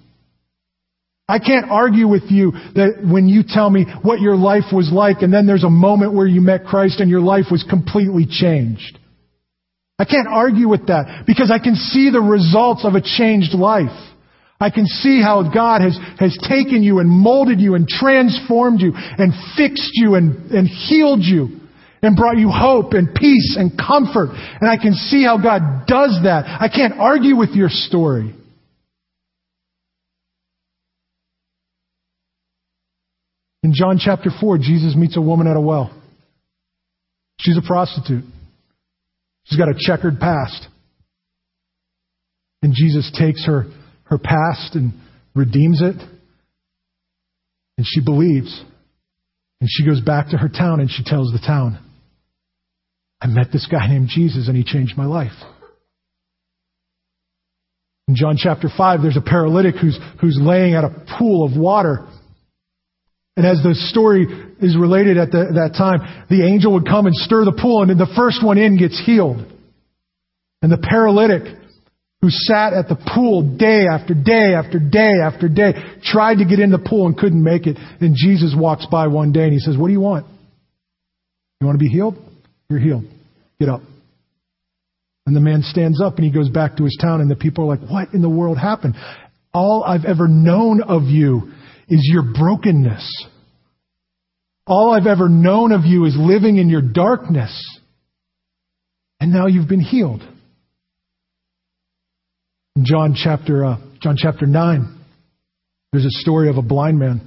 I 1.30 1.38
can't 1.38 1.70
argue 1.70 2.08
with 2.08 2.24
you 2.28 2.52
that 2.74 3.06
when 3.06 3.28
you 3.28 3.42
tell 3.46 3.70
me 3.70 3.86
what 4.02 4.20
your 4.20 4.36
life 4.36 4.72
was 4.72 4.90
like 4.92 5.22
and 5.22 5.32
then 5.32 5.46
there's 5.46 5.64
a 5.64 5.70
moment 5.70 6.14
where 6.14 6.26
you 6.26 6.40
met 6.40 6.64
Christ 6.64 6.98
and 6.98 7.08
your 7.08 7.20
life 7.20 7.46
was 7.50 7.64
completely 7.68 8.26
changed. 8.28 8.98
I 9.98 10.04
can't 10.06 10.26
argue 10.28 10.68
with 10.68 10.88
that 10.88 11.24
because 11.26 11.50
I 11.50 11.62
can 11.62 11.76
see 11.76 12.10
the 12.10 12.20
results 12.20 12.84
of 12.84 12.94
a 12.94 13.00
changed 13.00 13.54
life. 13.54 13.94
I 14.58 14.70
can 14.70 14.86
see 14.86 15.22
how 15.22 15.48
God 15.54 15.82
has, 15.82 15.96
has 16.18 16.36
taken 16.48 16.82
you 16.82 16.98
and 16.98 17.08
molded 17.08 17.60
you 17.60 17.76
and 17.76 17.86
transformed 17.86 18.80
you 18.80 18.92
and 18.94 19.32
fixed 19.56 19.92
you 19.94 20.16
and, 20.16 20.50
and 20.50 20.66
healed 20.66 21.20
you 21.22 21.60
and 22.02 22.16
brought 22.16 22.38
you 22.38 22.50
hope 22.50 22.92
and 22.92 23.14
peace 23.14 23.56
and 23.58 23.78
comfort. 23.78 24.30
And 24.32 24.68
I 24.68 24.76
can 24.76 24.94
see 24.94 25.22
how 25.22 25.38
God 25.38 25.86
does 25.86 26.18
that. 26.24 26.44
I 26.60 26.68
can't 26.68 26.94
argue 26.98 27.36
with 27.36 27.50
your 27.50 27.68
story. 27.68 28.34
In 33.62 33.72
John 33.74 33.98
chapter 33.98 34.30
4, 34.40 34.58
Jesus 34.58 34.96
meets 34.96 35.16
a 35.16 35.20
woman 35.20 35.46
at 35.46 35.56
a 35.56 35.60
well. 35.60 35.94
She's 37.40 37.58
a 37.58 37.66
prostitute. 37.66 38.24
She's 39.44 39.58
got 39.58 39.68
a 39.68 39.74
checkered 39.78 40.18
past. 40.18 40.66
And 42.62 42.74
Jesus 42.74 43.10
takes 43.18 43.44
her, 43.46 43.66
her 44.04 44.18
past 44.18 44.74
and 44.74 44.92
redeems 45.34 45.82
it. 45.82 45.96
And 47.78 47.86
she 47.86 48.02
believes. 48.02 48.64
And 49.60 49.68
she 49.70 49.84
goes 49.86 50.00
back 50.00 50.30
to 50.30 50.36
her 50.36 50.48
town 50.48 50.80
and 50.80 50.90
she 50.90 51.04
tells 51.04 51.32
the 51.32 51.42
town, 51.44 51.78
I 53.20 53.26
met 53.26 53.48
this 53.52 53.66
guy 53.70 53.86
named 53.88 54.08
Jesus 54.14 54.48
and 54.48 54.56
he 54.56 54.64
changed 54.64 54.96
my 54.96 55.04
life. 55.04 55.32
In 58.08 58.16
John 58.16 58.36
chapter 58.36 58.68
5, 58.74 59.02
there's 59.02 59.16
a 59.16 59.20
paralytic 59.20 59.76
who's, 59.76 59.98
who's 60.20 60.38
laying 60.40 60.74
at 60.74 60.84
a 60.84 61.06
pool 61.18 61.46
of 61.46 61.56
water. 61.56 62.08
And 63.36 63.46
as 63.46 63.62
the 63.62 63.74
story 63.88 64.26
is 64.60 64.76
related 64.76 65.16
at 65.16 65.30
the, 65.30 65.62
that 65.62 65.74
time, 65.78 66.26
the 66.28 66.44
angel 66.46 66.74
would 66.74 66.86
come 66.86 67.06
and 67.06 67.14
stir 67.14 67.44
the 67.44 67.56
pool, 67.58 67.82
and 67.82 67.98
the 67.98 68.12
first 68.16 68.44
one 68.44 68.58
in 68.58 68.76
gets 68.76 69.00
healed. 69.04 69.38
And 70.62 70.70
the 70.70 70.78
paralytic 70.78 71.56
who 72.20 72.28
sat 72.28 72.74
at 72.74 72.88
the 72.88 72.96
pool 73.14 73.56
day 73.56 73.86
after 73.90 74.12
day 74.12 74.52
after 74.54 74.78
day 74.78 75.12
after 75.24 75.48
day 75.48 75.72
tried 76.02 76.36
to 76.36 76.44
get 76.44 76.58
in 76.58 76.70
the 76.70 76.78
pool 76.78 77.06
and 77.06 77.16
couldn't 77.16 77.42
make 77.42 77.66
it. 77.66 77.78
And 78.00 78.14
Jesus 78.14 78.54
walks 78.56 78.86
by 78.90 79.06
one 79.06 79.32
day 79.32 79.44
and 79.44 79.52
he 79.52 79.58
says, 79.58 79.76
What 79.78 79.86
do 79.86 79.92
you 79.92 80.00
want? 80.00 80.26
You 81.60 81.66
want 81.66 81.78
to 81.78 81.82
be 81.82 81.88
healed? 81.88 82.16
You're 82.68 82.78
healed. 82.78 83.04
Get 83.58 83.68
up. 83.68 83.80
And 85.26 85.34
the 85.34 85.40
man 85.40 85.62
stands 85.62 86.00
up 86.00 86.16
and 86.16 86.24
he 86.24 86.30
goes 86.30 86.50
back 86.50 86.76
to 86.76 86.84
his 86.84 86.96
town, 87.00 87.20
and 87.20 87.30
the 87.30 87.36
people 87.36 87.64
are 87.64 87.76
like, 87.76 87.88
What 87.88 88.12
in 88.12 88.20
the 88.20 88.28
world 88.28 88.58
happened? 88.58 88.96
All 89.54 89.82
I've 89.82 90.04
ever 90.04 90.28
known 90.28 90.82
of 90.82 91.04
you 91.04 91.52
is 91.90 92.08
your 92.10 92.22
brokenness. 92.22 93.26
All 94.66 94.92
I've 94.92 95.08
ever 95.08 95.28
known 95.28 95.72
of 95.72 95.84
you 95.84 96.04
is 96.06 96.16
living 96.16 96.56
in 96.56 96.68
your 96.70 96.80
darkness. 96.80 97.80
And 99.18 99.32
now 99.32 99.48
you've 99.48 99.68
been 99.68 99.80
healed. 99.80 100.22
In 102.76 102.84
John 102.84 103.14
chapter, 103.20 103.64
uh, 103.64 103.76
John 104.00 104.16
chapter 104.16 104.46
9, 104.46 104.98
there's 105.92 106.04
a 106.04 106.20
story 106.20 106.48
of 106.48 106.56
a 106.56 106.62
blind 106.62 106.98
man. 106.98 107.20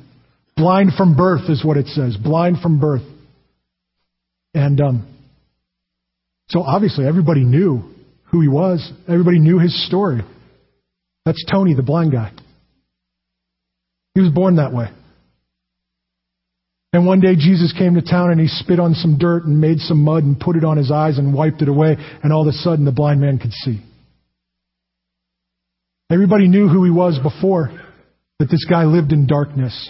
Blind 0.56 0.92
from 0.98 1.18
birth 1.18 1.50
is 1.50 1.64
what 1.64 1.78
it 1.78 1.88
says. 1.88 2.16
Blind 2.16 2.60
from 2.62 2.80
birth. 2.80 3.04
And 4.54 4.80
um, 4.80 5.16
so 6.48 6.62
obviously 6.62 7.06
everybody 7.06 7.44
knew 7.44 7.84
who 8.32 8.42
he 8.42 8.48
was. 8.48 8.92
Everybody 9.08 9.40
knew 9.40 9.60
his 9.60 9.86
story. 9.88 10.22
That's 11.26 11.44
Tony, 11.52 11.76
the 11.76 11.84
blind 11.84 12.14
guy. 12.14 12.32
He 14.16 14.22
was 14.22 14.32
born 14.32 14.58
that 14.58 14.74
way. 14.74 14.90
And 16.94 17.08
one 17.08 17.22
day 17.22 17.36
Jesus 17.36 17.74
came 17.76 17.96
to 17.96 18.02
town 18.02 18.32
and 18.32 18.40
he 18.40 18.48
spit 18.48 18.80
on 18.80 18.94
some 18.94 19.18
dirt 19.18 19.46
and 19.46 19.60
made 19.60 19.80
some 19.80 20.04
mud 20.04 20.24
and 20.24 20.40
put 20.40 20.56
it 20.56 20.64
on 20.64 20.78
his 20.78 20.92
eyes 20.92 21.18
and 21.18 21.34
wiped 21.34 21.64
it 21.64 21.68
away. 21.68 21.98
And 22.24 22.32
all 22.32 22.48
of 22.48 22.48
a 22.48 22.58
sudden 22.58 22.86
the 22.86 22.92
blind 22.92 23.20
man 23.20 23.40
could 23.40 23.52
see. 23.52 23.82
Everybody 26.12 26.48
knew 26.48 26.68
who 26.68 26.84
he 26.84 26.92
was 26.92 27.18
before, 27.18 27.72
that 28.38 28.52
this 28.52 28.66
guy 28.70 28.84
lived 28.84 29.12
in 29.12 29.26
darkness. 29.26 29.90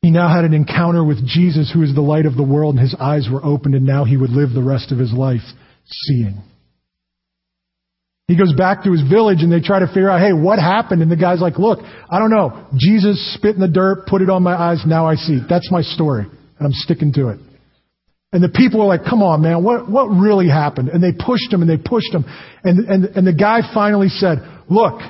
He 0.00 0.10
now 0.10 0.34
had 0.34 0.46
an 0.46 0.54
encounter 0.54 1.04
with 1.04 1.26
Jesus, 1.26 1.70
who 1.70 1.82
is 1.82 1.94
the 1.94 2.00
light 2.00 2.24
of 2.24 2.36
the 2.36 2.42
world, 2.42 2.76
and 2.76 2.82
his 2.82 2.96
eyes 2.98 3.28
were 3.30 3.44
opened, 3.44 3.74
and 3.74 3.84
now 3.84 4.04
he 4.04 4.16
would 4.16 4.30
live 4.30 4.52
the 4.54 4.62
rest 4.62 4.92
of 4.92 4.98
his 4.98 5.12
life 5.12 5.42
seeing. 5.84 6.40
He 8.30 8.36
goes 8.38 8.52
back 8.52 8.84
to 8.84 8.92
his 8.92 9.02
village 9.02 9.42
and 9.42 9.50
they 9.50 9.58
try 9.58 9.80
to 9.80 9.88
figure 9.88 10.08
out, 10.08 10.20
hey, 10.20 10.32
what 10.32 10.60
happened? 10.60 11.02
And 11.02 11.10
the 11.10 11.16
guy's 11.16 11.40
like, 11.40 11.58
look, 11.58 11.80
I 11.82 12.20
don't 12.20 12.30
know. 12.30 12.68
Jesus 12.76 13.34
spit 13.34 13.56
in 13.56 13.60
the 13.60 13.66
dirt, 13.66 14.06
put 14.06 14.22
it 14.22 14.30
on 14.30 14.44
my 14.44 14.54
eyes, 14.54 14.84
now 14.86 15.04
I 15.04 15.16
see. 15.16 15.40
That's 15.48 15.68
my 15.72 15.82
story. 15.82 16.26
And 16.26 16.66
I'm 16.66 16.72
sticking 16.72 17.12
to 17.14 17.30
it. 17.30 17.40
And 18.32 18.40
the 18.40 18.48
people 18.48 18.82
are 18.82 18.86
like, 18.86 19.00
come 19.02 19.24
on, 19.24 19.42
man, 19.42 19.64
what, 19.64 19.90
what 19.90 20.06
really 20.06 20.46
happened? 20.46 20.90
And 20.90 21.02
they 21.02 21.10
pushed 21.10 21.52
him 21.52 21.60
and 21.60 21.68
they 21.68 21.76
pushed 21.76 22.14
him. 22.14 22.24
And, 22.62 22.88
and, 22.88 23.04
and 23.16 23.26
the 23.26 23.32
guy 23.32 23.62
finally 23.74 24.10
said, 24.10 24.38
look, 24.68 25.00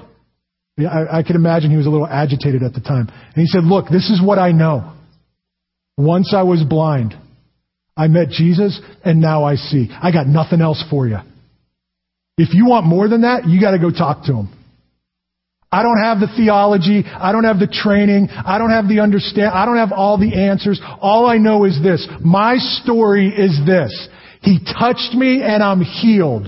I, 0.78 1.18
I 1.18 1.22
can 1.22 1.36
imagine 1.36 1.70
he 1.70 1.76
was 1.76 1.84
a 1.84 1.90
little 1.90 2.06
agitated 2.06 2.62
at 2.62 2.72
the 2.72 2.80
time. 2.80 3.08
And 3.10 3.36
he 3.36 3.46
said, 3.46 3.64
Look, 3.64 3.90
this 3.90 4.08
is 4.08 4.22
what 4.24 4.38
I 4.38 4.52
know. 4.52 4.94
Once 5.98 6.32
I 6.34 6.44
was 6.44 6.64
blind. 6.64 7.14
I 7.96 8.08
met 8.08 8.30
Jesus, 8.30 8.80
and 9.04 9.20
now 9.20 9.44
I 9.44 9.56
see. 9.56 9.90
I 10.02 10.10
got 10.10 10.26
nothing 10.26 10.62
else 10.62 10.82
for 10.88 11.06
you. 11.06 11.18
If 12.38 12.54
you 12.54 12.66
want 12.66 12.86
more 12.86 13.08
than 13.08 13.22
that, 13.22 13.46
you 13.46 13.60
got 13.60 13.72
to 13.72 13.78
go 13.78 13.90
talk 13.90 14.24
to 14.24 14.32
him. 14.34 14.48
I 15.72 15.82
don't 15.82 16.02
have 16.02 16.18
the 16.18 16.26
theology. 16.36 17.04
I 17.06 17.30
don't 17.30 17.44
have 17.44 17.60
the 17.60 17.68
training. 17.68 18.28
I 18.30 18.58
don't 18.58 18.70
have 18.70 18.88
the 18.88 19.00
understand. 19.00 19.52
I 19.54 19.66
don't 19.66 19.76
have 19.76 19.92
all 19.92 20.18
the 20.18 20.34
answers. 20.34 20.80
All 21.00 21.26
I 21.26 21.38
know 21.38 21.64
is 21.64 21.80
this. 21.82 22.08
My 22.20 22.56
story 22.56 23.28
is 23.28 23.60
this. 23.64 24.08
He 24.42 24.58
touched 24.58 25.14
me 25.14 25.42
and 25.42 25.62
I'm 25.62 25.80
healed. 25.80 26.46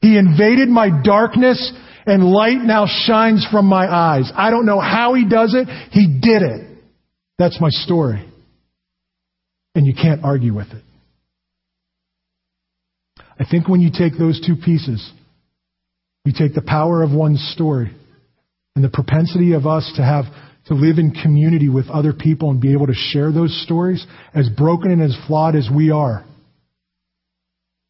He 0.00 0.18
invaded 0.18 0.68
my 0.68 0.90
darkness 1.02 1.72
and 2.04 2.22
light 2.22 2.58
now 2.58 2.86
shines 2.86 3.46
from 3.50 3.64
my 3.64 3.86
eyes. 3.86 4.30
I 4.34 4.50
don't 4.50 4.66
know 4.66 4.80
how 4.80 5.14
he 5.14 5.26
does 5.26 5.54
it. 5.54 5.66
He 5.90 6.18
did 6.20 6.42
it. 6.42 6.68
That's 7.38 7.58
my 7.60 7.70
story. 7.70 8.30
And 9.74 9.86
you 9.86 9.94
can't 9.94 10.22
argue 10.22 10.54
with 10.54 10.70
it. 10.70 10.83
I 13.38 13.44
think 13.50 13.68
when 13.68 13.80
you 13.80 13.90
take 13.90 14.18
those 14.18 14.40
two 14.44 14.56
pieces, 14.56 15.12
you 16.24 16.32
take 16.36 16.54
the 16.54 16.62
power 16.62 17.02
of 17.02 17.12
one 17.12 17.36
story 17.36 17.94
and 18.74 18.84
the 18.84 18.88
propensity 18.88 19.52
of 19.52 19.66
us 19.66 19.92
to 19.96 20.02
have 20.02 20.24
to 20.66 20.74
live 20.74 20.98
in 20.98 21.10
community 21.10 21.68
with 21.68 21.88
other 21.88 22.12
people 22.12 22.50
and 22.50 22.60
be 22.60 22.72
able 22.72 22.86
to 22.86 22.94
share 22.94 23.30
those 23.30 23.62
stories, 23.64 24.04
as 24.34 24.48
broken 24.48 24.90
and 24.90 25.02
as 25.02 25.16
flawed 25.26 25.54
as 25.54 25.68
we 25.74 25.90
are, 25.90 26.24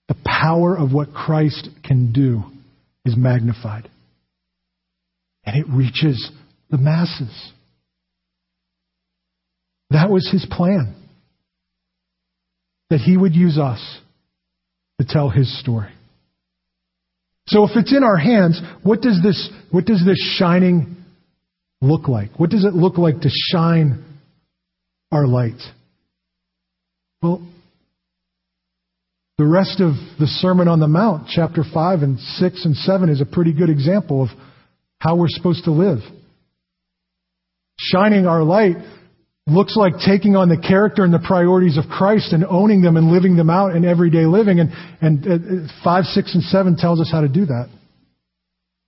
the 0.08 0.16
power 0.24 0.76
of 0.76 0.92
what 0.92 1.14
Christ 1.14 1.68
can 1.84 2.12
do 2.12 2.42
is 3.04 3.16
magnified. 3.16 3.88
And 5.44 5.56
it 5.56 5.68
reaches 5.68 6.30
the 6.70 6.78
masses. 6.78 7.52
That 9.90 10.10
was 10.10 10.28
his 10.30 10.46
plan. 10.50 10.96
That 12.90 13.00
he 13.00 13.16
would 13.16 13.34
use 13.34 13.58
us 13.58 13.80
to 15.00 15.06
tell 15.06 15.28
his 15.28 15.58
story. 15.60 15.90
So 17.46 17.64
if 17.64 17.70
it's 17.76 17.94
in 17.94 18.02
our 18.02 18.16
hands, 18.16 18.60
what 18.82 19.00
does 19.00 19.20
this, 19.22 19.50
what 19.70 19.84
does 19.84 20.02
this 20.04 20.18
shining 20.38 20.96
look 21.80 22.08
like? 22.08 22.38
What 22.38 22.50
does 22.50 22.64
it 22.64 22.74
look 22.74 22.96
like 22.96 23.20
to 23.20 23.30
shine 23.30 24.02
our 25.12 25.26
light? 25.26 25.60
Well, 27.22 27.46
the 29.36 29.46
rest 29.46 29.80
of 29.80 29.94
the 30.18 30.26
Sermon 30.26 30.68
on 30.68 30.80
the 30.80 30.86
Mount, 30.86 31.28
chapter 31.28 31.64
5 31.64 32.02
and 32.02 32.18
6 32.18 32.64
and 32.64 32.76
7, 32.76 33.08
is 33.08 33.20
a 33.20 33.26
pretty 33.26 33.52
good 33.52 33.68
example 33.68 34.22
of 34.22 34.28
how 35.00 35.16
we're 35.16 35.28
supposed 35.28 35.64
to 35.64 35.72
live. 35.72 35.98
Shining 37.76 38.26
our 38.26 38.44
light 38.44 38.76
looks 39.46 39.76
like 39.76 39.94
taking 40.04 40.36
on 40.36 40.48
the 40.48 40.56
character 40.56 41.04
and 41.04 41.12
the 41.12 41.18
priorities 41.18 41.76
of 41.76 41.84
Christ 41.84 42.32
and 42.32 42.44
owning 42.44 42.80
them 42.80 42.96
and 42.96 43.12
living 43.12 43.36
them 43.36 43.50
out 43.50 43.76
in 43.76 43.84
everyday 43.84 44.24
living. 44.24 44.60
And, 44.60 44.70
and 45.02 45.68
uh, 45.68 45.72
5, 45.84 46.04
6, 46.04 46.34
and 46.34 46.42
7 46.44 46.76
tells 46.76 47.00
us 47.00 47.10
how 47.12 47.20
to 47.20 47.28
do 47.28 47.44
that. 47.46 47.68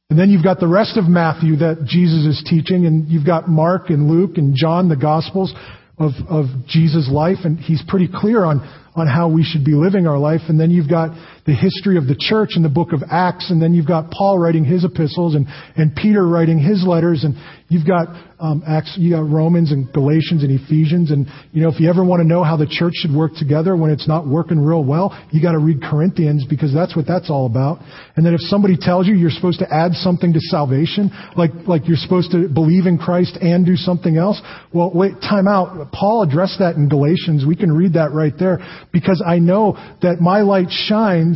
And 0.08 0.18
then 0.18 0.30
you've 0.30 0.44
got 0.44 0.60
the 0.60 0.68
rest 0.68 0.96
of 0.96 1.04
Matthew 1.04 1.56
that 1.56 1.84
Jesus 1.84 2.24
is 2.24 2.44
teaching, 2.48 2.86
and 2.86 3.08
you've 3.08 3.26
got 3.26 3.48
Mark 3.48 3.90
and 3.90 4.08
Luke 4.08 4.38
and 4.38 4.54
John, 4.56 4.88
the 4.88 4.96
Gospels 4.96 5.52
of, 5.98 6.12
of 6.28 6.46
Jesus' 6.66 7.10
life, 7.10 7.38
and 7.44 7.58
he's 7.58 7.82
pretty 7.88 8.08
clear 8.12 8.44
on 8.44 8.60
on 8.96 9.06
how 9.06 9.28
we 9.28 9.44
should 9.44 9.64
be 9.64 9.74
living 9.74 10.06
our 10.06 10.18
life. 10.18 10.40
And 10.48 10.58
then 10.58 10.70
you've 10.70 10.88
got 10.88 11.10
the 11.46 11.54
history 11.54 11.96
of 11.96 12.06
the 12.06 12.16
church 12.18 12.50
in 12.56 12.62
the 12.62 12.68
book 12.68 12.92
of 12.92 13.02
Acts, 13.08 13.50
and 13.50 13.62
then 13.62 13.72
you've 13.72 13.86
got 13.86 14.10
Paul 14.10 14.38
writing 14.38 14.64
his 14.64 14.84
epistles 14.84 15.36
and, 15.36 15.46
and 15.76 15.94
Peter 15.94 16.26
writing 16.26 16.58
his 16.58 16.84
letters, 16.84 17.22
and 17.22 17.36
you've 17.68 17.86
got 17.86 18.08
um, 18.38 18.62
Acts, 18.66 18.96
you 18.98 19.14
got 19.14 19.30
Romans 19.30 19.72
and 19.72 19.90
Galatians 19.92 20.42
and 20.42 20.50
Ephesians, 20.50 21.10
and 21.10 21.26
you 21.52 21.62
know 21.62 21.70
if 21.70 21.80
you 21.80 21.88
ever 21.88 22.04
want 22.04 22.20
to 22.20 22.26
know 22.26 22.42
how 22.42 22.56
the 22.56 22.66
church 22.66 22.92
should 22.96 23.14
work 23.14 23.32
together 23.38 23.76
when 23.76 23.90
it's 23.90 24.06
not 24.06 24.26
working 24.26 24.58
real 24.58 24.84
well, 24.84 25.16
you 25.32 25.40
got 25.40 25.52
to 25.52 25.58
read 25.58 25.80
Corinthians 25.80 26.44
because 26.50 26.74
that's 26.74 26.94
what 26.94 27.06
that's 27.06 27.30
all 27.30 27.46
about. 27.46 27.78
And 28.16 28.26
then 28.26 28.34
if 28.34 28.40
somebody 28.42 28.76
tells 28.76 29.06
you 29.06 29.14
you're 29.14 29.30
supposed 29.30 29.60
to 29.60 29.72
add 29.72 29.92
something 29.94 30.32
to 30.34 30.40
salvation, 30.40 31.10
like 31.36 31.50
like 31.66 31.86
you're 31.86 31.96
supposed 31.96 32.32
to 32.32 32.48
believe 32.48 32.86
in 32.86 32.98
Christ 32.98 33.38
and 33.40 33.64
do 33.64 33.76
something 33.76 34.18
else, 34.18 34.42
well 34.74 34.90
wait, 34.92 35.14
time 35.22 35.46
out. 35.48 35.92
Paul 35.92 36.22
addressed 36.22 36.58
that 36.58 36.74
in 36.74 36.88
Galatians. 36.88 37.46
We 37.46 37.56
can 37.56 37.72
read 37.72 37.94
that 37.94 38.12
right 38.12 38.34
there 38.36 38.58
because 38.92 39.22
I 39.24 39.38
know 39.38 39.78
that 40.02 40.18
my 40.20 40.42
light 40.42 40.68
shines 40.70 41.35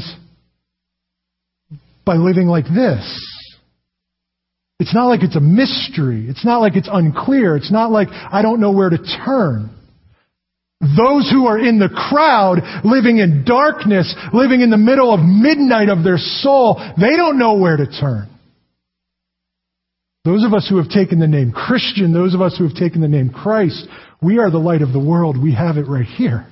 by 2.11 2.17
living 2.17 2.49
like 2.49 2.65
this. 2.65 3.07
It's 4.81 4.93
not 4.93 5.07
like 5.07 5.23
it's 5.23 5.37
a 5.37 5.41
mystery. 5.41 6.27
It's 6.29 6.45
not 6.45 6.61
like 6.61 6.75
it's 6.75 6.89
unclear. 6.91 7.57
It's 7.57 7.71
not 7.71 7.93
like 7.93 8.09
I 8.11 8.43
don't 8.43 8.59
know 8.59 8.73
where 8.73 8.91
to 8.91 8.99
turn. 8.99 9.71
Those 10.81 11.31
who 11.31 11.47
are 11.47 11.57
in 11.57 11.79
the 11.79 11.89
crowd, 11.89 12.63
living 12.83 13.19
in 13.19 13.45
darkness, 13.45 14.13
living 14.33 14.61
in 14.61 14.71
the 14.71 14.77
middle 14.77 15.15
of 15.15 15.21
midnight 15.21 15.89
of 15.89 16.03
their 16.03 16.19
soul, 16.19 16.83
they 17.01 17.17
don't 17.17 17.39
know 17.39 17.55
where 17.59 17.77
to 17.77 17.87
turn. 17.87 18.29
Those 20.25 20.45
of 20.45 20.53
us 20.53 20.67
who 20.69 20.79
have 20.79 20.89
taken 20.89 21.21
the 21.21 21.29
name 21.29 21.53
Christian, 21.53 22.13
those 22.13 22.35
of 22.35 22.41
us 22.41 22.57
who 22.59 22.67
have 22.67 22.75
taken 22.75 23.03
the 23.03 23.09
name 23.09 23.31
Christ, 23.31 23.87
we 24.21 24.39
are 24.39 24.51
the 24.51 24.59
light 24.59 24.83
of 24.83 24.93
the 24.93 24.99
world. 24.99 25.41
We 25.41 25.55
have 25.55 25.77
it 25.77 25.87
right 25.87 26.07
here. 26.07 26.45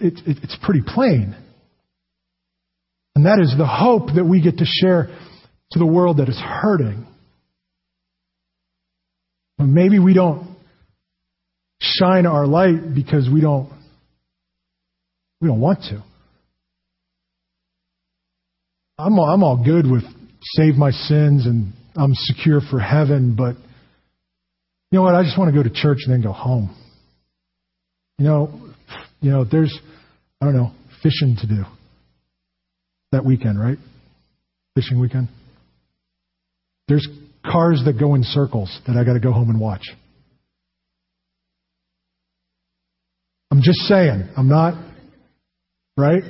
It, 0.00 0.14
it, 0.26 0.38
it's 0.44 0.56
pretty 0.62 0.82
plain. 0.86 1.34
And 3.14 3.26
that 3.26 3.38
is 3.40 3.54
the 3.56 3.66
hope 3.66 4.14
that 4.14 4.24
we 4.24 4.42
get 4.42 4.58
to 4.58 4.64
share 4.64 5.08
to 5.72 5.78
the 5.78 5.86
world 5.86 6.18
that 6.18 6.28
is 6.28 6.38
hurting. 6.38 7.06
But 9.56 9.66
maybe 9.66 9.98
we 9.98 10.14
don't 10.14 10.56
shine 11.80 12.26
our 12.26 12.46
light 12.46 12.94
because 12.94 13.28
we 13.32 13.40
don't 13.40 13.70
we 15.40 15.48
don't 15.48 15.60
want 15.60 15.80
to. 15.90 16.02
I'm 18.98 19.18
all, 19.18 19.28
I'm 19.28 19.42
all 19.42 19.62
good 19.62 19.90
with 19.90 20.04
save 20.42 20.74
my 20.74 20.90
sins 20.90 21.46
and 21.46 21.72
I'm 21.96 22.14
secure 22.14 22.60
for 22.70 22.78
heaven, 22.78 23.34
but 23.36 23.56
you 24.90 24.98
know 24.98 25.02
what? 25.02 25.14
I 25.14 25.22
just 25.22 25.38
want 25.38 25.54
to 25.54 25.62
go 25.62 25.68
to 25.68 25.74
church 25.74 25.98
and 26.04 26.12
then 26.12 26.22
go 26.22 26.32
home. 26.32 26.74
You 28.18 28.24
know, 28.26 28.60
you 29.20 29.30
know, 29.30 29.44
there's, 29.44 29.76
I 30.40 30.44
don't 30.44 30.56
know, 30.56 30.72
fishing 31.02 31.36
to 31.40 31.46
do 31.46 31.64
that 33.14 33.24
weekend, 33.24 33.60
right? 33.60 33.78
Fishing 34.74 35.00
weekend. 35.00 35.28
There's 36.88 37.06
cars 37.44 37.82
that 37.86 37.98
go 37.98 38.14
in 38.14 38.24
circles 38.24 38.80
that 38.86 38.96
I 38.96 39.04
got 39.04 39.14
to 39.14 39.20
go 39.20 39.32
home 39.32 39.50
and 39.50 39.60
watch. 39.60 39.84
I'm 43.50 43.62
just 43.62 43.78
saying. 43.80 44.28
I'm 44.36 44.48
not, 44.48 44.74
right? 45.96 46.22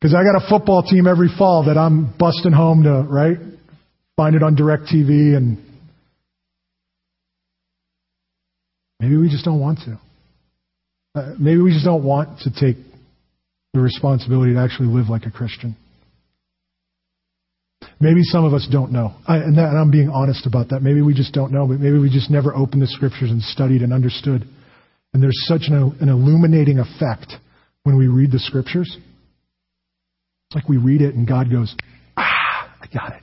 Because 0.00 0.14
I 0.14 0.22
got 0.22 0.42
a 0.42 0.48
football 0.48 0.82
team 0.82 1.06
every 1.06 1.28
fall 1.36 1.66
that 1.66 1.76
I'm 1.76 2.14
busting 2.18 2.52
home 2.52 2.84
to, 2.84 3.04
right? 3.08 3.36
Find 4.16 4.34
it 4.34 4.42
on 4.42 4.56
DirecTV 4.56 5.36
and 5.36 5.62
maybe 9.00 9.16
we 9.16 9.28
just 9.28 9.44
don't 9.44 9.60
want 9.60 9.80
to. 9.80 10.00
Uh, 11.14 11.34
maybe 11.38 11.60
we 11.60 11.72
just 11.72 11.84
don't 11.84 12.04
want 12.04 12.40
to 12.40 12.50
take 12.50 12.87
the 13.74 13.80
responsibility 13.80 14.54
to 14.54 14.60
actually 14.60 14.88
live 14.88 15.08
like 15.08 15.26
a 15.26 15.30
Christian. 15.30 15.76
Maybe 18.00 18.22
some 18.22 18.44
of 18.44 18.54
us 18.54 18.66
don't 18.70 18.92
know. 18.92 19.14
I, 19.26 19.38
and, 19.38 19.58
that, 19.58 19.70
and 19.70 19.78
I'm 19.78 19.90
being 19.90 20.08
honest 20.08 20.46
about 20.46 20.68
that. 20.70 20.82
Maybe 20.82 21.02
we 21.02 21.14
just 21.14 21.32
don't 21.32 21.52
know, 21.52 21.66
but 21.66 21.80
maybe 21.80 21.98
we 21.98 22.08
just 22.08 22.30
never 22.30 22.54
opened 22.54 22.80
the 22.80 22.86
scriptures 22.86 23.30
and 23.30 23.42
studied 23.42 23.82
and 23.82 23.92
understood. 23.92 24.44
And 25.12 25.22
there's 25.22 25.46
such 25.46 25.62
an, 25.66 25.96
an 26.00 26.08
illuminating 26.08 26.78
effect 26.78 27.32
when 27.82 27.98
we 27.98 28.06
read 28.06 28.30
the 28.30 28.38
scriptures. 28.38 28.96
It's 30.46 30.54
like 30.54 30.68
we 30.68 30.76
read 30.76 31.02
it 31.02 31.14
and 31.14 31.26
God 31.26 31.50
goes, 31.50 31.74
Ah, 32.16 32.72
I 32.80 32.86
got 32.86 33.16
it. 33.16 33.22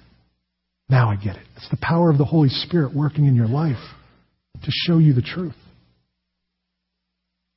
Now 0.90 1.10
I 1.10 1.16
get 1.16 1.38
it. 1.38 1.44
It's 1.56 1.70
the 1.70 1.78
power 1.82 2.12
of 2.12 2.18
the 2.18 2.26
Holy 2.26 2.50
Spirit 2.50 2.94
working 2.94 3.26
in 3.26 3.36
your 3.36 3.48
life 3.48 3.82
to 4.62 4.72
show 4.72 4.98
you 4.98 5.14
the 5.14 5.22
truth. 5.22 5.56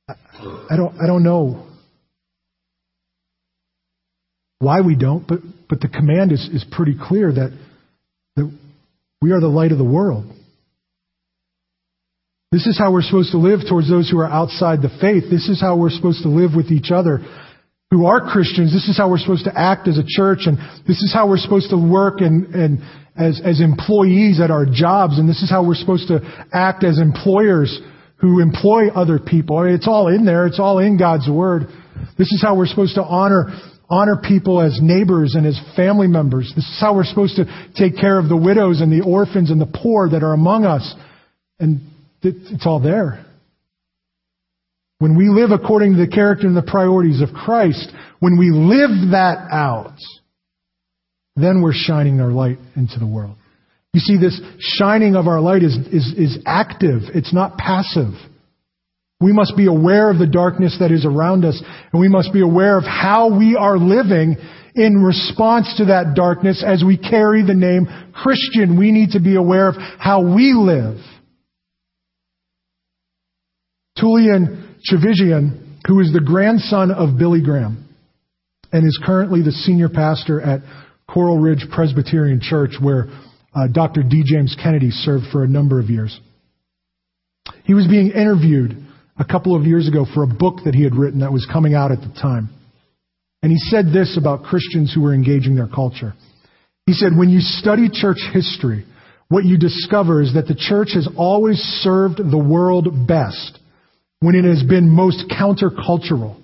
I, 0.07 0.13
I 0.71 0.77
don't, 0.77 0.95
I 1.01 1.05
don't 1.05 1.23
know 1.23 1.68
why 4.59 4.81
we 4.81 4.95
don't, 4.95 5.27
but, 5.27 5.39
but 5.69 5.79
the 5.81 5.87
command 5.87 6.31
is, 6.31 6.47
is 6.53 6.65
pretty 6.71 6.95
clear 6.99 7.31
that, 7.31 7.57
that 8.35 8.51
we 9.21 9.31
are 9.31 9.39
the 9.39 9.47
light 9.47 9.71
of 9.71 9.77
the 9.77 9.83
world. 9.83 10.25
This 12.51 12.65
is 12.65 12.77
how 12.77 12.91
we're 12.91 13.03
supposed 13.03 13.31
to 13.31 13.37
live 13.37 13.59
towards 13.69 13.89
those 13.89 14.09
who 14.09 14.19
are 14.19 14.27
outside 14.27 14.81
the 14.81 14.89
faith. 14.99 15.29
This 15.29 15.47
is 15.47 15.61
how 15.61 15.77
we're 15.77 15.91
supposed 15.91 16.23
to 16.23 16.29
live 16.29 16.51
with 16.55 16.71
each 16.71 16.91
other 16.91 17.19
who 17.91 18.05
are 18.05 18.21
Christians. 18.21 18.71
This 18.73 18.87
is 18.87 18.97
how 18.97 19.09
we're 19.09 19.17
supposed 19.17 19.45
to 19.45 19.53
act 19.57 19.87
as 19.87 19.97
a 19.97 20.05
church, 20.05 20.39
and 20.45 20.57
this 20.87 21.01
is 21.01 21.11
how 21.13 21.27
we're 21.27 21.37
supposed 21.37 21.69
to 21.71 21.77
work 21.77 22.21
and, 22.21 22.53
and 22.53 22.79
as, 23.17 23.41
as 23.43 23.61
employees 23.61 24.39
at 24.39 24.51
our 24.51 24.65
jobs, 24.65 25.17
and 25.17 25.27
this 25.27 25.41
is 25.41 25.49
how 25.49 25.65
we're 25.65 25.75
supposed 25.75 26.07
to 26.09 26.21
act 26.53 26.83
as 26.83 26.99
employers 26.99 27.79
who 28.17 28.41
employ 28.41 28.89
other 28.89 29.17
people. 29.19 29.57
I 29.57 29.65
mean, 29.65 29.75
it's 29.75 29.87
all 29.87 30.07
in 30.07 30.25
there. 30.25 30.45
It's 30.45 30.59
all 30.59 30.79
in 30.79 30.97
God's 30.97 31.27
Word. 31.29 31.63
This 32.17 32.31
is 32.31 32.41
how 32.41 32.55
we're 32.55 32.67
supposed 32.67 32.95
to 32.95 33.03
honor 33.03 33.47
honor 33.89 34.17
people 34.21 34.61
as 34.61 34.79
neighbors 34.81 35.35
and 35.35 35.45
as 35.45 35.59
family 35.75 36.07
members. 36.07 36.51
This 36.55 36.65
is 36.65 36.77
how 36.79 36.95
we're 36.95 37.05
supposed 37.05 37.37
to 37.37 37.45
take 37.75 37.97
care 37.97 38.19
of 38.19 38.29
the 38.29 38.37
widows 38.37 38.81
and 38.81 38.91
the 38.91 39.03
orphans 39.05 39.49
and 39.49 39.59
the 39.59 39.65
poor 39.65 40.09
that 40.09 40.23
are 40.23 40.33
among 40.33 40.65
us. 40.65 40.93
And 41.59 41.81
it's 42.21 42.65
all 42.65 42.79
there. 42.79 43.25
When 44.99 45.17
we 45.17 45.29
live 45.29 45.51
according 45.51 45.93
to 45.93 46.05
the 46.05 46.11
character 46.11 46.45
and 46.45 46.55
the 46.55 46.61
priorities 46.61 47.21
of 47.21 47.29
Christ, 47.29 47.91
when 48.19 48.37
we 48.37 48.51
live 48.51 49.11
that 49.11 49.47
out, 49.49 49.97
then 51.35 51.61
we're 51.61 51.73
shining 51.73 52.19
our 52.19 52.31
light 52.31 52.59
into 52.75 52.99
the 52.99 53.07
world. 53.07 53.37
You 53.93 54.01
see, 54.01 54.17
this 54.17 54.39
shining 54.59 55.15
of 55.15 55.27
our 55.27 55.39
light 55.39 55.63
is, 55.63 55.75
is, 55.91 56.13
is 56.17 56.39
active. 56.45 57.03
It's 57.15 57.33
not 57.33 57.57
passive. 57.57 58.13
We 59.21 59.33
must 59.33 59.57
be 59.57 59.67
aware 59.67 60.09
of 60.09 60.17
the 60.17 60.27
darkness 60.27 60.77
that 60.79 60.91
is 60.91 61.05
around 61.05 61.43
us, 61.43 61.61
and 61.91 61.99
we 61.99 62.07
must 62.07 62.31
be 62.31 62.41
aware 62.41 62.77
of 62.77 62.85
how 62.85 63.37
we 63.37 63.55
are 63.55 63.77
living 63.77 64.37
in 64.75 65.03
response 65.03 65.73
to 65.77 65.85
that 65.85 66.13
darkness 66.15 66.63
as 66.65 66.83
we 66.85 66.97
carry 66.97 67.43
the 67.43 67.53
name 67.53 67.87
Christian. 68.13 68.79
We 68.79 68.91
need 68.91 69.11
to 69.11 69.19
be 69.19 69.35
aware 69.35 69.67
of 69.67 69.75
how 69.75 70.21
we 70.21 70.53
live. 70.53 70.97
Tullian 73.97 74.75
Tchividjian, 74.89 75.79
who 75.85 75.99
is 75.99 76.13
the 76.13 76.21
grandson 76.25 76.89
of 76.89 77.17
Billy 77.17 77.43
Graham 77.43 77.89
and 78.71 78.85
is 78.85 78.97
currently 79.03 79.41
the 79.41 79.51
senior 79.51 79.89
pastor 79.89 80.39
at 80.39 80.61
Coral 81.09 81.39
Ridge 81.39 81.65
Presbyterian 81.73 82.39
Church, 82.41 82.71
where 82.81 83.07
uh, 83.53 83.67
Dr. 83.69 84.03
D. 84.03 84.23
James 84.25 84.55
Kennedy 84.61 84.91
served 84.91 85.25
for 85.31 85.43
a 85.43 85.47
number 85.47 85.81
of 85.81 85.89
years. 85.89 86.17
He 87.65 87.73
was 87.73 87.87
being 87.87 88.11
interviewed 88.11 88.85
a 89.19 89.25
couple 89.25 89.55
of 89.55 89.63
years 89.63 89.87
ago 89.87 90.05
for 90.13 90.23
a 90.23 90.27
book 90.27 90.59
that 90.65 90.73
he 90.73 90.83
had 90.83 90.95
written 90.95 91.19
that 91.19 91.31
was 91.31 91.47
coming 91.51 91.75
out 91.75 91.91
at 91.91 91.99
the 91.99 92.11
time. 92.19 92.49
And 93.43 93.51
he 93.51 93.57
said 93.57 93.87
this 93.93 94.17
about 94.17 94.43
Christians 94.43 94.93
who 94.93 95.01
were 95.01 95.13
engaging 95.13 95.55
their 95.55 95.67
culture. 95.67 96.13
He 96.85 96.93
said, 96.93 97.11
When 97.15 97.29
you 97.29 97.39
study 97.41 97.89
church 97.91 98.19
history, 98.33 98.85
what 99.27 99.45
you 99.45 99.57
discover 99.57 100.21
is 100.21 100.33
that 100.33 100.47
the 100.47 100.55
church 100.55 100.89
has 100.95 101.07
always 101.17 101.57
served 101.57 102.17
the 102.17 102.37
world 102.37 103.07
best 103.07 103.59
when 104.21 104.35
it 104.35 104.43
has 104.43 104.63
been 104.63 104.89
most 104.89 105.25
countercultural, 105.29 106.41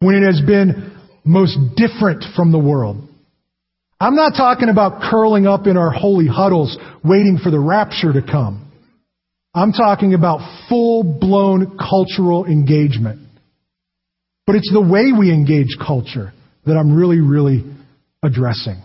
when 0.00 0.14
it 0.14 0.26
has 0.26 0.40
been 0.46 0.96
most 1.24 1.56
different 1.76 2.24
from 2.36 2.52
the 2.52 2.58
world. 2.58 3.08
I'm 3.98 4.16
not 4.16 4.34
talking 4.36 4.68
about 4.68 5.00
curling 5.10 5.46
up 5.46 5.66
in 5.66 5.76
our 5.76 5.90
holy 5.90 6.26
huddles 6.26 6.76
waiting 7.02 7.38
for 7.42 7.50
the 7.50 7.58
rapture 7.58 8.12
to 8.12 8.20
come. 8.20 8.63
I'm 9.54 9.72
talking 9.72 10.14
about 10.14 10.40
full 10.68 11.04
blown 11.04 11.78
cultural 11.78 12.44
engagement. 12.44 13.20
But 14.46 14.56
it's 14.56 14.70
the 14.72 14.80
way 14.80 15.12
we 15.16 15.32
engage 15.32 15.76
culture 15.84 16.32
that 16.66 16.76
I'm 16.76 16.94
really, 16.94 17.20
really 17.20 17.64
addressing. 18.22 18.82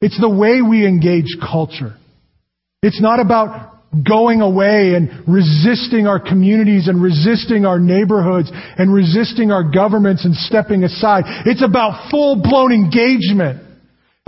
It's 0.00 0.18
the 0.20 0.30
way 0.30 0.62
we 0.62 0.86
engage 0.86 1.36
culture. 1.40 1.94
It's 2.82 3.00
not 3.02 3.20
about 3.20 3.74
going 4.06 4.40
away 4.40 4.94
and 4.94 5.26
resisting 5.26 6.06
our 6.06 6.20
communities 6.20 6.88
and 6.88 7.02
resisting 7.02 7.64
our 7.64 7.78
neighborhoods 7.78 8.50
and 8.52 8.92
resisting 8.92 9.50
our 9.50 9.64
governments 9.70 10.24
and 10.24 10.34
stepping 10.34 10.84
aside. 10.84 11.24
It's 11.46 11.64
about 11.64 12.10
full 12.10 12.40
blown 12.42 12.72
engagement. 12.72 13.67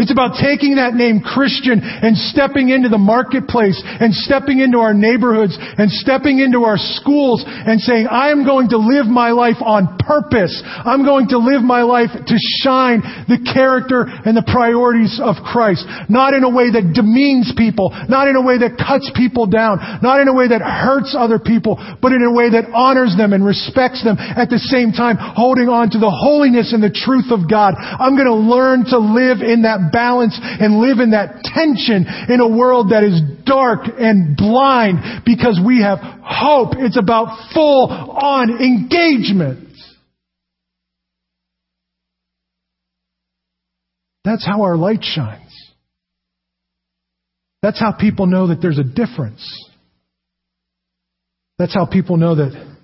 It's 0.00 0.10
about 0.10 0.40
taking 0.40 0.80
that 0.80 0.96
name 0.96 1.20
Christian 1.20 1.84
and 1.84 2.16
stepping 2.16 2.72
into 2.72 2.88
the 2.88 2.96
marketplace 2.96 3.76
and 3.84 4.16
stepping 4.16 4.64
into 4.64 4.80
our 4.80 4.96
neighborhoods 4.96 5.60
and 5.60 5.92
stepping 5.92 6.40
into 6.40 6.64
our 6.64 6.80
schools 6.80 7.44
and 7.44 7.76
saying, 7.76 8.08
I 8.08 8.32
am 8.32 8.48
going 8.48 8.72
to 8.72 8.80
live 8.80 9.04
my 9.04 9.36
life 9.36 9.60
on 9.60 10.00
purpose. 10.00 10.56
I'm 10.64 11.04
going 11.04 11.28
to 11.36 11.38
live 11.38 11.60
my 11.60 11.84
life 11.84 12.08
to 12.16 12.36
shine 12.64 13.04
the 13.28 13.44
character 13.44 14.08
and 14.08 14.32
the 14.32 14.46
priorities 14.48 15.20
of 15.20 15.36
Christ. 15.44 15.84
Not 16.08 16.32
in 16.32 16.48
a 16.48 16.50
way 16.50 16.72
that 16.72 16.96
demeans 16.96 17.52
people, 17.52 17.92
not 18.08 18.24
in 18.24 18.40
a 18.40 18.42
way 18.42 18.56
that 18.56 18.80
cuts 18.80 19.12
people 19.12 19.44
down, 19.44 20.00
not 20.00 20.24
in 20.24 20.32
a 20.32 20.34
way 20.34 20.48
that 20.48 20.64
hurts 20.64 21.12
other 21.12 21.36
people, 21.36 21.76
but 22.00 22.16
in 22.16 22.24
a 22.24 22.32
way 22.32 22.56
that 22.56 22.72
honors 22.72 23.12
them 23.20 23.36
and 23.36 23.44
respects 23.44 24.00
them 24.00 24.16
at 24.16 24.48
the 24.48 24.58
same 24.72 24.96
time 24.96 25.20
holding 25.20 25.68
on 25.68 25.92
to 25.92 26.00
the 26.00 26.08
holiness 26.08 26.72
and 26.72 26.80
the 26.80 26.88
truth 26.88 27.28
of 27.28 27.44
God. 27.44 27.76
I'm 27.76 28.16
going 28.16 28.32
to 28.32 28.40
learn 28.40 28.88
to 28.88 28.98
live 28.98 29.44
in 29.44 29.68
that 29.68 29.89
balance 29.92 30.38
and 30.42 30.80
live 30.80 30.98
in 30.98 31.10
that 31.10 31.42
tension 31.42 32.06
in 32.28 32.40
a 32.40 32.48
world 32.48 32.90
that 32.90 33.04
is 33.04 33.20
dark 33.44 33.80
and 33.98 34.36
blind 34.36 35.24
because 35.24 35.60
we 35.64 35.82
have 35.82 35.98
hope. 36.22 36.74
It's 36.78 36.98
about 36.98 37.52
full 37.52 37.88
on 37.90 38.50
engagement. 38.62 39.68
That's 44.24 44.46
how 44.46 44.62
our 44.62 44.76
light 44.76 45.02
shines. 45.02 45.72
That's 47.62 47.80
how 47.80 47.92
people 47.92 48.26
know 48.26 48.48
that 48.48 48.60
there's 48.62 48.78
a 48.78 48.84
difference. 48.84 49.44
That's 51.58 51.74
how 51.74 51.86
people 51.86 52.16
know 52.16 52.36
that 52.36 52.76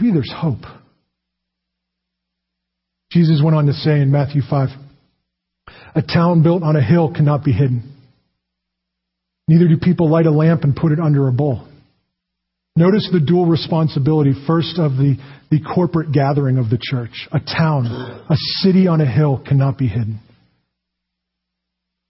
maybe 0.00 0.12
there's 0.12 0.32
hope. 0.34 0.62
Jesus 3.10 3.40
went 3.42 3.56
on 3.56 3.66
to 3.66 3.72
say 3.72 4.00
in 4.00 4.10
Matthew 4.10 4.42
5 4.48 4.68
a 5.94 6.02
town 6.02 6.42
built 6.42 6.62
on 6.62 6.76
a 6.76 6.82
hill 6.82 7.12
cannot 7.14 7.44
be 7.44 7.52
hidden. 7.52 7.94
Neither 9.48 9.68
do 9.68 9.78
people 9.78 10.10
light 10.10 10.26
a 10.26 10.30
lamp 10.30 10.62
and 10.62 10.76
put 10.76 10.92
it 10.92 11.00
under 11.00 11.28
a 11.28 11.32
bowl. 11.32 11.66
Notice 12.76 13.08
the 13.12 13.18
dual 13.18 13.46
responsibility, 13.46 14.32
first 14.46 14.78
of 14.78 14.92
the, 14.92 15.16
the 15.50 15.60
corporate 15.60 16.12
gathering 16.12 16.58
of 16.58 16.70
the 16.70 16.78
church. 16.80 17.26
A 17.32 17.40
town, 17.40 17.86
a 17.86 18.36
city 18.60 18.86
on 18.86 19.00
a 19.00 19.10
hill 19.10 19.42
cannot 19.44 19.78
be 19.78 19.88
hidden. 19.88 20.20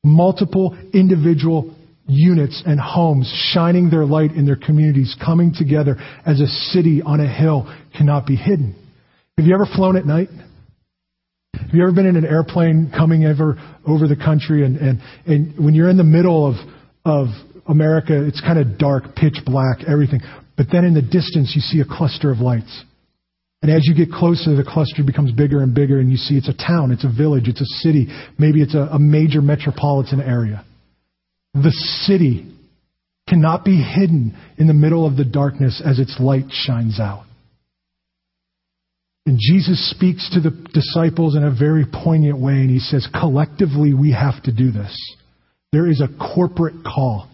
Multiple 0.05 0.77
individual 0.93 1.75
units 2.07 2.63
and 2.67 2.81
homes 2.81 3.33
shining 3.53 3.89
their 3.91 4.05
light 4.05 4.33
in 4.33 4.47
their 4.47 4.57
communities, 4.57 5.17
coming 5.25 5.55
together 5.57 5.97
as 6.27 6.41
a 6.41 6.47
city 6.47 7.01
on 7.03 7.21
a 7.21 7.29
hill 7.29 7.73
cannot 7.97 8.27
be 8.27 8.37
hidden. 8.37 8.75
Have 9.37 9.47
you 9.47 9.55
ever 9.55 9.67
flown 9.67 9.97
at 9.97 10.05
night? 10.05 10.29
Have 11.55 11.75
you 11.75 11.83
ever 11.83 11.93
been 11.93 12.07
in 12.07 12.17
an 12.17 12.27
airplane 12.27 12.93
coming 12.95 13.25
over 13.25 13.57
over 13.87 14.07
the 14.07 14.17
country 14.17 14.65
and, 14.65 14.77
and, 14.77 15.01
and 15.27 15.65
when 15.65 15.75
you're 15.75 15.89
in 15.89 15.97
the 15.97 16.05
middle 16.05 16.47
of 16.47 16.55
of 17.05 17.29
America, 17.67 18.27
it's 18.27 18.41
kind 18.41 18.59
of 18.59 18.79
dark, 18.79 19.15
pitch 19.15 19.39
black, 19.45 19.79
everything. 19.87 20.21
But 20.57 20.67
then 20.73 20.85
in 20.85 20.95
the 20.95 21.03
distance 21.03 21.53
you 21.55 21.61
see 21.61 21.81
a 21.81 21.85
cluster 21.85 22.31
of 22.31 22.39
lights. 22.39 22.85
And 23.61 23.73
as 23.73 23.83
you 23.85 23.95
get 23.95 24.13
closer, 24.13 24.55
the 24.55 24.65
cluster 24.65 25.03
becomes 25.05 25.33
bigger 25.33 25.63
and 25.63 25.75
bigger, 25.75 25.99
and 25.99 26.11
you 26.11 26.17
see 26.17 26.37
it's 26.37 26.49
a 26.49 26.55
town, 26.55 26.93
it's 26.93 27.05
a 27.05 27.13
village, 27.13 27.49
it's 27.49 27.61
a 27.61 27.81
city, 27.83 28.07
maybe 28.39 28.63
it's 28.63 28.75
a, 28.75 28.89
a 28.93 28.99
major 28.99 29.43
metropolitan 29.43 30.21
area. 30.21 30.65
The 31.55 31.73
city 32.07 32.55
cannot 33.29 33.65
be 33.65 33.83
hidden 33.83 34.37
in 34.59 34.69
the 34.69 34.75
middle 34.75 35.07
of 35.07 35.17
the 35.17 35.25
darkness 35.25 35.83
as 35.85 35.99
its 35.99 36.19
light 36.21 36.47
shines 36.51 37.01
out. 37.01 37.25
And 39.29 39.39
Jesus 39.39 39.91
speaks 39.91 40.31
to 40.33 40.41
the 40.41 40.51
disciples 40.73 41.37
in 41.37 41.45
a 41.45 41.55
very 41.55 41.85
poignant 41.85 42.41
way, 42.41 42.55
and 42.55 42.71
he 42.71 42.79
says, 42.79 43.07
collectively, 43.13 43.93
we 43.93 44.11
have 44.13 44.43
to 44.45 44.53
do 44.53 44.71
this. 44.71 44.97
There 45.71 45.87
is 45.87 46.01
a 46.01 46.09
corporate 46.09 46.83
call. 46.83 47.29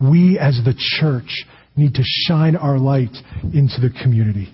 We, 0.00 0.36
as 0.36 0.60
the 0.64 0.74
church, 0.76 1.44
need 1.76 1.94
to 1.94 2.02
shine 2.02 2.56
our 2.56 2.76
light 2.76 3.16
into 3.54 3.80
the 3.80 3.94
community. 4.02 4.52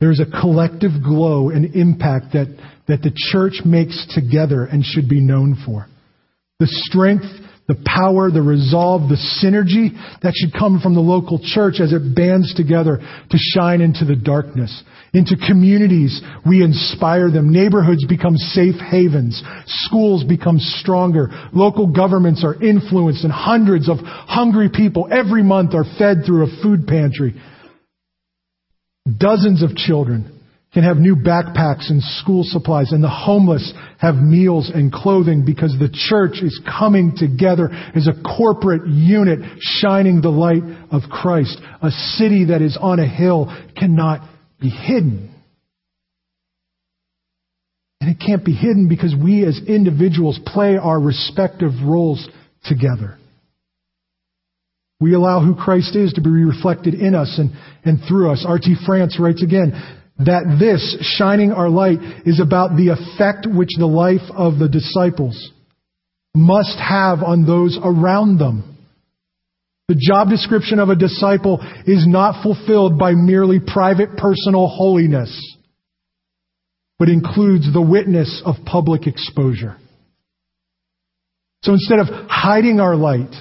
There's 0.00 0.18
a 0.18 0.40
collective 0.40 1.00
glow 1.00 1.50
and 1.50 1.76
impact 1.76 2.32
that, 2.32 2.48
that 2.88 3.02
the 3.02 3.12
church 3.14 3.64
makes 3.64 4.12
together 4.12 4.64
and 4.64 4.84
should 4.84 5.08
be 5.08 5.20
known 5.20 5.62
for. 5.64 5.86
The 6.58 6.66
strength 6.66 7.30
the 7.68 7.76
power, 7.86 8.30
the 8.30 8.42
resolve, 8.42 9.08
the 9.08 9.20
synergy 9.40 9.94
that 10.22 10.34
should 10.34 10.52
come 10.52 10.80
from 10.80 10.94
the 10.94 11.00
local 11.00 11.38
church 11.42 11.80
as 11.80 11.92
it 11.92 12.14
bands 12.14 12.52
together 12.54 12.98
to 12.98 13.38
shine 13.38 13.80
into 13.80 14.04
the 14.04 14.16
darkness. 14.16 14.82
Into 15.14 15.36
communities, 15.36 16.20
we 16.46 16.62
inspire 16.62 17.30
them. 17.30 17.52
Neighborhoods 17.52 18.04
become 18.06 18.36
safe 18.36 18.76
havens. 18.80 19.42
Schools 19.66 20.24
become 20.24 20.58
stronger. 20.58 21.28
Local 21.52 21.86
governments 21.86 22.42
are 22.44 22.60
influenced 22.60 23.22
and 23.22 23.32
hundreds 23.32 23.88
of 23.88 23.98
hungry 24.00 24.68
people 24.72 25.08
every 25.12 25.42
month 25.42 25.74
are 25.74 25.84
fed 25.98 26.24
through 26.26 26.44
a 26.44 26.62
food 26.62 26.86
pantry. 26.86 27.40
Dozens 29.18 29.62
of 29.62 29.76
children 29.76 30.41
can 30.72 30.84
have 30.84 30.96
new 30.96 31.14
backpacks 31.14 31.90
and 31.90 32.02
school 32.02 32.42
supplies, 32.44 32.92
and 32.92 33.04
the 33.04 33.08
homeless 33.08 33.72
have 33.98 34.14
meals 34.14 34.70
and 34.74 34.90
clothing 34.90 35.44
because 35.44 35.76
the 35.78 35.90
church 35.92 36.42
is 36.42 36.58
coming 36.78 37.12
together 37.14 37.68
as 37.94 38.08
a 38.08 38.22
corporate 38.22 38.86
unit 38.86 39.40
shining 39.60 40.22
the 40.22 40.30
light 40.30 40.62
of 40.90 41.02
Christ. 41.10 41.60
A 41.82 41.90
city 41.90 42.46
that 42.46 42.62
is 42.62 42.78
on 42.80 43.00
a 43.00 43.06
hill 43.06 43.54
cannot 43.76 44.26
be 44.60 44.70
hidden. 44.70 45.34
And 48.00 48.10
it 48.10 48.24
can't 48.24 48.44
be 48.44 48.54
hidden 48.54 48.88
because 48.88 49.14
we 49.14 49.44
as 49.44 49.60
individuals 49.68 50.40
play 50.46 50.76
our 50.76 50.98
respective 50.98 51.72
roles 51.84 52.26
together. 52.64 53.18
We 55.00 55.14
allow 55.14 55.44
who 55.44 55.54
Christ 55.54 55.96
is 55.96 56.14
to 56.14 56.20
be 56.22 56.30
reflected 56.30 56.94
in 56.94 57.14
us 57.14 57.38
and, 57.38 57.50
and 57.84 57.98
through 58.08 58.30
us. 58.30 58.44
R.T. 58.48 58.76
France 58.86 59.18
writes 59.20 59.42
again, 59.42 60.00
that 60.18 60.56
this, 60.58 60.98
shining 61.16 61.52
our 61.52 61.68
light, 61.68 61.98
is 62.24 62.40
about 62.40 62.76
the 62.76 62.88
effect 62.88 63.46
which 63.46 63.70
the 63.78 63.86
life 63.86 64.28
of 64.36 64.58
the 64.58 64.68
disciples 64.68 65.50
must 66.34 66.78
have 66.78 67.22
on 67.22 67.46
those 67.46 67.78
around 67.82 68.38
them. 68.38 68.76
The 69.88 70.00
job 70.00 70.28
description 70.28 70.78
of 70.78 70.88
a 70.88 70.96
disciple 70.96 71.60
is 71.86 72.06
not 72.06 72.42
fulfilled 72.42 72.98
by 72.98 73.12
merely 73.12 73.58
private 73.60 74.16
personal 74.16 74.68
holiness, 74.68 75.56
but 76.98 77.08
includes 77.08 77.72
the 77.72 77.82
witness 77.82 78.42
of 78.44 78.56
public 78.64 79.06
exposure. 79.06 79.76
So 81.62 81.72
instead 81.72 81.98
of 81.98 82.06
hiding 82.28 82.80
our 82.80 82.96
light, 82.96 83.34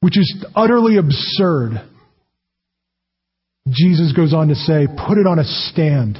which 0.00 0.16
is 0.16 0.44
utterly 0.54 0.96
absurd, 0.96 1.82
Jesus 3.70 4.12
goes 4.14 4.34
on 4.34 4.48
to 4.48 4.54
say, 4.54 4.86
put 4.86 5.18
it 5.18 5.26
on 5.26 5.38
a 5.38 5.44
stand. 5.44 6.18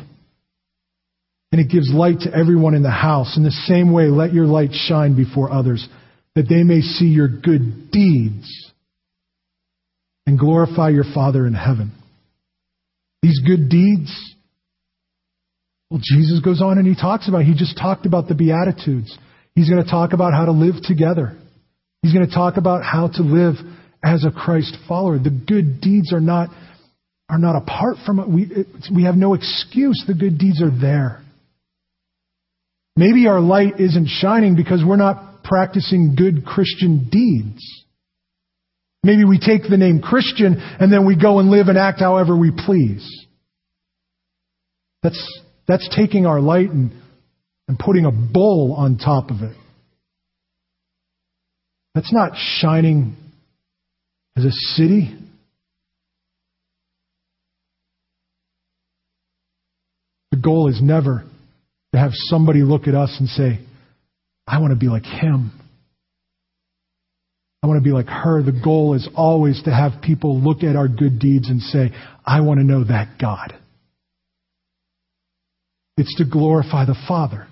And 1.50 1.60
it 1.60 1.70
gives 1.70 1.90
light 1.92 2.20
to 2.20 2.34
everyone 2.34 2.74
in 2.74 2.82
the 2.82 2.90
house. 2.90 3.36
In 3.36 3.42
the 3.42 3.50
same 3.50 3.92
way, 3.92 4.06
let 4.06 4.34
your 4.34 4.46
light 4.46 4.70
shine 4.72 5.16
before 5.16 5.50
others, 5.50 5.88
that 6.34 6.48
they 6.48 6.62
may 6.62 6.80
see 6.80 7.06
your 7.06 7.28
good 7.28 7.90
deeds 7.90 8.72
and 10.26 10.38
glorify 10.38 10.90
your 10.90 11.04
Father 11.14 11.46
in 11.46 11.54
heaven. 11.54 11.92
These 13.22 13.40
good 13.46 13.70
deeds, 13.70 14.12
well, 15.90 16.00
Jesus 16.02 16.40
goes 16.40 16.60
on 16.60 16.76
and 16.76 16.86
he 16.86 16.94
talks 16.94 17.28
about, 17.28 17.44
he 17.44 17.54
just 17.54 17.78
talked 17.78 18.04
about 18.04 18.28
the 18.28 18.34
Beatitudes. 18.34 19.16
He's 19.54 19.70
going 19.70 19.82
to 19.82 19.90
talk 19.90 20.12
about 20.12 20.34
how 20.34 20.44
to 20.44 20.52
live 20.52 20.74
together. 20.82 21.36
He's 22.02 22.12
going 22.12 22.28
to 22.28 22.34
talk 22.34 22.58
about 22.58 22.84
how 22.84 23.08
to 23.08 23.22
live 23.22 23.54
as 24.04 24.24
a 24.24 24.30
Christ 24.30 24.76
follower. 24.86 25.18
The 25.18 25.30
good 25.30 25.80
deeds 25.80 26.12
are 26.12 26.20
not 26.20 26.50
are 27.28 27.38
not 27.38 27.56
apart 27.56 27.96
from 28.06 28.18
it. 28.18 28.28
We, 28.28 28.64
we 28.94 29.04
have 29.04 29.16
no 29.16 29.34
excuse. 29.34 30.02
The 30.06 30.14
good 30.14 30.38
deeds 30.38 30.62
are 30.62 30.70
there. 30.70 31.22
Maybe 32.96 33.28
our 33.28 33.40
light 33.40 33.78
isn't 33.78 34.08
shining 34.08 34.56
because 34.56 34.82
we're 34.84 34.96
not 34.96 35.44
practicing 35.44 36.14
good 36.16 36.44
Christian 36.44 37.08
deeds. 37.10 37.62
Maybe 39.04 39.24
we 39.24 39.38
take 39.38 39.62
the 39.68 39.76
name 39.76 40.00
Christian 40.00 40.56
and 40.58 40.92
then 40.92 41.06
we 41.06 41.16
go 41.20 41.38
and 41.38 41.50
live 41.50 41.68
and 41.68 41.78
act 41.78 42.00
however 42.00 42.36
we 42.36 42.50
please. 42.50 43.26
That's, 45.02 45.42
that's 45.68 45.88
taking 45.96 46.26
our 46.26 46.40
light 46.40 46.70
and, 46.70 46.90
and 47.68 47.78
putting 47.78 48.04
a 48.04 48.10
bowl 48.10 48.74
on 48.76 48.98
top 48.98 49.30
of 49.30 49.42
it. 49.42 49.56
That's 51.94 52.12
not 52.12 52.32
shining 52.36 53.16
as 54.36 54.44
a 54.44 54.50
city. 54.50 55.16
The 60.30 60.38
goal 60.38 60.68
is 60.68 60.80
never 60.82 61.24
to 61.92 61.98
have 61.98 62.10
somebody 62.12 62.62
look 62.62 62.86
at 62.86 62.94
us 62.94 63.16
and 63.18 63.28
say, 63.28 63.60
I 64.46 64.60
want 64.60 64.72
to 64.72 64.78
be 64.78 64.88
like 64.88 65.04
him. 65.04 65.52
I 67.62 67.66
want 67.66 67.82
to 67.82 67.84
be 67.84 67.92
like 67.92 68.06
her. 68.06 68.42
The 68.42 68.58
goal 68.62 68.94
is 68.94 69.08
always 69.14 69.62
to 69.64 69.70
have 69.70 70.02
people 70.02 70.40
look 70.40 70.62
at 70.62 70.76
our 70.76 70.88
good 70.88 71.18
deeds 71.18 71.48
and 71.48 71.60
say, 71.60 71.90
I 72.24 72.40
want 72.40 72.60
to 72.60 72.64
know 72.64 72.84
that 72.84 73.18
God. 73.20 73.54
It's 75.96 76.14
to 76.16 76.24
glorify 76.24 76.84
the 76.84 76.96
Father. 77.08 77.48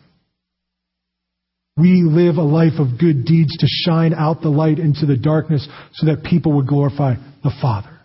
We 1.76 2.02
live 2.04 2.36
a 2.36 2.42
life 2.42 2.78
of 2.78 2.98
good 2.98 3.24
deeds 3.24 3.54
to 3.58 3.66
shine 3.66 4.14
out 4.14 4.40
the 4.40 4.48
light 4.48 4.78
into 4.78 5.04
the 5.04 5.16
darkness 5.16 5.66
so 5.94 6.06
that 6.06 6.22
people 6.22 6.52
would 6.54 6.66
glorify 6.66 7.14
the 7.42 7.52
Father. 7.60 7.95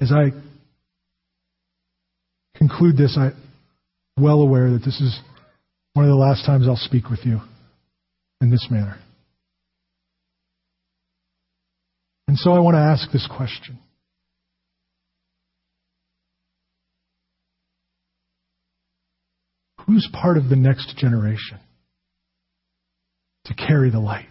As 0.00 0.12
I 0.12 0.30
conclude 2.56 2.96
this, 2.96 3.18
I'm 3.18 3.36
well 4.18 4.40
aware 4.40 4.70
that 4.70 4.84
this 4.84 5.00
is 5.00 5.18
one 5.92 6.04
of 6.06 6.10
the 6.10 6.16
last 6.16 6.46
times 6.46 6.66
I'll 6.66 6.76
speak 6.76 7.10
with 7.10 7.20
you 7.24 7.40
in 8.40 8.50
this 8.50 8.66
manner. 8.70 8.98
And 12.28 12.38
so 12.38 12.52
I 12.52 12.60
want 12.60 12.76
to 12.76 12.80
ask 12.80 13.10
this 13.10 13.26
question. 13.26 13.78
Who's 19.86 20.08
part 20.12 20.38
of 20.38 20.48
the 20.48 20.56
next 20.56 20.96
generation 20.96 21.58
to 23.46 23.54
carry 23.54 23.90
the 23.90 23.98
light? 23.98 24.29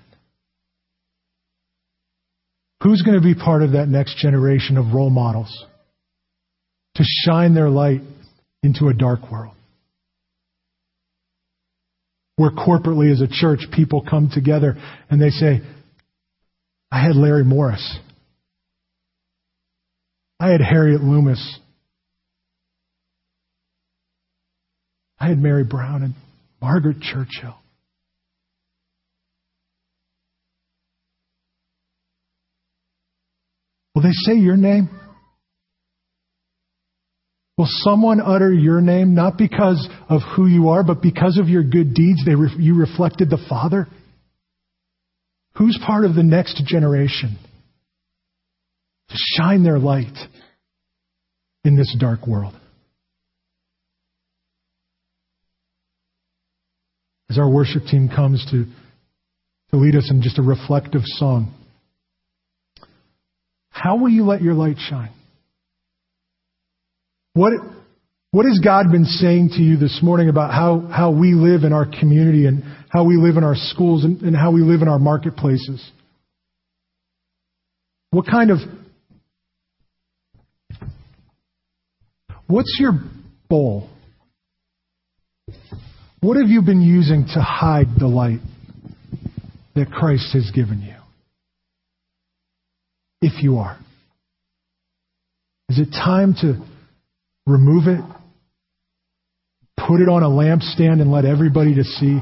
Who's 2.81 3.01
going 3.01 3.19
to 3.19 3.23
be 3.23 3.35
part 3.35 3.61
of 3.61 3.73
that 3.73 3.89
next 3.89 4.17
generation 4.17 4.77
of 4.77 4.93
role 4.93 5.09
models 5.09 5.65
to 6.95 7.03
shine 7.25 7.53
their 7.53 7.69
light 7.69 8.01
into 8.63 8.87
a 8.87 8.93
dark 8.93 9.29
world? 9.31 9.53
Where 12.37 12.51
corporately 12.51 13.11
as 13.11 13.19
a 13.19 13.27
church, 13.27 13.59
people 13.73 14.05
come 14.09 14.29
together 14.33 14.77
and 15.09 15.21
they 15.21 15.29
say, 15.29 15.61
I 16.89 17.01
had 17.01 17.17
Larry 17.17 17.43
Morris. 17.43 17.99
I 20.39 20.51
had 20.51 20.61
Harriet 20.61 21.01
Loomis. 21.01 21.59
I 25.19 25.27
had 25.27 25.37
Mary 25.37 25.65
Brown 25.65 26.01
and 26.01 26.13
Margaret 26.61 27.01
Churchill. 27.01 27.55
Will 33.95 34.03
they 34.03 34.11
say 34.11 34.33
your 34.33 34.57
name? 34.57 34.89
Will 37.57 37.67
someone 37.67 38.21
utter 38.21 38.53
your 38.53 38.79
name 38.79 39.15
not 39.15 39.37
because 39.37 39.89
of 40.07 40.21
who 40.33 40.47
you 40.47 40.69
are, 40.69 40.81
but 40.81 41.01
because 41.01 41.37
of 41.37 41.49
your 41.49 41.61
good 41.61 41.93
deeds? 41.93 42.23
They 42.25 42.35
re- 42.35 42.55
you 42.57 42.75
reflected 42.75 43.29
the 43.29 43.45
Father? 43.49 43.85
Who's 45.57 45.77
part 45.85 46.05
of 46.05 46.15
the 46.15 46.23
next 46.23 46.63
generation 46.65 47.37
to 49.09 49.15
shine 49.35 49.63
their 49.63 49.77
light 49.77 50.17
in 51.65 51.75
this 51.75 51.93
dark 51.99 52.25
world? 52.25 52.53
As 57.29 57.37
our 57.37 57.49
worship 57.49 57.83
team 57.91 58.07
comes 58.07 58.45
to, 58.51 58.63
to 59.71 59.77
lead 59.77 59.97
us 59.97 60.09
in 60.09 60.21
just 60.21 60.39
a 60.39 60.41
reflective 60.41 61.01
song. 61.03 61.53
How 63.81 63.95
will 63.95 64.09
you 64.09 64.25
let 64.25 64.41
your 64.41 64.55
light 64.55 64.75
shine? 64.89 65.13
What, 67.33 67.53
what 68.31 68.45
has 68.45 68.59
God 68.61 68.91
been 68.91 69.05
saying 69.05 69.51
to 69.55 69.61
you 69.61 69.77
this 69.77 70.01
morning 70.03 70.27
about 70.27 70.51
how, 70.51 70.81
how 70.91 71.11
we 71.11 71.33
live 71.33 71.63
in 71.63 71.71
our 71.71 71.85
community 71.85 72.45
and 72.45 72.63
how 72.89 73.05
we 73.05 73.15
live 73.15 73.37
in 73.37 73.45
our 73.45 73.55
schools 73.55 74.03
and, 74.03 74.21
and 74.21 74.35
how 74.35 74.51
we 74.51 74.63
live 74.63 74.81
in 74.81 74.89
our 74.89 74.99
marketplaces? 74.99 75.89
What 78.11 78.25
kind 78.27 78.51
of. 78.51 78.57
What's 82.47 82.75
your 82.81 82.99
bowl? 83.47 83.89
What 86.19 86.35
have 86.35 86.49
you 86.49 86.63
been 86.63 86.81
using 86.81 87.27
to 87.33 87.39
hide 87.39 87.87
the 87.97 88.07
light 88.07 88.39
that 89.75 89.89
Christ 89.89 90.33
has 90.33 90.51
given 90.53 90.81
you? 90.81 90.98
If 93.21 93.43
you 93.43 93.57
are? 93.57 93.77
Is 95.69 95.79
it 95.79 95.91
time 95.91 96.33
to 96.41 96.59
remove 97.45 97.87
it? 97.87 98.01
Put 99.77 100.01
it 100.01 100.09
on 100.09 100.23
a 100.23 100.29
lampstand 100.29 101.01
and 101.01 101.11
let 101.11 101.25
everybody 101.25 101.75
to 101.75 101.83
see? 101.83 102.19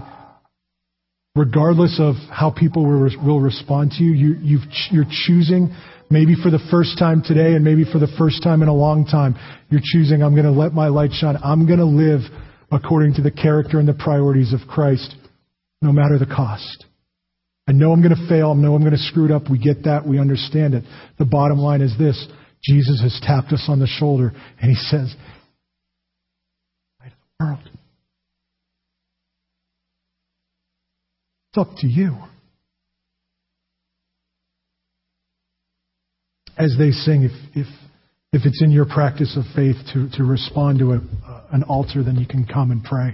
Regardless 1.36 2.00
of 2.00 2.16
how 2.32 2.50
people 2.52 2.84
will, 2.84 3.40
respond 3.40 3.92
to 3.92 4.04
you, 4.04 4.34
you 4.42 4.60
you're 4.90 5.06
choosing, 5.26 5.76
maybe 6.10 6.34
for 6.42 6.50
the 6.50 6.60
first 6.72 6.98
time 6.98 7.22
today 7.24 7.54
and 7.54 7.64
maybe 7.64 7.84
for 7.84 8.00
the 8.00 8.08
first 8.18 8.42
time 8.42 8.64
in 8.64 8.68
a 8.68 8.74
long 8.74 9.06
time, 9.06 9.36
you're 9.70 9.82
choosing, 9.84 10.24
I'm 10.24 10.34
going 10.34 10.46
to 10.46 10.52
let 10.52 10.74
my 10.74 10.88
light 10.88 11.12
shine. 11.14 11.38
I'm 11.44 11.68
going 11.68 11.80
to 11.80 11.86
live 11.86 12.22
according 12.72 13.14
to 13.16 13.22
the 13.22 13.32
character 13.32 13.80
and 13.80 13.88
the 13.88 13.94
priorities 13.94 14.52
of 14.52 14.68
Christ, 14.68 15.16
no 15.82 15.92
matter 15.92 16.18
the 16.18 16.26
cost. 16.26 16.86
I 17.68 17.74
know 17.74 17.92
I'm 17.92 18.02
going 18.02 18.16
to 18.16 18.30
fail. 18.30 18.52
I 18.52 18.54
know 18.56 18.76
I'm 18.76 18.82
going 18.82 18.94
to 18.94 18.98
screw 18.98 19.26
it 19.26 19.32
up. 19.32 19.50
We 19.52 19.60
get 19.60 19.84
that. 19.84 20.08
We 20.08 20.20
understand 20.20 20.74
it. 20.74 20.86
The 21.20 21.26
bottom 21.26 21.58
line 21.58 21.82
is 21.82 21.94
this 21.98 22.28
Jesus 22.64 23.02
has 23.02 23.20
tapped 23.24 23.52
us 23.52 23.66
on 23.68 23.80
the 23.80 23.88
shoulder 23.88 24.32
and 24.62 24.70
he 24.70 24.76
says, 24.76 25.14
Light 27.00 27.12
of 27.12 27.18
the 27.40 27.46
world. 27.46 27.70
It's 31.50 31.58
up 31.58 31.76
to 31.80 31.88
you. 31.88 32.18
As 36.58 36.74
they 36.80 36.92
sing, 36.92 37.24
if, 37.24 37.32
if, 37.54 37.68
if 38.32 38.42
it's 38.46 38.64
in 38.64 38.72
your 38.72 38.86
practice 38.86 39.38
of 39.38 39.44
faith 39.56 39.76
to, 39.94 40.10
to 40.18 40.24
respond 40.24 40.80
to 40.80 40.94
a, 40.94 41.02
an 41.52 41.64
altar, 41.64 42.02
then 42.04 42.16
you 42.16 42.26
can 42.26 42.46
come 42.46 42.72
and 42.72 42.84
pray. 42.84 43.14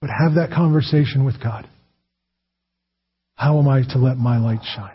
But 0.00 0.10
have 0.10 0.34
that 0.34 0.50
conversation 0.54 1.24
with 1.24 1.42
God. 1.42 1.68
How 3.36 3.58
am 3.58 3.68
I 3.68 3.82
to 3.82 3.98
let 3.98 4.16
my 4.16 4.38
light 4.38 4.62
shine? 4.76 4.93